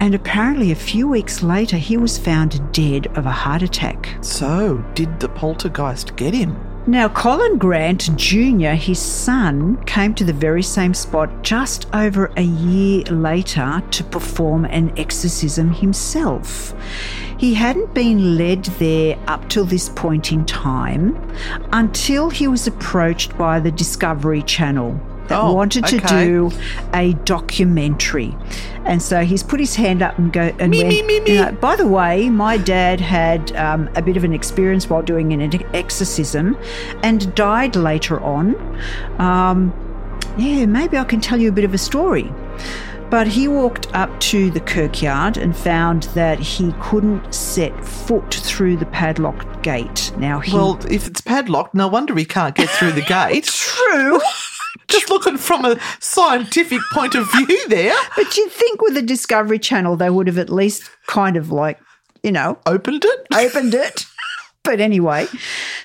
And 0.00 0.14
apparently, 0.14 0.70
a 0.70 0.76
few 0.76 1.08
weeks 1.08 1.42
later, 1.42 1.76
he 1.76 1.96
was 1.96 2.18
found 2.18 2.72
dead 2.72 3.08
of 3.18 3.26
a 3.26 3.32
heart 3.32 3.62
attack. 3.62 4.16
So, 4.20 4.84
did 4.94 5.18
the 5.18 5.28
poltergeist 5.28 6.14
get 6.14 6.34
him? 6.34 6.67
Now, 6.88 7.10
Colin 7.10 7.58
Grant 7.58 8.16
Jr., 8.16 8.68
his 8.68 8.98
son, 8.98 9.76
came 9.84 10.14
to 10.14 10.24
the 10.24 10.32
very 10.32 10.62
same 10.62 10.94
spot 10.94 11.42
just 11.42 11.86
over 11.92 12.32
a 12.34 12.42
year 12.42 13.04
later 13.10 13.82
to 13.90 14.04
perform 14.04 14.64
an 14.64 14.94
exorcism 14.96 15.70
himself. 15.70 16.72
He 17.36 17.52
hadn't 17.52 17.92
been 17.92 18.38
led 18.38 18.64
there 18.80 19.18
up 19.26 19.50
till 19.50 19.66
this 19.66 19.90
point 19.90 20.32
in 20.32 20.46
time 20.46 21.14
until 21.74 22.30
he 22.30 22.48
was 22.48 22.66
approached 22.66 23.36
by 23.36 23.60
the 23.60 23.70
Discovery 23.70 24.40
Channel 24.40 24.98
that 25.28 25.38
Oh, 25.40 25.52
wanted 25.52 25.84
to 25.86 25.96
okay. 25.96 26.24
do 26.26 26.50
a 26.94 27.12
documentary. 27.24 28.36
And 28.84 29.02
so 29.02 29.24
he's 29.24 29.42
put 29.42 29.60
his 29.60 29.74
hand 29.76 30.02
up 30.02 30.18
and 30.18 30.32
go 30.32 30.52
and 30.58 30.70
Me, 30.70 30.78
went, 30.84 30.88
me, 30.90 31.02
me, 31.02 31.20
me. 31.20 31.34
you 31.34 31.44
know, 31.44 31.52
by 31.52 31.76
the 31.76 31.86
way, 31.86 32.30
my 32.30 32.56
dad 32.56 33.00
had 33.00 33.54
um, 33.56 33.88
a 33.94 34.02
bit 34.02 34.16
of 34.16 34.24
an 34.24 34.32
experience 34.32 34.88
while 34.88 35.02
doing 35.02 35.32
an 35.32 35.42
exorcism 35.74 36.56
and 37.02 37.34
died 37.34 37.76
later 37.76 38.20
on. 38.20 38.54
Um, 39.20 39.72
yeah, 40.38 40.66
maybe 40.66 40.96
I 40.96 41.04
can 41.04 41.20
tell 41.20 41.38
you 41.40 41.48
a 41.48 41.52
bit 41.52 41.64
of 41.64 41.74
a 41.74 41.78
story. 41.78 42.32
But 43.10 43.26
he 43.26 43.48
walked 43.48 43.88
up 43.94 44.20
to 44.20 44.50
the 44.50 44.60
kirkyard 44.60 45.38
and 45.38 45.56
found 45.56 46.02
that 46.14 46.38
he 46.38 46.74
couldn't 46.80 47.32
set 47.32 47.72
foot 47.82 48.34
through 48.34 48.76
the 48.76 48.84
padlocked 48.86 49.62
gate. 49.62 50.12
Now 50.18 50.40
he 50.40 50.52
Well, 50.52 50.78
if 50.90 51.06
it's 51.06 51.22
padlocked, 51.22 51.74
no 51.74 51.88
wonder 51.88 52.14
he 52.14 52.26
can't 52.26 52.54
get 52.54 52.68
through 52.68 52.92
the 52.92 53.00
gate. 53.08 53.44
true, 53.46 54.20
Just 54.88 55.10
looking 55.10 55.36
from 55.36 55.64
a 55.64 55.78
scientific 56.00 56.80
point 56.92 57.14
of 57.14 57.30
view 57.32 57.68
there. 57.68 57.94
but 58.16 58.36
you'd 58.36 58.50
think 58.52 58.80
with 58.82 58.94
the 58.94 59.02
Discovery 59.02 59.58
Channel 59.58 59.96
they 59.96 60.10
would 60.10 60.26
have 60.26 60.38
at 60.38 60.50
least 60.50 60.90
kind 61.06 61.36
of 61.36 61.50
like, 61.52 61.78
you 62.22 62.32
know, 62.32 62.58
Opened 62.66 63.04
it? 63.04 63.26
opened 63.34 63.74
it. 63.74 64.04
But 64.64 64.80
anyway, 64.80 65.26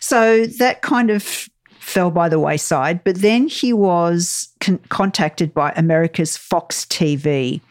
so 0.01 0.45
that 0.45 0.82
kind 0.82 1.10
of 1.10 1.47
fell 1.80 2.12
by 2.12 2.28
the 2.28 2.39
wayside. 2.39 3.01
But 3.06 3.18
then 3.22 3.47
he 3.47 3.72
was 3.72 4.49
con- 4.60 4.80
contacted 4.89 5.54
by 5.54 5.72
America's 5.78 6.36
Fox 6.36 6.84
TV, 6.86 7.62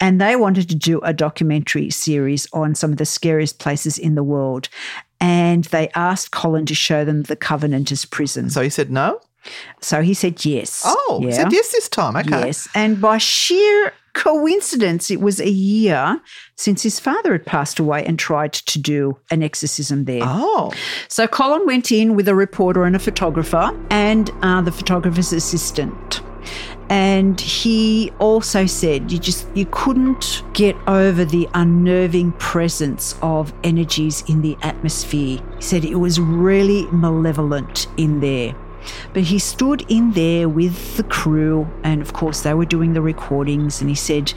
and 0.00 0.20
they 0.20 0.34
wanted 0.34 0.68
to 0.70 0.74
do 0.74 0.98
a 1.02 1.12
documentary 1.12 1.90
series 1.90 2.48
on 2.52 2.74
some 2.74 2.90
of 2.90 2.96
the 2.98 3.04
scariest 3.06 3.60
places 3.60 3.96
in 3.96 4.16
the 4.16 4.24
world. 4.24 4.68
And 5.20 5.64
they 5.64 5.88
asked 5.94 6.32
Colin 6.32 6.66
to 6.66 6.74
show 6.74 7.04
them 7.04 7.22
the 7.24 7.36
Covenanters 7.36 8.04
prison. 8.10 8.50
So 8.50 8.62
he 8.62 8.70
said 8.70 8.90
no? 8.90 9.20
So 9.80 10.02
he 10.02 10.14
said 10.14 10.44
yes. 10.44 10.82
Oh, 10.84 11.20
he 11.22 11.32
said 11.32 11.52
yes 11.52 11.72
this 11.72 11.88
time. 11.88 12.16
Okay. 12.16 12.46
Yes. 12.46 12.68
And 12.74 13.00
by 13.00 13.18
sheer 13.18 13.92
coincidence, 14.16 15.10
it 15.10 15.20
was 15.20 15.40
a 15.40 15.50
year 15.50 16.20
since 16.56 16.82
his 16.82 16.98
father 16.98 17.32
had 17.32 17.44
passed 17.44 17.78
away 17.78 18.04
and 18.04 18.18
tried 18.18 18.54
to 18.54 18.78
do 18.78 19.18
an 19.30 19.42
exorcism 19.42 20.06
there. 20.06 20.22
Oh. 20.22 20.72
So 21.08 21.28
Colin 21.28 21.66
went 21.66 21.92
in 21.92 22.16
with 22.16 22.26
a 22.26 22.34
reporter 22.34 22.84
and 22.84 22.96
a 22.96 22.98
photographer 22.98 23.70
and 23.90 24.30
uh, 24.42 24.62
the 24.62 24.72
photographer's 24.72 25.32
assistant. 25.32 26.22
And 26.88 27.40
he 27.40 28.12
also 28.20 28.64
said 28.66 29.10
you 29.10 29.18
just 29.18 29.48
you 29.56 29.66
couldn't 29.72 30.44
get 30.52 30.76
over 30.86 31.24
the 31.24 31.48
unnerving 31.54 32.32
presence 32.32 33.16
of 33.22 33.52
energies 33.64 34.22
in 34.28 34.40
the 34.40 34.56
atmosphere. 34.62 35.40
He 35.56 35.62
said 35.62 35.84
it 35.84 35.96
was 35.96 36.20
really 36.20 36.86
malevolent 36.92 37.88
in 37.96 38.20
there. 38.20 38.54
But 39.12 39.24
he 39.24 39.38
stood 39.38 39.84
in 39.88 40.12
there 40.12 40.48
with 40.48 40.96
the 40.96 41.04
crew, 41.04 41.68
and 41.82 42.02
of 42.02 42.12
course, 42.12 42.42
they 42.42 42.54
were 42.54 42.64
doing 42.64 42.92
the 42.92 43.02
recordings. 43.02 43.80
And 43.80 43.90
he 43.90 43.96
said, 43.96 44.32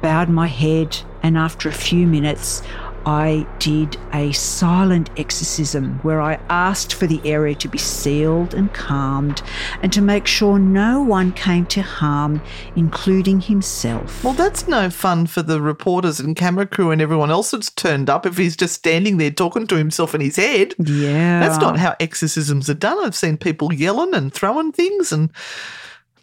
bowed 0.00 0.28
my 0.28 0.46
head, 0.46 0.98
and 1.22 1.36
after 1.36 1.68
a 1.68 1.72
few 1.72 2.06
minutes, 2.06 2.62
I 3.08 3.46
did 3.58 3.96
a 4.12 4.32
silent 4.32 5.08
exorcism 5.16 5.98
where 6.00 6.20
I 6.20 6.38
asked 6.50 6.92
for 6.92 7.06
the 7.06 7.22
area 7.24 7.54
to 7.54 7.66
be 7.66 7.78
sealed 7.78 8.52
and 8.52 8.70
calmed 8.74 9.40
and 9.82 9.90
to 9.94 10.02
make 10.02 10.26
sure 10.26 10.58
no 10.58 11.00
one 11.00 11.32
came 11.32 11.64
to 11.68 11.80
harm, 11.80 12.42
including 12.76 13.40
himself. 13.40 14.22
Well, 14.22 14.34
that's 14.34 14.68
no 14.68 14.90
fun 14.90 15.26
for 15.26 15.40
the 15.40 15.62
reporters 15.62 16.20
and 16.20 16.36
camera 16.36 16.66
crew 16.66 16.90
and 16.90 17.00
everyone 17.00 17.30
else 17.30 17.52
that's 17.52 17.70
turned 17.70 18.10
up 18.10 18.26
if 18.26 18.36
he's 18.36 18.56
just 18.56 18.74
standing 18.74 19.16
there 19.16 19.30
talking 19.30 19.66
to 19.68 19.76
himself 19.76 20.14
in 20.14 20.20
his 20.20 20.36
head. 20.36 20.74
yeah. 20.78 21.40
That's 21.40 21.62
not 21.62 21.78
how 21.78 21.96
exorcisms 22.00 22.68
are 22.68 22.74
done. 22.74 22.98
I've 23.02 23.16
seen 23.16 23.38
people 23.38 23.72
yelling 23.72 24.12
and 24.12 24.30
throwing 24.34 24.70
things 24.70 25.12
and. 25.12 25.30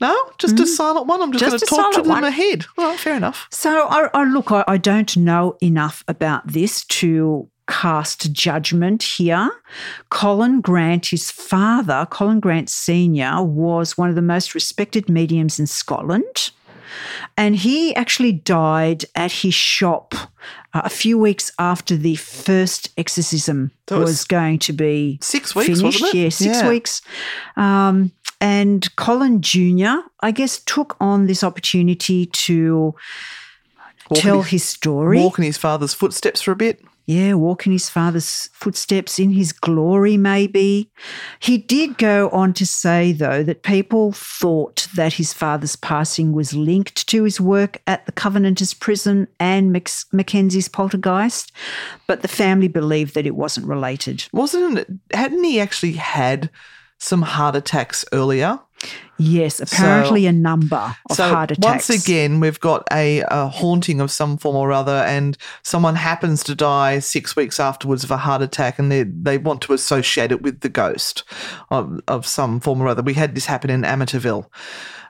No, 0.01 0.15
just 0.37 0.59
a 0.59 0.65
silent 0.65 1.07
one. 1.07 1.21
I'm 1.21 1.31
just, 1.31 1.43
Just 1.43 1.69
going 1.69 1.81
to 1.83 1.89
a 1.89 1.93
talk 1.93 2.03
to 2.03 2.09
them 2.09 2.23
ahead. 2.23 2.65
Well, 2.77 2.95
fair 2.97 3.15
enough. 3.15 3.47
So, 3.51 3.87
I, 3.87 4.09
I 4.13 4.23
look, 4.25 4.51
I, 4.51 4.63
I 4.67 4.77
don't 4.77 5.15
know 5.17 5.57
enough 5.61 6.03
about 6.07 6.47
this 6.47 6.83
to 6.85 7.49
cast 7.67 8.31
judgment 8.31 9.01
here. 9.01 9.49
Colin 10.09 10.61
Grant, 10.61 11.07
his 11.07 11.31
father, 11.31 12.05
Colin 12.11 12.39
Grant 12.39 12.69
Sr., 12.69 13.41
was 13.41 13.97
one 13.97 14.09
of 14.09 14.15
the 14.15 14.21
most 14.21 14.53
respected 14.53 15.09
mediums 15.09 15.59
in 15.59 15.65
Scotland. 15.67 16.51
And 17.35 17.55
he 17.55 17.93
actually 17.95 18.31
died 18.31 19.03
at 19.15 19.31
his 19.31 19.53
shop 19.53 20.13
uh, 20.73 20.81
a 20.85 20.89
few 20.89 21.17
weeks 21.17 21.51
after 21.59 21.97
the 21.97 22.15
first 22.15 22.89
exorcism 22.97 23.71
was 23.89 23.99
was, 23.99 24.25
going 24.25 24.59
to 24.59 24.71
be 24.73 25.17
six 25.21 25.55
weeks, 25.55 25.65
finished. 25.79 25.83
wasn't 25.83 26.13
it? 26.13 26.17
Yeah, 26.17 26.29
six 26.29 26.57
Yeah. 26.61 26.69
weeks. 26.69 27.01
Um, 27.57 28.11
and 28.41 28.93
Colin 28.95 29.41
Jr., 29.41 29.99
I 30.21 30.31
guess, 30.31 30.59
took 30.59 30.95
on 30.99 31.27
this 31.27 31.43
opportunity 31.43 32.25
to 32.27 32.95
Walking 34.09 34.21
tell 34.21 34.41
his- 34.43 34.51
his 34.51 34.63
story. 34.63 35.19
Walk 35.19 35.37
in 35.39 35.43
his 35.45 35.57
father's 35.57 35.93
footsteps 35.93 36.41
for 36.41 36.51
a 36.51 36.55
bit. 36.55 36.81
Yeah, 37.07 37.35
walk 37.35 37.67
in 37.67 37.71
his 37.71 37.87
father's 37.87 38.49
footsteps 38.51 39.19
in 39.19 39.29
his 39.29 39.51
glory, 39.51 40.17
maybe. 40.17 40.89
He 41.39 41.59
did 41.59 41.99
go 41.99 42.29
on 42.29 42.51
to 42.53 42.65
say, 42.65 43.11
though, 43.11 43.43
that 43.43 43.61
people 43.61 44.11
thought 44.11 44.87
that 44.95 45.13
his 45.13 45.31
father's 45.31 45.75
passing 45.75 46.31
was 46.33 46.55
linked 46.55 47.05
to 47.09 47.23
his 47.23 47.39
work 47.39 47.79
at 47.85 48.07
the 48.07 48.11
Covenanters 48.11 48.73
prison 48.73 49.27
and 49.39 49.71
Mac- 49.71 49.91
Mackenzie's 50.11 50.67
poltergeist, 50.67 51.51
but 52.07 52.23
the 52.23 52.27
family 52.27 52.67
believed 52.67 53.13
that 53.13 53.27
it 53.27 53.35
wasn't 53.35 53.67
related. 53.67 54.25
Wasn't 54.33 54.79
it? 54.79 54.87
Hadn't 55.13 55.43
he 55.43 55.59
actually 55.59 55.93
had 55.93 56.49
some 57.05 57.21
heart 57.21 57.55
attacks 57.55 58.03
earlier? 58.11 58.59
Yes, 59.17 59.61
apparently 59.61 60.23
So- 60.23 60.29
a 60.29 60.33
number 60.33 60.95
of 61.09 61.15
so 61.15 61.29
heart 61.29 61.51
attacks. 61.51 61.87
once 61.89 62.05
again, 62.05 62.39
we've 62.41 62.59
got 62.59 62.85
a, 62.91 63.23
a 63.29 63.47
haunting 63.47 64.01
of 64.01 64.11
some 64.11 64.37
form 64.37 64.57
or 64.57 64.71
other, 64.73 64.91
and 65.07 65.37
someone 65.63 65.95
happens 65.95 66.43
to 66.43 66.53
die 66.55 66.99
six 66.99 67.35
weeks 67.35 67.59
afterwards 67.59 68.03
of 68.03 68.11
a 68.11 68.17
heart 68.17 68.41
attack, 68.41 68.77
and 68.77 68.91
they 68.91 69.03
they 69.03 69.37
want 69.37 69.61
to 69.61 69.73
associate 69.73 70.31
it 70.31 70.41
with 70.41 70.59
the 70.59 70.69
ghost 70.69 71.23
of, 71.71 72.01
of 72.07 72.27
some 72.27 72.59
form 72.59 72.81
or 72.81 72.87
other. 72.87 73.01
We 73.01 73.13
had 73.13 73.33
this 73.35 73.45
happen 73.45 73.69
in 73.69 73.83
Amityville, 73.83 74.45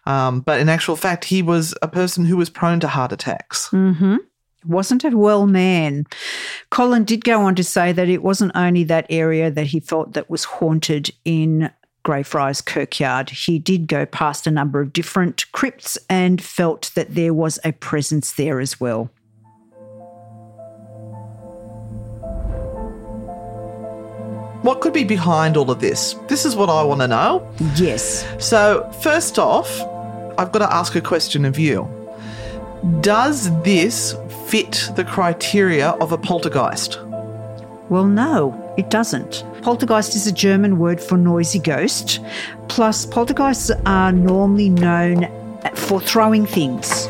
um, 0.05 0.41
but 0.41 0.59
in 0.61 0.69
actual 0.69 0.95
fact, 0.95 1.25
he 1.25 1.41
was 1.41 1.73
a 1.81 1.87
person 1.87 2.25
who 2.25 2.37
was 2.37 2.49
prone 2.51 2.79
to 2.81 2.87
heart 2.87 3.11
attacks. 3.11 3.67
hmm 3.69 4.17
Wasn't 4.63 5.03
a 5.03 5.09
well 5.17 5.47
man. 5.47 6.05
Colin 6.69 7.03
did 7.05 7.23
go 7.25 7.41
on 7.41 7.55
to 7.55 7.63
say 7.63 7.91
that 7.91 8.07
it 8.07 8.21
wasn't 8.21 8.51
only 8.55 8.83
that 8.85 9.07
area 9.09 9.49
that 9.49 9.67
he 9.67 9.79
felt 9.79 10.13
that 10.13 10.29
was 10.29 10.43
haunted 10.43 11.09
in 11.25 11.71
Greyfriars 12.05 12.61
Kirkyard. 12.61 13.31
He 13.31 13.57
did 13.57 13.87
go 13.87 14.05
past 14.05 14.45
a 14.45 14.51
number 14.51 14.79
of 14.79 14.93
different 14.93 15.51
crypts 15.51 15.97
and 16.07 16.41
felt 16.41 16.91
that 16.95 17.15
there 17.15 17.33
was 17.33 17.59
a 17.65 17.73
presence 17.73 18.31
there 18.33 18.61
as 18.61 18.79
well. 18.79 19.09
What 24.61 24.81
could 24.81 24.93
be 24.93 25.03
behind 25.03 25.57
all 25.57 25.69
of 25.69 25.79
this? 25.79 26.13
This 26.27 26.45
is 26.45 26.55
what 26.55 26.69
I 26.69 26.83
want 26.83 27.01
to 27.01 27.07
know. 27.07 27.47
Yes. 27.75 28.25
So, 28.39 28.89
first 29.01 29.37
off, 29.37 29.69
I've 30.37 30.51
got 30.51 30.59
to 30.59 30.73
ask 30.73 30.95
a 30.95 31.01
question 31.01 31.43
of 31.43 31.57
you. 31.57 31.89
Does 33.01 33.49
this 33.63 34.15
fit 34.47 34.91
the 34.95 35.03
criteria 35.03 35.89
of 36.01 36.11
a 36.11 36.17
poltergeist? 36.17 36.99
Well, 37.89 38.05
no, 38.05 38.73
it 38.77 38.89
doesn't. 38.89 39.43
Poltergeist 39.65 40.15
is 40.15 40.27
a 40.27 40.31
German 40.31 40.77
word 40.77 41.01
for 41.01 41.17
noisy 41.17 41.57
ghost. 41.57 42.19
Plus, 42.67 43.03
poltergeists 43.03 43.71
are 43.87 44.11
normally 44.11 44.69
known 44.69 45.27
for 45.73 45.99
throwing 45.99 46.45
things. 46.45 47.07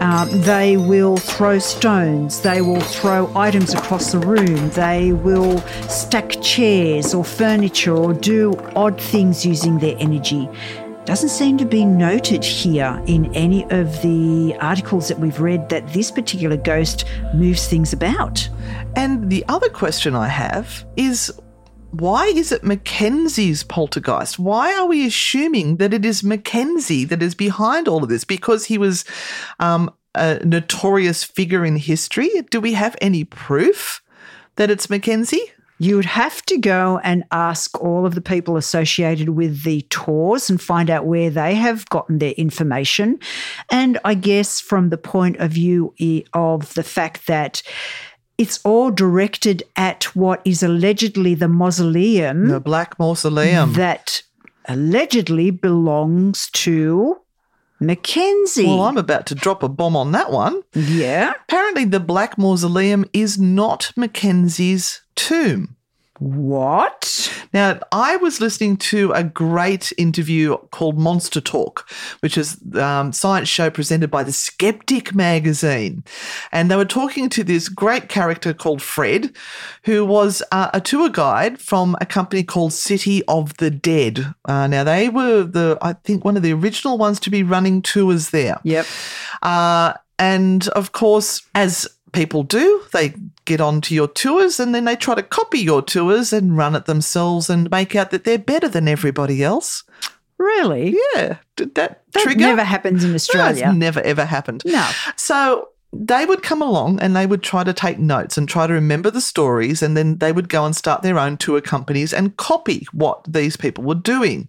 Um, 0.00 0.28
they 0.40 0.76
will 0.76 1.16
throw 1.16 1.60
stones, 1.60 2.40
they 2.40 2.62
will 2.62 2.80
throw 2.80 3.30
items 3.36 3.74
across 3.74 4.10
the 4.10 4.18
room, 4.18 4.70
they 4.70 5.12
will 5.12 5.60
stack 5.88 6.42
chairs 6.42 7.14
or 7.14 7.24
furniture 7.24 7.94
or 7.94 8.12
do 8.12 8.54
odd 8.74 9.00
things 9.00 9.46
using 9.46 9.78
their 9.78 9.94
energy. 10.00 10.48
Doesn't 11.04 11.28
seem 11.28 11.58
to 11.58 11.64
be 11.64 11.84
noted 11.84 12.42
here 12.42 13.00
in 13.06 13.32
any 13.36 13.70
of 13.70 14.02
the 14.02 14.56
articles 14.58 15.06
that 15.06 15.20
we've 15.20 15.38
read 15.38 15.68
that 15.68 15.86
this 15.92 16.10
particular 16.10 16.56
ghost 16.56 17.04
moves 17.34 17.68
things 17.68 17.92
about. 17.92 18.48
And 18.96 19.30
the 19.30 19.44
other 19.46 19.68
question 19.68 20.16
I 20.16 20.26
have 20.26 20.84
is 20.96 21.32
why 22.00 22.26
is 22.26 22.50
it 22.50 22.64
Mackenzie's 22.64 23.62
poltergeist? 23.62 24.38
Why 24.38 24.74
are 24.74 24.86
we 24.86 25.06
assuming 25.06 25.76
that 25.76 25.94
it 25.94 26.04
is 26.04 26.24
Mackenzie 26.24 27.04
that 27.04 27.22
is 27.22 27.34
behind 27.34 27.88
all 27.88 28.02
of 28.02 28.08
this? 28.08 28.24
Because 28.24 28.64
he 28.64 28.78
was 28.78 29.04
um, 29.60 29.90
a 30.14 30.40
notorious 30.44 31.24
figure 31.24 31.64
in 31.64 31.76
history? 31.76 32.30
Do 32.50 32.60
we 32.60 32.74
have 32.74 32.96
any 33.00 33.24
proof 33.24 34.02
that 34.56 34.70
it's 34.70 34.90
Mackenzie? 34.90 35.52
You 35.78 35.96
would 35.96 36.04
have 36.04 36.40
to 36.46 36.56
go 36.56 37.00
and 37.02 37.24
ask 37.32 37.80
all 37.80 38.06
of 38.06 38.14
the 38.14 38.20
people 38.20 38.56
associated 38.56 39.30
with 39.30 39.64
the 39.64 39.82
tours 39.90 40.48
and 40.48 40.60
find 40.60 40.88
out 40.88 41.06
where 41.06 41.30
they 41.30 41.56
have 41.56 41.88
gotten 41.88 42.18
their 42.18 42.32
information. 42.32 43.18
And 43.70 43.98
I 44.04 44.14
guess 44.14 44.60
from 44.60 44.90
the 44.90 44.98
point 44.98 45.38
of 45.38 45.50
view 45.50 45.92
of 46.32 46.72
the 46.74 46.84
fact 46.84 47.26
that 47.26 47.62
it's 48.38 48.60
all 48.64 48.90
directed 48.90 49.62
at 49.76 50.04
what 50.16 50.40
is 50.44 50.62
allegedly 50.62 51.34
the 51.34 51.48
mausoleum 51.48 52.48
The 52.48 52.60
Black 52.60 52.98
Mausoleum. 52.98 53.74
that 53.74 54.22
allegedly 54.66 55.50
belongs 55.50 56.48
to 56.52 57.18
Mackenzie. 57.80 58.66
well, 58.66 58.82
I'm 58.82 58.96
about 58.96 59.26
to 59.26 59.34
drop 59.34 59.62
a 59.62 59.68
bomb 59.68 59.96
on 59.96 60.12
that 60.12 60.30
one. 60.32 60.62
yeah. 60.74 61.32
Apparently, 61.48 61.84
the 61.84 62.00
Black 62.00 62.38
Mausoleum 62.38 63.04
is 63.12 63.38
not 63.38 63.92
Mackenzie's 63.96 65.02
tomb. 65.16 65.76
What? 66.24 67.30
Now, 67.52 67.80
I 67.92 68.16
was 68.16 68.40
listening 68.40 68.78
to 68.78 69.12
a 69.12 69.22
great 69.22 69.92
interview 69.98 70.56
called 70.70 70.98
Monster 70.98 71.38
Talk, 71.38 71.86
which 72.20 72.38
is 72.38 72.58
um, 72.76 73.12
science 73.12 73.46
show 73.46 73.68
presented 73.68 74.10
by 74.10 74.22
the 74.22 74.32
Skeptic 74.32 75.14
magazine, 75.14 76.02
and 76.50 76.70
they 76.70 76.76
were 76.76 76.86
talking 76.86 77.28
to 77.28 77.44
this 77.44 77.68
great 77.68 78.08
character 78.08 78.54
called 78.54 78.80
Fred, 78.80 79.36
who 79.82 80.02
was 80.02 80.42
uh, 80.50 80.70
a 80.72 80.80
tour 80.80 81.10
guide 81.10 81.60
from 81.60 81.94
a 82.00 82.06
company 82.06 82.42
called 82.42 82.72
City 82.72 83.22
of 83.28 83.54
the 83.58 83.70
Dead. 83.70 84.34
Uh, 84.46 84.66
now, 84.66 84.82
they 84.82 85.10
were 85.10 85.42
the 85.42 85.76
I 85.82 85.92
think 85.92 86.24
one 86.24 86.38
of 86.38 86.42
the 86.42 86.54
original 86.54 86.96
ones 86.96 87.20
to 87.20 87.30
be 87.30 87.42
running 87.42 87.82
tours 87.82 88.30
there. 88.30 88.58
Yep. 88.62 88.86
Uh, 89.42 89.92
and 90.18 90.68
of 90.68 90.92
course, 90.92 91.42
as 91.54 91.86
people 92.12 92.44
do, 92.44 92.82
they 92.94 93.12
get 93.44 93.60
onto 93.60 93.94
your 93.94 94.08
tours 94.08 94.58
and 94.60 94.74
then 94.74 94.84
they 94.84 94.96
try 94.96 95.14
to 95.14 95.22
copy 95.22 95.58
your 95.60 95.82
tours 95.82 96.32
and 96.32 96.56
run 96.56 96.74
it 96.74 96.86
themselves 96.86 97.50
and 97.50 97.70
make 97.70 97.94
out 97.94 98.10
that 98.10 98.24
they're 98.24 98.38
better 98.38 98.68
than 98.68 98.88
everybody 98.88 99.42
else. 99.44 99.84
Really? 100.38 100.96
Yeah, 101.14 101.38
did 101.56 101.74
that, 101.76 102.02
That 102.12 102.22
trigger? 102.24 102.40
never 102.40 102.64
happens 102.64 103.04
in 103.04 103.14
Australia. 103.14 103.72
never 103.72 104.00
ever 104.00 104.24
happened. 104.24 104.62
No. 104.64 104.88
So 105.16 105.68
they 105.96 106.26
would 106.26 106.42
come 106.42 106.60
along 106.60 106.98
and 106.98 107.14
they 107.14 107.24
would 107.24 107.42
try 107.44 107.62
to 107.62 107.72
take 107.72 108.00
notes 108.00 108.36
and 108.36 108.48
try 108.48 108.66
to 108.66 108.72
remember 108.72 109.12
the 109.12 109.20
stories, 109.20 109.80
and 109.80 109.96
then 109.96 110.18
they 110.18 110.32
would 110.32 110.48
go 110.48 110.64
and 110.66 110.74
start 110.74 111.02
their 111.02 111.20
own 111.20 111.36
tour 111.36 111.60
companies 111.60 112.12
and 112.12 112.36
copy 112.36 112.84
what 112.92 113.22
these 113.32 113.56
people 113.56 113.84
were 113.84 113.94
doing. 113.94 114.48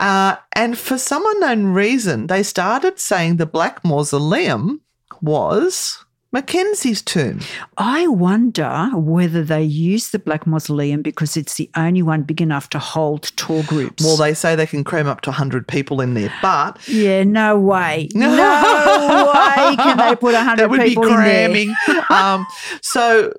Uh, 0.00 0.36
and 0.56 0.78
for 0.78 0.96
some 0.96 1.22
unknown 1.36 1.66
reason, 1.74 2.28
they 2.28 2.42
started 2.42 2.98
saying 2.98 3.36
the 3.36 3.44
Black 3.44 3.84
Mausoleum 3.84 4.80
was 5.20 6.02
Mackenzie's 6.32 7.02
tomb. 7.02 7.40
I 7.76 8.06
wonder 8.06 8.88
whether 8.94 9.44
they 9.44 9.62
use 9.62 10.10
the 10.10 10.18
Black 10.18 10.46
Mausoleum 10.46 11.02
because 11.02 11.36
it's 11.36 11.56
the 11.56 11.68
only 11.76 12.00
one 12.00 12.22
big 12.22 12.40
enough 12.40 12.70
to 12.70 12.78
hold 12.78 13.24
tour 13.36 13.62
groups. 13.64 14.02
Well, 14.02 14.16
they 14.16 14.32
say 14.32 14.56
they 14.56 14.66
can 14.66 14.82
cram 14.82 15.06
up 15.06 15.20
to 15.22 15.30
100 15.30 15.68
people 15.68 16.00
in 16.00 16.14
there, 16.14 16.32
but 16.40 16.78
yeah, 16.88 17.22
no 17.24 17.58
way. 17.60 18.08
No 18.22 19.32
way 19.34 19.76
can 19.76 19.98
they 19.98 20.16
put 20.16 20.32
100 20.34 20.34
people 20.34 20.38
in 20.38 20.46
there. 20.46 20.56
that 20.56 20.70
would 20.70 20.80
be 20.80 20.88
people 20.88 21.04
in 21.04 21.10
there. 21.10 21.48
cramming. 21.48 21.74
um, 22.10 22.46
so, 22.80 23.32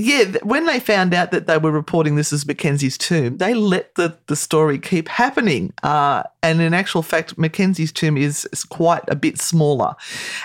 yeah, 0.00 0.38
when 0.42 0.66
they 0.66 0.80
found 0.80 1.12
out 1.12 1.30
that 1.30 1.46
they 1.46 1.58
were 1.58 1.70
reporting 1.70 2.16
this 2.16 2.32
as 2.32 2.46
Mackenzie's 2.46 2.96
tomb, 2.96 3.36
they 3.36 3.52
let 3.54 3.94
the, 3.96 4.16
the 4.26 4.36
story 4.36 4.78
keep 4.78 5.08
happening. 5.08 5.72
Uh, 5.82 6.22
and 6.42 6.60
in 6.60 6.72
actual 6.72 7.02
fact, 7.02 7.36
Mackenzie's 7.36 7.92
tomb 7.92 8.16
is, 8.16 8.48
is 8.52 8.64
quite 8.64 9.02
a 9.08 9.14
bit 9.14 9.38
smaller. 9.38 9.94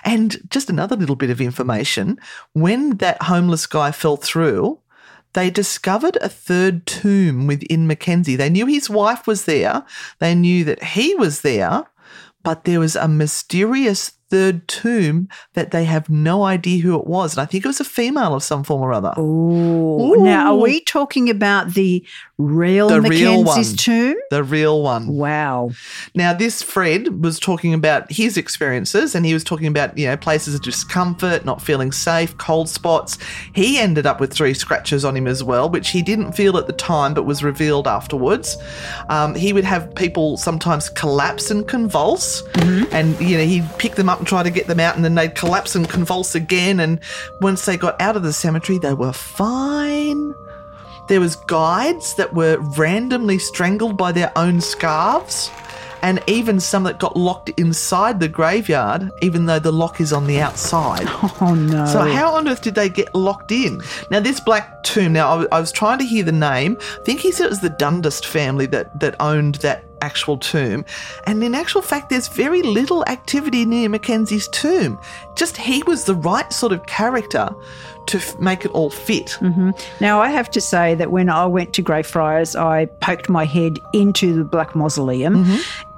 And 0.04 0.38
just 0.50 0.70
another 0.70 0.96
little 0.96 1.16
bit 1.16 1.30
of 1.30 1.40
information 1.40 2.20
when 2.54 2.98
that 2.98 3.22
homeless 3.24 3.66
guy 3.66 3.92
fell 3.92 4.18
through, 4.18 4.80
they 5.34 5.50
discovered 5.50 6.18
a 6.18 6.30
third 6.30 6.86
tomb 6.86 7.48
within 7.48 7.88
Mackenzie. 7.88 8.36
They 8.36 8.50
knew 8.50 8.66
his 8.66 8.90
wife 8.90 9.26
was 9.26 9.46
there, 9.46 9.86
they 10.20 10.36
knew 10.36 10.64
that 10.66 10.84
he 10.84 11.16
was 11.16 11.42
there, 11.42 11.86
but 12.44 12.66
there 12.66 12.80
was 12.80 12.96
a 12.96 13.08
mysterious 13.08 14.12
third 14.36 14.68
tomb 14.68 15.30
that 15.54 15.72
they 15.72 15.86
have 15.86 16.10
no 16.10 16.44
idea 16.44 16.82
who 16.82 17.00
it 17.00 17.08
was. 17.08 17.38
And 17.38 17.42
I 17.42 17.46
think 17.46 17.64
it 17.64 17.68
was 17.70 17.80
a 17.80 17.86
female 17.86 18.34
of 18.34 18.44
some 18.44 18.66
form 18.66 18.82
or 18.82 18.92
other. 18.92 19.14
Ooh. 19.18 20.18
Now, 20.18 20.54
are 20.54 20.60
we 20.60 20.82
talking 20.82 21.30
about 21.30 21.74
the 21.74 22.06
real 22.38 22.90
The 22.90 23.02
real 23.02 23.44
one. 23.44 23.64
tomb? 23.64 24.18
The 24.30 24.44
real 24.44 24.82
one. 24.82 25.08
Wow. 25.08 25.72
Now, 26.14 26.34
this 26.34 26.62
Fred 26.62 27.24
was 27.24 27.40
talking 27.40 27.74
about 27.74 28.12
his 28.12 28.36
experiences 28.38 29.16
and 29.16 29.26
he 29.26 29.34
was 29.34 29.44
talking 29.44 29.68
about, 29.68 29.98
you 29.98 30.08
know, 30.08 30.18
places 30.18 30.56
of 30.56 30.62
discomfort, 30.62 31.46
not 31.46 31.62
feeling 31.62 31.92
safe, 31.92 32.38
cold 32.38 32.68
spots. 32.68 33.18
He 33.54 33.78
ended 33.78 34.06
up 34.06 34.20
with 34.20 34.34
three 34.34 34.54
scratches 34.54 35.06
on 35.06 35.16
him 35.16 35.28
as 35.28 35.44
well, 35.44 35.70
which 35.70 35.90
he 35.90 36.02
didn't 36.02 36.34
feel 36.34 36.58
at 36.58 36.68
the 36.68 36.74
time 36.74 37.14
but 37.14 37.24
was 37.24 37.44
revealed 37.44 37.88
afterwards. 37.88 38.58
Um, 39.10 39.34
he 39.36 39.54
would 39.54 39.64
have 39.64 39.96
people 39.96 40.36
sometimes 40.38 40.90
collapse 40.90 41.52
and 41.52 41.66
convulse 41.68 42.44
and, 42.92 43.20
you 43.22 43.38
know, 43.38 43.46
he'd 43.46 43.70
pick 43.78 43.96
them 43.96 44.10
up 44.10 44.20
and 44.20 44.28
try 44.28 44.44
to 44.44 44.52
get 44.52 44.68
them 44.68 44.80
out 44.80 44.96
and 44.96 45.06
then 45.06 45.16
they'd 45.16 45.36
collapse 45.36 45.76
and 45.76 45.88
convulse 45.90 46.36
again. 46.36 46.80
And 46.82 47.00
once 47.40 47.66
they 47.66 47.78
got 47.78 48.00
out 48.02 48.18
of 48.18 48.24
the 48.24 48.34
cemetery, 48.34 48.78
they 48.78 48.94
were 48.94 49.14
fine. 49.14 50.34
There 51.08 51.20
was 51.20 51.36
guides 51.36 52.16
that 52.16 52.34
were 52.34 52.58
randomly 52.78 53.38
strangled 53.40 53.98
by 53.98 54.12
their 54.12 54.32
own 54.36 54.62
scarves. 54.62 55.52
and 56.02 56.22
even 56.28 56.60
some 56.60 56.84
that 56.84 57.00
got 57.00 57.18
locked 57.18 57.50
inside 57.58 58.20
the 58.20 58.28
graveyard, 58.28 59.10
even 59.24 59.48
though 59.48 59.58
the 59.58 59.72
lock 59.72 60.00
is 60.00 60.14
on 60.14 60.28
the 60.28 60.40
outside. 60.40 61.08
Oh 61.42 61.56
no. 61.56 61.86
So, 61.88 62.00
how 62.02 62.36
on 62.36 62.48
earth 62.48 62.62
did 62.62 62.76
they 62.76 62.90
get 62.90 63.14
locked 63.16 63.52
in? 63.52 63.82
Now, 64.12 64.20
this 64.20 64.40
black 64.40 64.84
tomb, 64.84 65.14
now 65.14 65.46
I 65.52 65.60
was 65.60 65.72
trying 65.72 65.98
to 66.00 66.06
hear 66.06 66.24
the 66.24 66.32
name. 66.32 66.78
I 66.80 67.04
think 67.04 67.20
he 67.20 67.32
said 67.32 67.46
it 67.46 67.50
was 67.50 67.62
the 67.62 67.70
Dundust 67.72 68.26
family 68.26 68.68
that, 68.68 69.00
that 69.00 69.16
owned 69.20 69.56
that 69.56 69.84
actual 70.02 70.38
tomb. 70.38 70.86
And 71.26 71.44
in 71.44 71.56
actual 71.56 71.82
fact, 71.82 72.10
there's 72.10 72.28
very 72.28 72.62
little 72.62 73.04
activity 73.08 73.66
near 73.66 73.90
Mackenzie's 73.90 74.48
tomb. 74.50 75.00
Just 75.36 75.58
he 75.58 75.82
was 75.84 76.06
the 76.06 76.16
right 76.16 76.52
sort 76.54 76.72
of 76.72 76.86
character 76.86 77.50
to 78.08 78.18
f- 78.18 78.38
make 78.40 78.66
it 78.66 78.72
all 78.72 78.90
fit. 78.90 79.38
Now, 80.00 80.22
I 80.22 80.30
have 80.30 80.50
to 80.52 80.62
say 80.62 80.96
that 80.96 81.12
when 81.12 81.30
I 81.30 81.46
went 81.46 81.74
to 81.74 81.82
Greyfriars, 81.82 82.56
I 82.56 82.86
poked 83.02 83.30
my 83.30 83.46
head 83.46 83.80
into 83.94 84.34
the 84.36 84.44
Black 84.44 84.76
Mausoleum. 84.76 85.46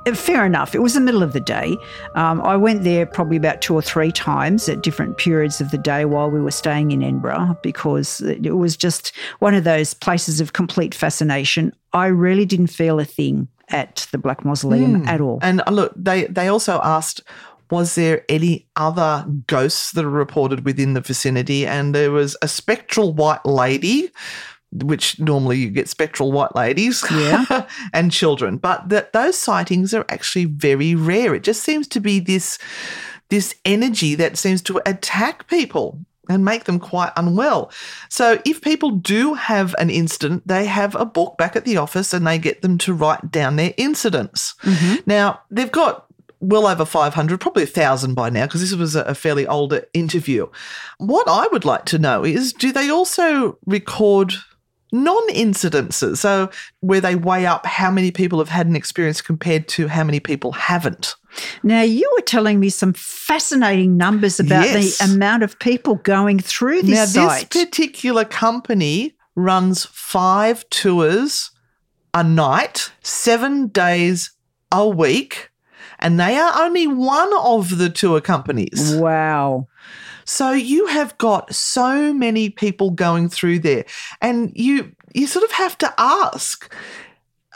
Uh, 0.06 0.14
Fair 0.16 0.46
enough. 0.46 0.74
It 0.74 0.80
was 0.80 0.94
the 0.94 1.02
middle 1.02 1.22
of 1.22 1.34
the 1.34 1.42
day. 1.42 1.76
Um, 2.16 2.40
I 2.42 2.56
went 2.56 2.86
there 2.86 3.06
probably 3.06 3.36
about 3.36 3.62
two 3.62 3.74
or 3.74 3.82
three 3.82 4.10
times 4.14 4.70
at 4.70 4.82
different 4.82 5.18
periods 5.18 5.60
of 5.60 5.70
the 5.72 5.78
day 5.78 6.06
while 6.06 6.30
we 6.32 6.40
were 6.40 6.52
staying 6.52 6.92
in 6.92 7.04
Edinburgh 7.04 7.58
because 7.62 8.22
it 8.22 8.56
was 8.56 8.78
just 8.78 9.12
one 9.40 9.54
of 9.54 9.66
those 9.66 9.94
places 9.94 10.40
of 10.40 10.54
complete 10.54 10.96
fascination. 10.96 11.74
I 11.92 12.06
really 12.08 12.46
didn't 12.46 12.68
feel 12.68 13.02
a 13.02 13.06
thing 13.06 13.50
at 13.68 14.08
the 14.14 14.18
Black 14.18 14.46
Mausoleum 14.46 15.06
at 15.10 15.20
all. 15.20 15.40
And 15.42 15.62
uh, 15.68 15.72
look, 15.72 15.92
they, 15.98 16.24
they 16.28 16.48
also 16.48 16.80
asked, 16.86 17.22
was 17.70 17.96
there 17.96 18.24
any 18.30 18.68
other 18.76 19.26
ghosts 19.48 19.92
that 19.92 20.06
are 20.06 20.10
reported 20.10 20.66
within 20.66 20.94
the 20.94 21.02
vicinity? 21.02 21.66
And 21.66 21.94
there 21.94 22.12
was 22.12 22.38
a 22.42 22.48
spectral 22.48 23.14
white 23.14 23.46
lady, 23.46 24.12
which 24.72 25.20
normally 25.20 25.58
you 25.58 25.70
get 25.70 25.90
spectral 25.90 26.32
white 26.32 26.56
ladies, 26.56 27.04
Yeah. 27.12 27.68
and 27.94 28.12
children. 28.12 28.58
But 28.58 28.90
that 28.90 29.14
those 29.14 29.38
sightings 29.38 29.94
are 29.94 30.06
actually 30.10 30.46
very 30.46 30.96
rare. 30.96 31.34
It 31.36 31.44
just 31.44 31.64
seems 31.64 31.88
to 31.90 32.00
be 32.00 32.20
this 32.20 32.58
this 33.30 33.56
energy 33.66 34.16
that 34.16 34.38
seems 34.38 34.62
to 34.62 34.82
attack 34.86 35.48
people 35.48 36.00
and 36.30 36.44
make 36.46 36.66
them 36.66 36.80
quite 36.80 37.12
unwell. 37.16 37.72
So 38.10 38.42
if 38.46 38.62
people 38.62 38.92
do 38.92 39.34
have 39.34 39.76
an 39.80 39.90
incident, 39.90 40.48
they 40.48 40.66
have 40.66 40.96
a 40.96 41.06
book 41.06 41.38
back 41.38 41.56
at 41.56 41.66
the 41.66 41.78
office 41.78 42.14
and 42.14 42.26
they 42.26 42.38
get 42.38 42.62
them 42.62 42.78
to 42.80 42.94
write 42.94 43.32
down 43.32 43.56
their 43.56 43.74
incidents. 43.78 44.56
Mm-hmm. 44.64 44.96
Now, 45.06 45.42
they've 45.50 45.72
got 45.72 46.07
well 46.40 46.68
over 46.68 46.86
500, 46.86 47.40
probably 47.40 47.64
a 47.64 47.68
thousand 47.68 48.14
by 48.14 48.30
now, 48.30 48.46
because 48.46 48.62
this 48.62 48.74
was 48.74 48.96
a 48.96 49.02
a 49.04 49.16
fairly 49.16 49.48
older 49.48 49.86
interview. 49.94 50.48
What 50.98 51.28
I 51.28 51.48
would 51.52 51.66
like 51.66 51.86
to 51.86 52.00
know 52.00 52.24
is 52.24 52.54
do 52.54 52.72
they 52.72 52.90
also 52.90 53.58
record 53.66 54.34
non 54.92 55.28
incidences? 55.30 56.18
So, 56.18 56.50
where 56.82 57.02
they 57.02 57.16
weigh 57.16 57.46
up 57.46 57.66
how 57.66 57.90
many 57.92 58.12
people 58.12 58.40
have 58.40 58.50
had 58.50 58.68
an 58.68 58.76
experience 58.76 59.22
compared 59.22 59.68
to 59.70 59.88
how 59.88 60.04
many 60.04 60.20
people 60.20 60.52
haven't? 60.52 61.16
Now, 61.64 61.82
you 61.82 62.12
were 62.16 62.24
telling 62.24 62.60
me 62.60 62.70
some 62.70 62.94
fascinating 62.94 63.98
numbers 63.98 64.40
about 64.40 64.66
Yes. 64.66 64.98
the 64.98 65.06
amount 65.14 65.44
of 65.44 65.58
people 65.60 65.96
going 65.96 66.40
through 66.40 66.82
this 66.84 67.16
now, 67.16 67.28
site. 67.28 67.50
this 67.52 67.66
particular 67.66 68.26
company 68.26 69.14
runs 69.36 69.86
five 69.86 70.68
tours 70.70 71.52
a 72.14 72.24
night, 72.24 72.92
seven 73.04 73.68
days 73.68 74.32
a 74.72 74.88
week, 74.88 75.47
and 76.00 76.20
they 76.20 76.38
are 76.38 76.62
only 76.62 76.88
one 76.88 77.32
of 77.38 77.78
the 77.78 77.90
tour 77.90 78.22
companies. 78.22 78.96
wow. 78.96 79.68
So 80.26 80.52
you 80.52 80.88
have 80.88 81.18
got 81.18 81.56
so 81.56 82.14
many 82.14 82.50
people 82.50 82.92
going 82.92 83.30
through 83.30 83.60
there, 83.60 83.86
and 84.22 84.52
you 84.56 84.92
you 85.14 85.26
sort 85.26 85.46
of 85.46 85.52
have 85.52 85.78
to 85.80 85.94
ask: 85.98 86.74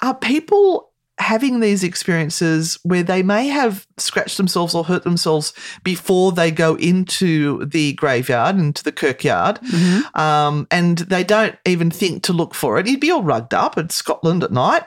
Are 0.01 0.15
people 0.15 0.90
having 1.21 1.59
these 1.59 1.83
experiences 1.83 2.77
where 2.83 3.03
they 3.03 3.23
may 3.23 3.47
have 3.47 3.87
scratched 3.97 4.37
themselves 4.37 4.73
or 4.75 4.83
hurt 4.83 5.03
themselves 5.03 5.53
before 5.83 6.31
they 6.31 6.51
go 6.51 6.75
into 6.75 7.63
the 7.65 7.93
graveyard, 7.93 8.57
into 8.57 8.83
the 8.83 8.91
kirkyard, 8.91 9.59
um, 10.15 10.67
and 10.71 10.97
they 10.99 11.23
don't 11.23 11.55
even 11.65 11.91
think 11.91 12.23
to 12.23 12.33
look 12.33 12.53
for 12.55 12.79
it? 12.79 12.87
You'd 12.87 12.99
be 12.99 13.11
all 13.11 13.23
rugged 13.23 13.53
up 13.53 13.77
at 13.77 13.91
Scotland 13.91 14.43
at 14.43 14.51
night, 14.51 14.83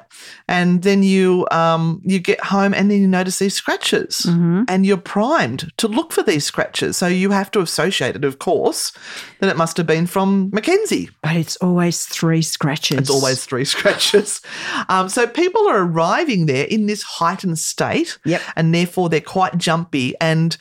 and 0.49 0.82
then 0.82 1.03
you 1.03 1.47
um, 1.51 2.03
you 2.05 2.18
get 2.18 2.41
home 2.41 2.74
and 2.74 2.91
then 2.91 3.01
you 3.01 3.09
notice 3.09 3.39
these 3.39 3.55
scratches, 3.55 4.24
and 4.68 4.85
you're 4.85 4.97
primed 4.97 5.72
to 5.78 5.89
look 5.89 6.12
for 6.12 6.22
these 6.22 6.45
scratches. 6.45 6.97
So 6.97 7.07
you 7.07 7.30
have 7.30 7.51
to 7.53 7.61
associate 7.61 8.16
it, 8.16 8.24
of 8.24 8.39
course, 8.39 8.93
that 9.39 9.49
it 9.49 9.57
must 9.57 9.76
have 9.76 9.87
been 9.87 10.07
from 10.07 10.51
Mackenzie. 10.53 11.11
But 11.22 11.37
it's 11.37 11.57
always 11.57 12.05
three 12.07 12.43
scratches. 12.43 12.99
It's 12.99 13.11
always 13.11 13.45
three 13.45 13.64
scratches. 13.74 14.41
Um, 14.89 15.09
so 15.09 15.26
people 15.26 15.68
are 15.68 15.82
arriving 15.85 16.24
there 16.47 16.64
in 16.64 16.87
this 16.87 17.03
heightened 17.03 17.59
state, 17.59 18.18
Yep. 18.25 18.43
and 18.57 18.75
therefore 18.75 19.09
they're 19.09 19.20
quite 19.20 19.59
jumpy. 19.59 20.14
And 20.20 20.57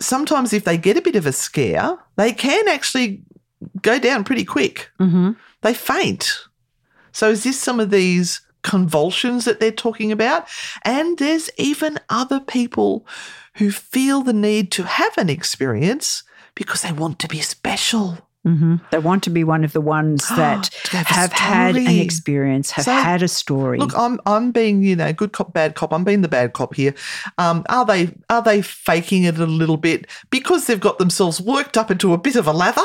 sometimes, 0.00 0.52
if 0.52 0.64
they 0.64 0.76
get 0.78 0.96
a 0.96 1.02
bit 1.02 1.16
of 1.16 1.26
a 1.26 1.32
scare, 1.32 1.98
they 2.16 2.32
can 2.32 2.68
actually 2.68 3.22
go 3.82 3.98
down 3.98 4.24
pretty 4.24 4.44
quick. 4.44 4.90
Mm-hmm. 5.00 5.32
They 5.62 5.74
faint. 5.74 6.32
So, 7.12 7.30
is 7.30 7.44
this 7.44 7.58
some 7.58 7.80
of 7.80 7.90
these 7.90 8.40
convulsions 8.62 9.44
that 9.44 9.60
they're 9.60 9.70
talking 9.72 10.12
about? 10.12 10.46
And 10.82 11.18
there's 11.18 11.50
even 11.56 11.98
other 12.08 12.40
people 12.40 13.06
who 13.56 13.70
feel 13.70 14.22
the 14.22 14.32
need 14.32 14.72
to 14.72 14.84
have 14.84 15.16
an 15.18 15.28
experience 15.28 16.22
because 16.54 16.82
they 16.82 16.92
want 16.92 17.18
to 17.20 17.28
be 17.28 17.40
special. 17.40 18.28
Hmm 18.44 18.76
They 18.90 18.98
want 18.98 19.22
to 19.24 19.30
be 19.30 19.44
one 19.44 19.64
of 19.64 19.72
the 19.72 19.80
ones 19.80 20.28
that 20.36 20.70
have 20.90 21.06
have 21.06 21.32
had 21.32 21.76
an 21.76 21.98
experience, 22.00 22.70
have 22.72 22.84
So, 22.84 22.92
had 22.92 23.22
a 23.22 23.28
story. 23.28 23.78
Look, 23.78 23.96
I'm 23.96 24.20
I'm 24.26 24.50
being 24.52 24.82
you 24.82 24.96
know 24.96 25.12
good 25.12 25.32
cop 25.32 25.52
bad 25.52 25.74
cop. 25.74 25.92
I'm 25.92 26.04
being 26.04 26.22
the 26.22 26.28
bad 26.28 26.52
cop 26.52 26.74
here. 26.74 26.94
Um, 27.38 27.64
are 27.68 27.84
they 27.84 28.14
are 28.28 28.42
they 28.42 28.62
faking 28.62 29.24
it 29.24 29.38
a 29.38 29.46
little 29.46 29.76
bit 29.76 30.06
because 30.30 30.66
they've 30.66 30.80
got 30.80 30.98
themselves 30.98 31.40
worked 31.40 31.76
up 31.78 31.90
into 31.90 32.12
a 32.12 32.18
bit 32.18 32.36
of 32.36 32.46
a 32.46 32.52
lather, 32.52 32.80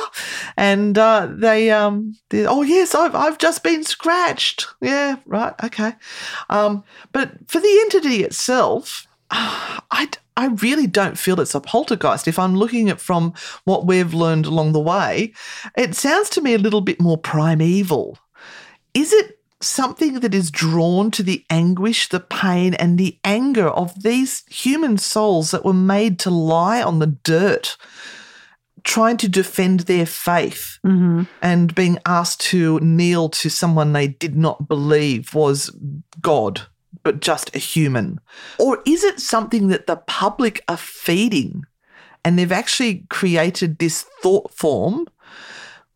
and 0.57 0.97
uh, 0.97 1.27
they 1.31 1.71
um 1.71 2.15
they, 2.29 2.45
oh 2.45 2.61
yes 2.61 2.93
I've 2.93 3.15
I've 3.15 3.37
just 3.37 3.63
been 3.63 3.83
scratched. 3.83 4.67
Yeah 4.81 5.15
right 5.25 5.53
okay, 5.63 5.93
um, 6.49 6.83
but 7.11 7.31
for 7.47 7.59
the 7.59 7.79
entity 7.85 8.23
itself, 8.23 9.06
I 9.31 10.09
I 10.37 10.47
really 10.47 10.85
don't 10.85 11.17
feel 11.17 11.39
it's 11.39 11.55
a 11.55 11.59
poltergeist. 11.59 12.27
If 12.27 12.37
I'm 12.37 12.55
looking 12.55 12.89
at 12.89 13.01
from 13.01 13.33
what 13.63 13.87
we've 13.87 14.13
learned 14.13 14.45
along 14.45 14.73
the 14.73 14.79
way, 14.79 15.33
it 15.75 15.95
sounds 15.95 16.29
to 16.31 16.41
me 16.41 16.53
a 16.53 16.59
little 16.59 16.81
bit 16.81 17.01
more 17.01 17.17
primeval. 17.17 18.19
Is 18.93 19.11
it 19.11 19.39
something 19.61 20.19
that 20.19 20.35
is 20.35 20.51
drawn 20.51 21.09
to 21.11 21.23
the 21.23 21.43
anguish, 21.49 22.09
the 22.09 22.19
pain, 22.19 22.75
and 22.75 22.97
the 22.97 23.17
anger 23.23 23.67
of 23.67 24.03
these 24.03 24.43
human 24.47 24.97
souls 24.99 25.51
that 25.51 25.65
were 25.65 25.73
made 25.73 26.19
to 26.19 26.29
lie 26.29 26.83
on 26.83 26.99
the 26.99 27.07
dirt, 27.07 27.75
trying 28.83 29.17
to 29.17 29.27
defend 29.27 29.81
their 29.81 30.05
faith 30.05 30.77
mm-hmm. 30.85 31.23
and 31.41 31.73
being 31.73 31.97
asked 32.05 32.41
to 32.41 32.79
kneel 32.81 33.29
to 33.29 33.49
someone 33.49 33.93
they 33.93 34.07
did 34.07 34.35
not 34.35 34.67
believe 34.67 35.33
was 35.33 35.75
God? 36.21 36.61
But 37.07 37.21
just 37.21 37.55
a 37.55 37.57
human? 37.57 38.19
Or 38.59 38.83
is 38.85 39.05
it 39.05 39.21
something 39.21 39.69
that 39.69 39.87
the 39.87 39.95
public 39.95 40.61
are 40.67 40.75
feeding 40.75 41.63
and 42.25 42.37
they've 42.37 42.51
actually 42.51 43.05
created 43.09 43.79
this 43.79 44.01
thought 44.21 44.53
form 44.53 45.07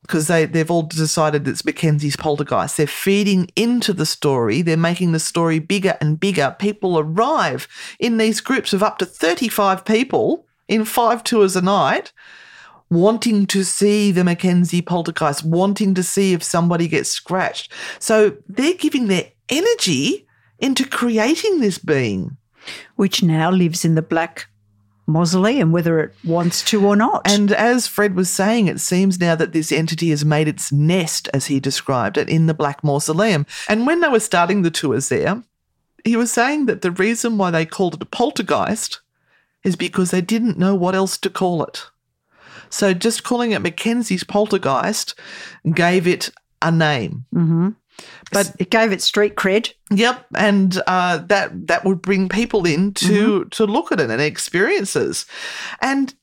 because 0.03 0.27
they, 0.27 0.45
they've 0.45 0.71
all 0.71 0.83
decided 0.83 1.45
it's 1.49 1.65
Mackenzie's 1.65 2.15
poltergeist. 2.15 2.77
They're 2.77 2.87
feeding 2.87 3.49
into 3.57 3.91
the 3.91 4.05
story. 4.05 4.61
They're 4.61 4.77
making 4.77 5.11
the 5.11 5.19
story 5.19 5.59
bigger 5.59 5.97
and 5.99 6.17
bigger. 6.17 6.55
People 6.57 6.97
arrive 6.97 7.67
in 7.99 8.15
these 8.15 8.39
groups 8.39 8.71
of 8.71 8.81
up 8.81 8.97
to 8.99 9.05
35 9.05 9.83
people 9.83 10.45
in 10.69 10.85
five 10.85 11.25
tours 11.25 11.57
a 11.57 11.61
night, 11.61 12.13
wanting 12.89 13.47
to 13.47 13.65
see 13.65 14.13
the 14.13 14.23
Mackenzie 14.23 14.81
poltergeist, 14.81 15.43
wanting 15.43 15.93
to 15.93 16.03
see 16.03 16.31
if 16.31 16.41
somebody 16.41 16.87
gets 16.87 17.09
scratched. 17.09 17.69
So 17.99 18.37
they're 18.47 18.75
giving 18.75 19.07
their 19.07 19.25
energy 19.49 20.25
into 20.61 20.87
creating 20.87 21.59
this 21.59 21.77
being. 21.77 22.37
which 22.95 23.23
now 23.23 23.49
lives 23.51 23.85
in 23.85 23.95
the 23.95 24.01
Black 24.01 24.47
Mausoleum, 25.07 25.71
whether 25.71 25.99
it 25.99 26.13
wants 26.23 26.63
to 26.65 26.85
or 26.85 26.95
not. 26.95 27.21
And 27.29 27.51
as 27.51 27.87
Fred 27.87 28.15
was 28.15 28.29
saying, 28.29 28.67
it 28.67 28.79
seems 28.79 29.19
now 29.19 29.35
that 29.35 29.51
this 29.51 29.71
entity 29.71 30.09
has 30.11 30.23
made 30.23 30.47
its 30.47 30.71
nest, 30.71 31.27
as 31.33 31.47
he 31.47 31.59
described 31.59 32.17
it, 32.17 32.29
in 32.29 32.45
the 32.47 32.53
Black 32.53 32.83
Mausoleum. 32.83 33.45
And 33.67 33.85
when 33.85 33.99
they 33.99 34.07
were 34.07 34.19
starting 34.19 34.61
the 34.61 34.71
tours 34.71 35.09
there, 35.09 35.43
he 36.03 36.15
was 36.15 36.31
saying 36.31 36.65
that 36.67 36.81
the 36.81 36.91
reason 36.91 37.37
why 37.37 37.51
they 37.51 37.65
called 37.65 37.95
it 37.95 38.01
a 38.01 38.05
poltergeist 38.05 39.01
is 39.63 39.75
because 39.75 40.11
they 40.11 40.21
didn't 40.21 40.57
know 40.57 40.73
what 40.73 40.95
else 40.95 41.17
to 41.19 41.29
call 41.29 41.63
it. 41.63 41.87
So 42.69 42.93
just 42.93 43.23
calling 43.23 43.51
it 43.51 43.61
Mackenzie's 43.61 44.23
poltergeist 44.23 45.13
gave 45.73 46.07
it 46.07 46.29
a 46.61 46.71
name. 46.71 47.25
Mm-hmm. 47.33 47.69
But 48.31 48.53
it 48.59 48.69
gave 48.69 48.91
it 48.91 49.01
street 49.01 49.35
cred. 49.35 49.73
Yep, 49.91 50.25
and 50.37 50.81
uh, 50.87 51.17
that 51.27 51.67
that 51.67 51.85
would 51.85 52.01
bring 52.01 52.29
people 52.29 52.65
in 52.65 52.93
to 52.95 53.45
to 53.45 53.65
look 53.65 53.91
at 53.91 53.99
it 53.99 54.09
and 54.09 54.21
experiences. 54.21 55.25
And 55.81 56.13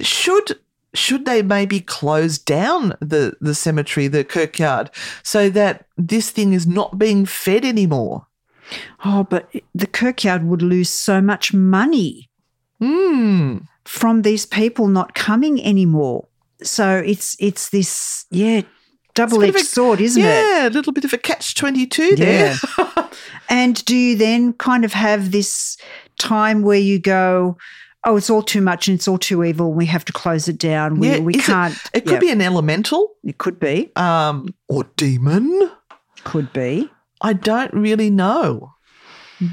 should 0.00 0.58
should 0.94 1.26
they 1.26 1.42
maybe 1.42 1.80
close 1.80 2.38
down 2.38 2.94
the 3.00 3.36
the 3.40 3.54
cemetery, 3.54 4.08
the 4.08 4.24
kirkyard, 4.24 4.90
so 5.22 5.50
that 5.50 5.86
this 5.96 6.30
thing 6.30 6.52
is 6.52 6.66
not 6.66 6.98
being 6.98 7.26
fed 7.26 7.64
anymore? 7.64 8.26
Oh, 9.04 9.24
but 9.24 9.48
the 9.74 9.86
Kirkyard 9.86 10.44
would 10.44 10.60
lose 10.60 10.90
so 10.90 11.20
much 11.20 11.54
money 11.54 12.28
Hmm. 12.80 13.58
from 13.84 14.22
these 14.22 14.44
people 14.44 14.88
not 14.88 15.14
coming 15.14 15.62
anymore. 15.64 16.26
So 16.62 16.96
it's 16.96 17.36
it's 17.38 17.70
this 17.70 18.26
yeah 18.30 18.62
double 19.16 19.42
It's 19.42 19.50
a 19.50 19.52
bit 19.52 19.60
edged 19.62 19.68
sword, 19.70 20.00
isn't 20.00 20.22
it? 20.22 20.24
yeah, 20.24 20.68
a 20.68 20.70
little 20.70 20.92
bit 20.92 21.04
of 21.04 21.12
a 21.12 21.18
catch 21.18 21.54
22 21.56 22.14
there. 22.16 22.54
And 23.48 23.82
do 23.84 23.96
you 23.96 24.16
then 24.16 24.52
kind 24.54 24.84
of 24.84 24.92
have 24.92 25.30
this 25.30 25.76
time 26.18 26.62
where 26.62 26.78
you 26.78 26.98
go, 26.98 27.56
oh, 28.04 28.16
it's 28.16 28.28
all 28.28 28.42
too 28.42 28.60
much 28.60 28.88
and 28.88 28.96
it's 28.96 29.06
all 29.08 29.18
too 29.18 29.42
evil. 29.44 29.72
We 29.72 29.86
have 29.86 30.04
to 30.06 30.12
close 30.12 30.48
it 30.48 30.58
down. 30.58 30.98
We, 30.98 31.08
Yeah, 31.10 31.18
we 31.20 31.34
can't. 31.34 31.74
It, 31.94 32.02
could 32.06 32.14
yeah, 32.14 32.18
be 32.18 32.30
an 32.30 32.40
elemental 32.42 33.14
It 33.24 33.38
could 33.38 33.58
be. 33.60 33.90
um, 33.96 34.48
or 34.68 34.84
demon. 34.96 35.70
Could 36.24 36.52
be. 36.52 36.90
I 37.20 37.32
don't 37.34 37.72
really 37.72 38.10
know. 38.10 38.72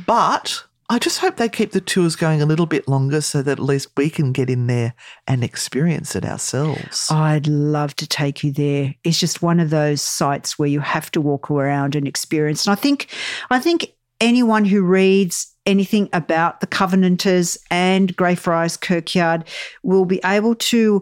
But 0.07 0.63
I 0.89 0.99
just 0.99 1.19
hope 1.19 1.37
they 1.37 1.49
keep 1.49 1.71
the 1.71 1.81
tours 1.81 2.15
going 2.15 2.41
a 2.41 2.45
little 2.45 2.65
bit 2.65 2.87
longer 2.87 3.21
so 3.21 3.41
that 3.41 3.53
at 3.53 3.63
least 3.63 3.89
we 3.95 4.09
can 4.09 4.31
get 4.31 4.49
in 4.49 4.67
there 4.67 4.93
and 5.27 5.43
experience 5.43 6.15
it 6.15 6.25
ourselves. 6.25 7.07
I'd 7.09 7.47
love 7.47 7.95
to 7.97 8.07
take 8.07 8.43
you 8.43 8.51
there. 8.51 8.93
It's 9.03 9.19
just 9.19 9.41
one 9.41 9.59
of 9.59 9.69
those 9.69 10.01
sites 10.01 10.59
where 10.59 10.67
you 10.67 10.81
have 10.81 11.09
to 11.11 11.21
walk 11.21 11.49
around 11.49 11.95
and 11.95 12.07
experience. 12.07 12.65
And 12.65 12.73
I 12.73 12.75
think, 12.75 13.07
I 13.49 13.59
think 13.59 13.93
anyone 14.19 14.65
who 14.65 14.83
reads 14.83 15.53
anything 15.65 16.09
about 16.11 16.59
the 16.59 16.67
Covenanters 16.67 17.57
and 17.71 18.15
Greyfriars 18.15 18.77
Kirkyard 18.77 19.45
will 19.83 20.05
be 20.05 20.19
able 20.25 20.55
to 20.55 21.01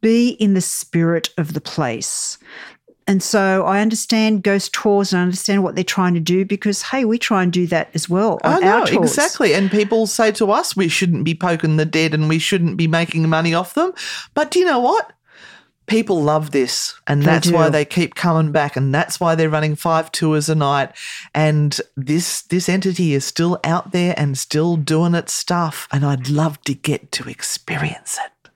be 0.00 0.30
in 0.30 0.52
the 0.52 0.60
spirit 0.60 1.30
of 1.38 1.54
the 1.54 1.62
place. 1.62 2.36
And 3.06 3.22
so 3.22 3.64
I 3.66 3.80
understand 3.80 4.42
ghost 4.42 4.72
tours 4.72 5.12
and 5.12 5.20
I 5.20 5.22
understand 5.22 5.62
what 5.62 5.74
they're 5.74 5.84
trying 5.84 6.14
to 6.14 6.20
do 6.20 6.44
because, 6.44 6.82
hey, 6.82 7.04
we 7.04 7.18
try 7.18 7.42
and 7.42 7.52
do 7.52 7.66
that 7.66 7.90
as 7.94 8.08
well 8.08 8.40
I 8.42 8.54
on 8.54 8.60
know, 8.62 8.80
our 8.80 8.86
tours. 8.86 9.10
exactly. 9.10 9.54
And 9.54 9.70
people 9.70 10.06
say 10.06 10.32
to 10.32 10.50
us 10.50 10.74
we 10.74 10.88
shouldn't 10.88 11.24
be 11.24 11.34
poking 11.34 11.76
the 11.76 11.84
dead 11.84 12.14
and 12.14 12.28
we 12.28 12.38
shouldn't 12.38 12.76
be 12.76 12.86
making 12.88 13.28
money 13.28 13.52
off 13.52 13.74
them. 13.74 13.92
But 14.32 14.50
do 14.50 14.58
you 14.58 14.64
know 14.64 14.78
what? 14.80 15.12
People 15.86 16.22
love 16.22 16.52
this, 16.52 16.94
and 17.06 17.20
They 17.20 17.26
that's 17.26 17.50
why 17.50 17.68
they 17.68 17.84
keep 17.84 18.14
coming 18.14 18.52
back, 18.52 18.74
and 18.74 18.94
that's 18.94 19.20
why 19.20 19.34
they're 19.34 19.50
running 19.50 19.76
five 19.76 20.10
tours 20.10 20.48
a 20.48 20.54
night. 20.54 20.92
And 21.34 21.78
this 21.94 22.40
this 22.40 22.70
entity 22.70 23.12
is 23.12 23.26
still 23.26 23.60
out 23.64 23.92
there 23.92 24.14
and 24.16 24.38
still 24.38 24.76
doing 24.76 25.14
its 25.14 25.34
stuff, 25.34 25.86
and 25.92 26.02
I'd 26.02 26.30
love 26.30 26.58
to 26.62 26.74
get 26.74 27.12
to 27.12 27.28
experience 27.28 28.18
it. 28.24 28.50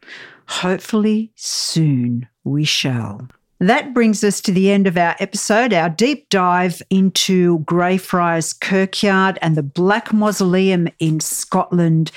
Hopefully, 0.46 1.30
soon 1.34 2.28
we 2.44 2.64
shall. 2.64 3.28
That 3.60 3.92
brings 3.92 4.22
us 4.22 4.40
to 4.42 4.52
the 4.52 4.70
end 4.70 4.86
of 4.86 4.96
our 4.96 5.16
episode, 5.18 5.72
our 5.72 5.88
deep 5.88 6.28
dive 6.28 6.80
into 6.90 7.58
Greyfriars 7.60 8.52
Kirkyard 8.52 9.36
and 9.42 9.56
the 9.56 9.64
Black 9.64 10.12
Mausoleum 10.12 10.88
in 11.00 11.18
Scotland 11.18 12.12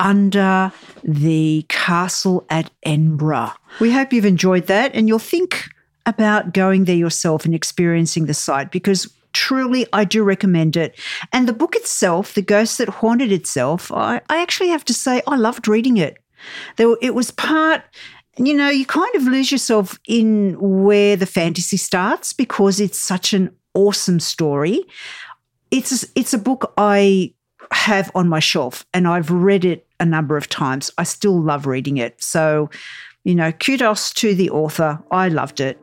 under 0.00 0.72
the 1.04 1.64
castle 1.68 2.44
at 2.50 2.70
Edinburgh. 2.82 3.52
We 3.78 3.92
hope 3.92 4.12
you've 4.12 4.24
enjoyed 4.24 4.66
that 4.66 4.92
and 4.94 5.06
you'll 5.06 5.20
think 5.20 5.68
about 6.06 6.52
going 6.52 6.86
there 6.86 6.96
yourself 6.96 7.44
and 7.44 7.54
experiencing 7.54 8.26
the 8.26 8.34
site 8.34 8.72
because 8.72 9.08
truly 9.32 9.86
I 9.92 10.04
do 10.04 10.24
recommend 10.24 10.76
it. 10.76 10.98
And 11.32 11.46
the 11.46 11.52
book 11.52 11.76
itself, 11.76 12.34
The 12.34 12.42
Ghost 12.42 12.78
That 12.78 12.88
Haunted 12.88 13.30
Itself, 13.30 13.92
I, 13.92 14.22
I 14.28 14.42
actually 14.42 14.70
have 14.70 14.84
to 14.86 14.94
say 14.94 15.22
I 15.28 15.36
loved 15.36 15.68
reading 15.68 15.98
it. 15.98 16.18
There, 16.76 16.96
it 17.00 17.14
was 17.14 17.30
part, 17.30 17.82
you 18.46 18.54
know, 18.54 18.70
you 18.70 18.86
kind 18.86 19.14
of 19.14 19.24
lose 19.24 19.52
yourself 19.52 19.98
in 20.08 20.56
where 20.58 21.14
the 21.14 21.26
fantasy 21.26 21.76
starts 21.76 22.32
because 22.32 22.80
it's 22.80 22.98
such 22.98 23.34
an 23.34 23.54
awesome 23.74 24.18
story. 24.18 24.82
It's 25.70 26.06
it's 26.14 26.32
a 26.32 26.38
book 26.38 26.72
I 26.78 27.34
have 27.72 28.10
on 28.14 28.28
my 28.28 28.40
shelf 28.40 28.86
and 28.94 29.06
I've 29.06 29.30
read 29.30 29.64
it 29.66 29.86
a 30.00 30.06
number 30.06 30.38
of 30.38 30.48
times. 30.48 30.90
I 30.96 31.02
still 31.02 31.38
love 31.38 31.66
reading 31.66 31.98
it. 31.98 32.22
So, 32.22 32.70
you 33.24 33.34
know, 33.34 33.52
kudos 33.52 34.12
to 34.14 34.34
the 34.34 34.48
author. 34.50 34.98
I 35.10 35.28
loved 35.28 35.60
it. 35.60 35.78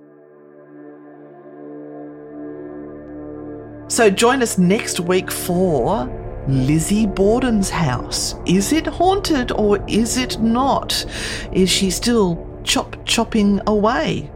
So 3.89 4.09
join 4.09 4.41
us 4.41 4.57
next 4.57 4.99
week 4.99 5.31
for 5.31 6.09
Lizzie 6.47 7.05
Borden's 7.05 7.69
house. 7.69 8.35
Is 8.45 8.73
it 8.73 8.87
haunted 8.87 9.51
or 9.51 9.83
is 9.87 10.17
it 10.17 10.41
not? 10.41 11.05
Is 11.51 11.69
she 11.69 11.91
still 11.91 12.46
chop 12.67 12.97
chopping 13.05 13.61
away? 13.65 14.29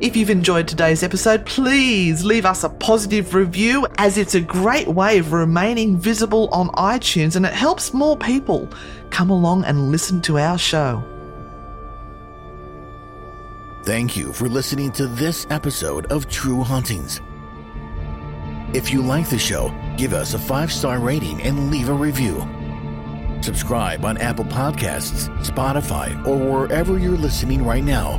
If 0.00 0.14
you've 0.14 0.30
enjoyed 0.30 0.68
today's 0.68 1.02
episode, 1.02 1.44
please 1.46 2.24
leave 2.24 2.46
us 2.46 2.64
a 2.64 2.68
positive 2.68 3.34
review 3.34 3.86
as 3.98 4.18
it's 4.18 4.34
a 4.34 4.40
great 4.40 4.88
way 4.88 5.18
of 5.18 5.32
remaining 5.32 5.96
visible 5.96 6.48
on 6.52 6.68
iTunes 6.70 7.34
and 7.34 7.44
it 7.44 7.52
helps 7.52 7.92
more 7.92 8.16
people 8.16 8.68
come 9.10 9.30
along 9.30 9.64
and 9.64 9.90
listen 9.90 10.20
to 10.22 10.38
our 10.38 10.58
show. 10.58 11.02
Thank 13.84 14.16
you 14.16 14.32
for 14.32 14.48
listening 14.48 14.92
to 14.92 15.06
this 15.06 15.46
episode 15.50 16.06
of 16.06 16.28
True 16.28 16.62
Hauntings. 16.62 17.20
If 18.74 18.92
you 18.92 19.00
like 19.00 19.30
the 19.30 19.38
show, 19.38 19.72
give 19.96 20.12
us 20.12 20.34
a 20.34 20.38
five 20.38 20.72
star 20.72 20.98
rating 20.98 21.40
and 21.42 21.70
leave 21.70 21.88
a 21.88 21.94
review. 21.94 22.46
Subscribe 23.42 24.04
on 24.04 24.18
Apple 24.18 24.44
Podcasts, 24.44 25.28
Spotify, 25.44 26.14
or 26.26 26.36
wherever 26.36 26.98
you're 26.98 27.16
listening 27.16 27.64
right 27.64 27.84
now. 27.84 28.18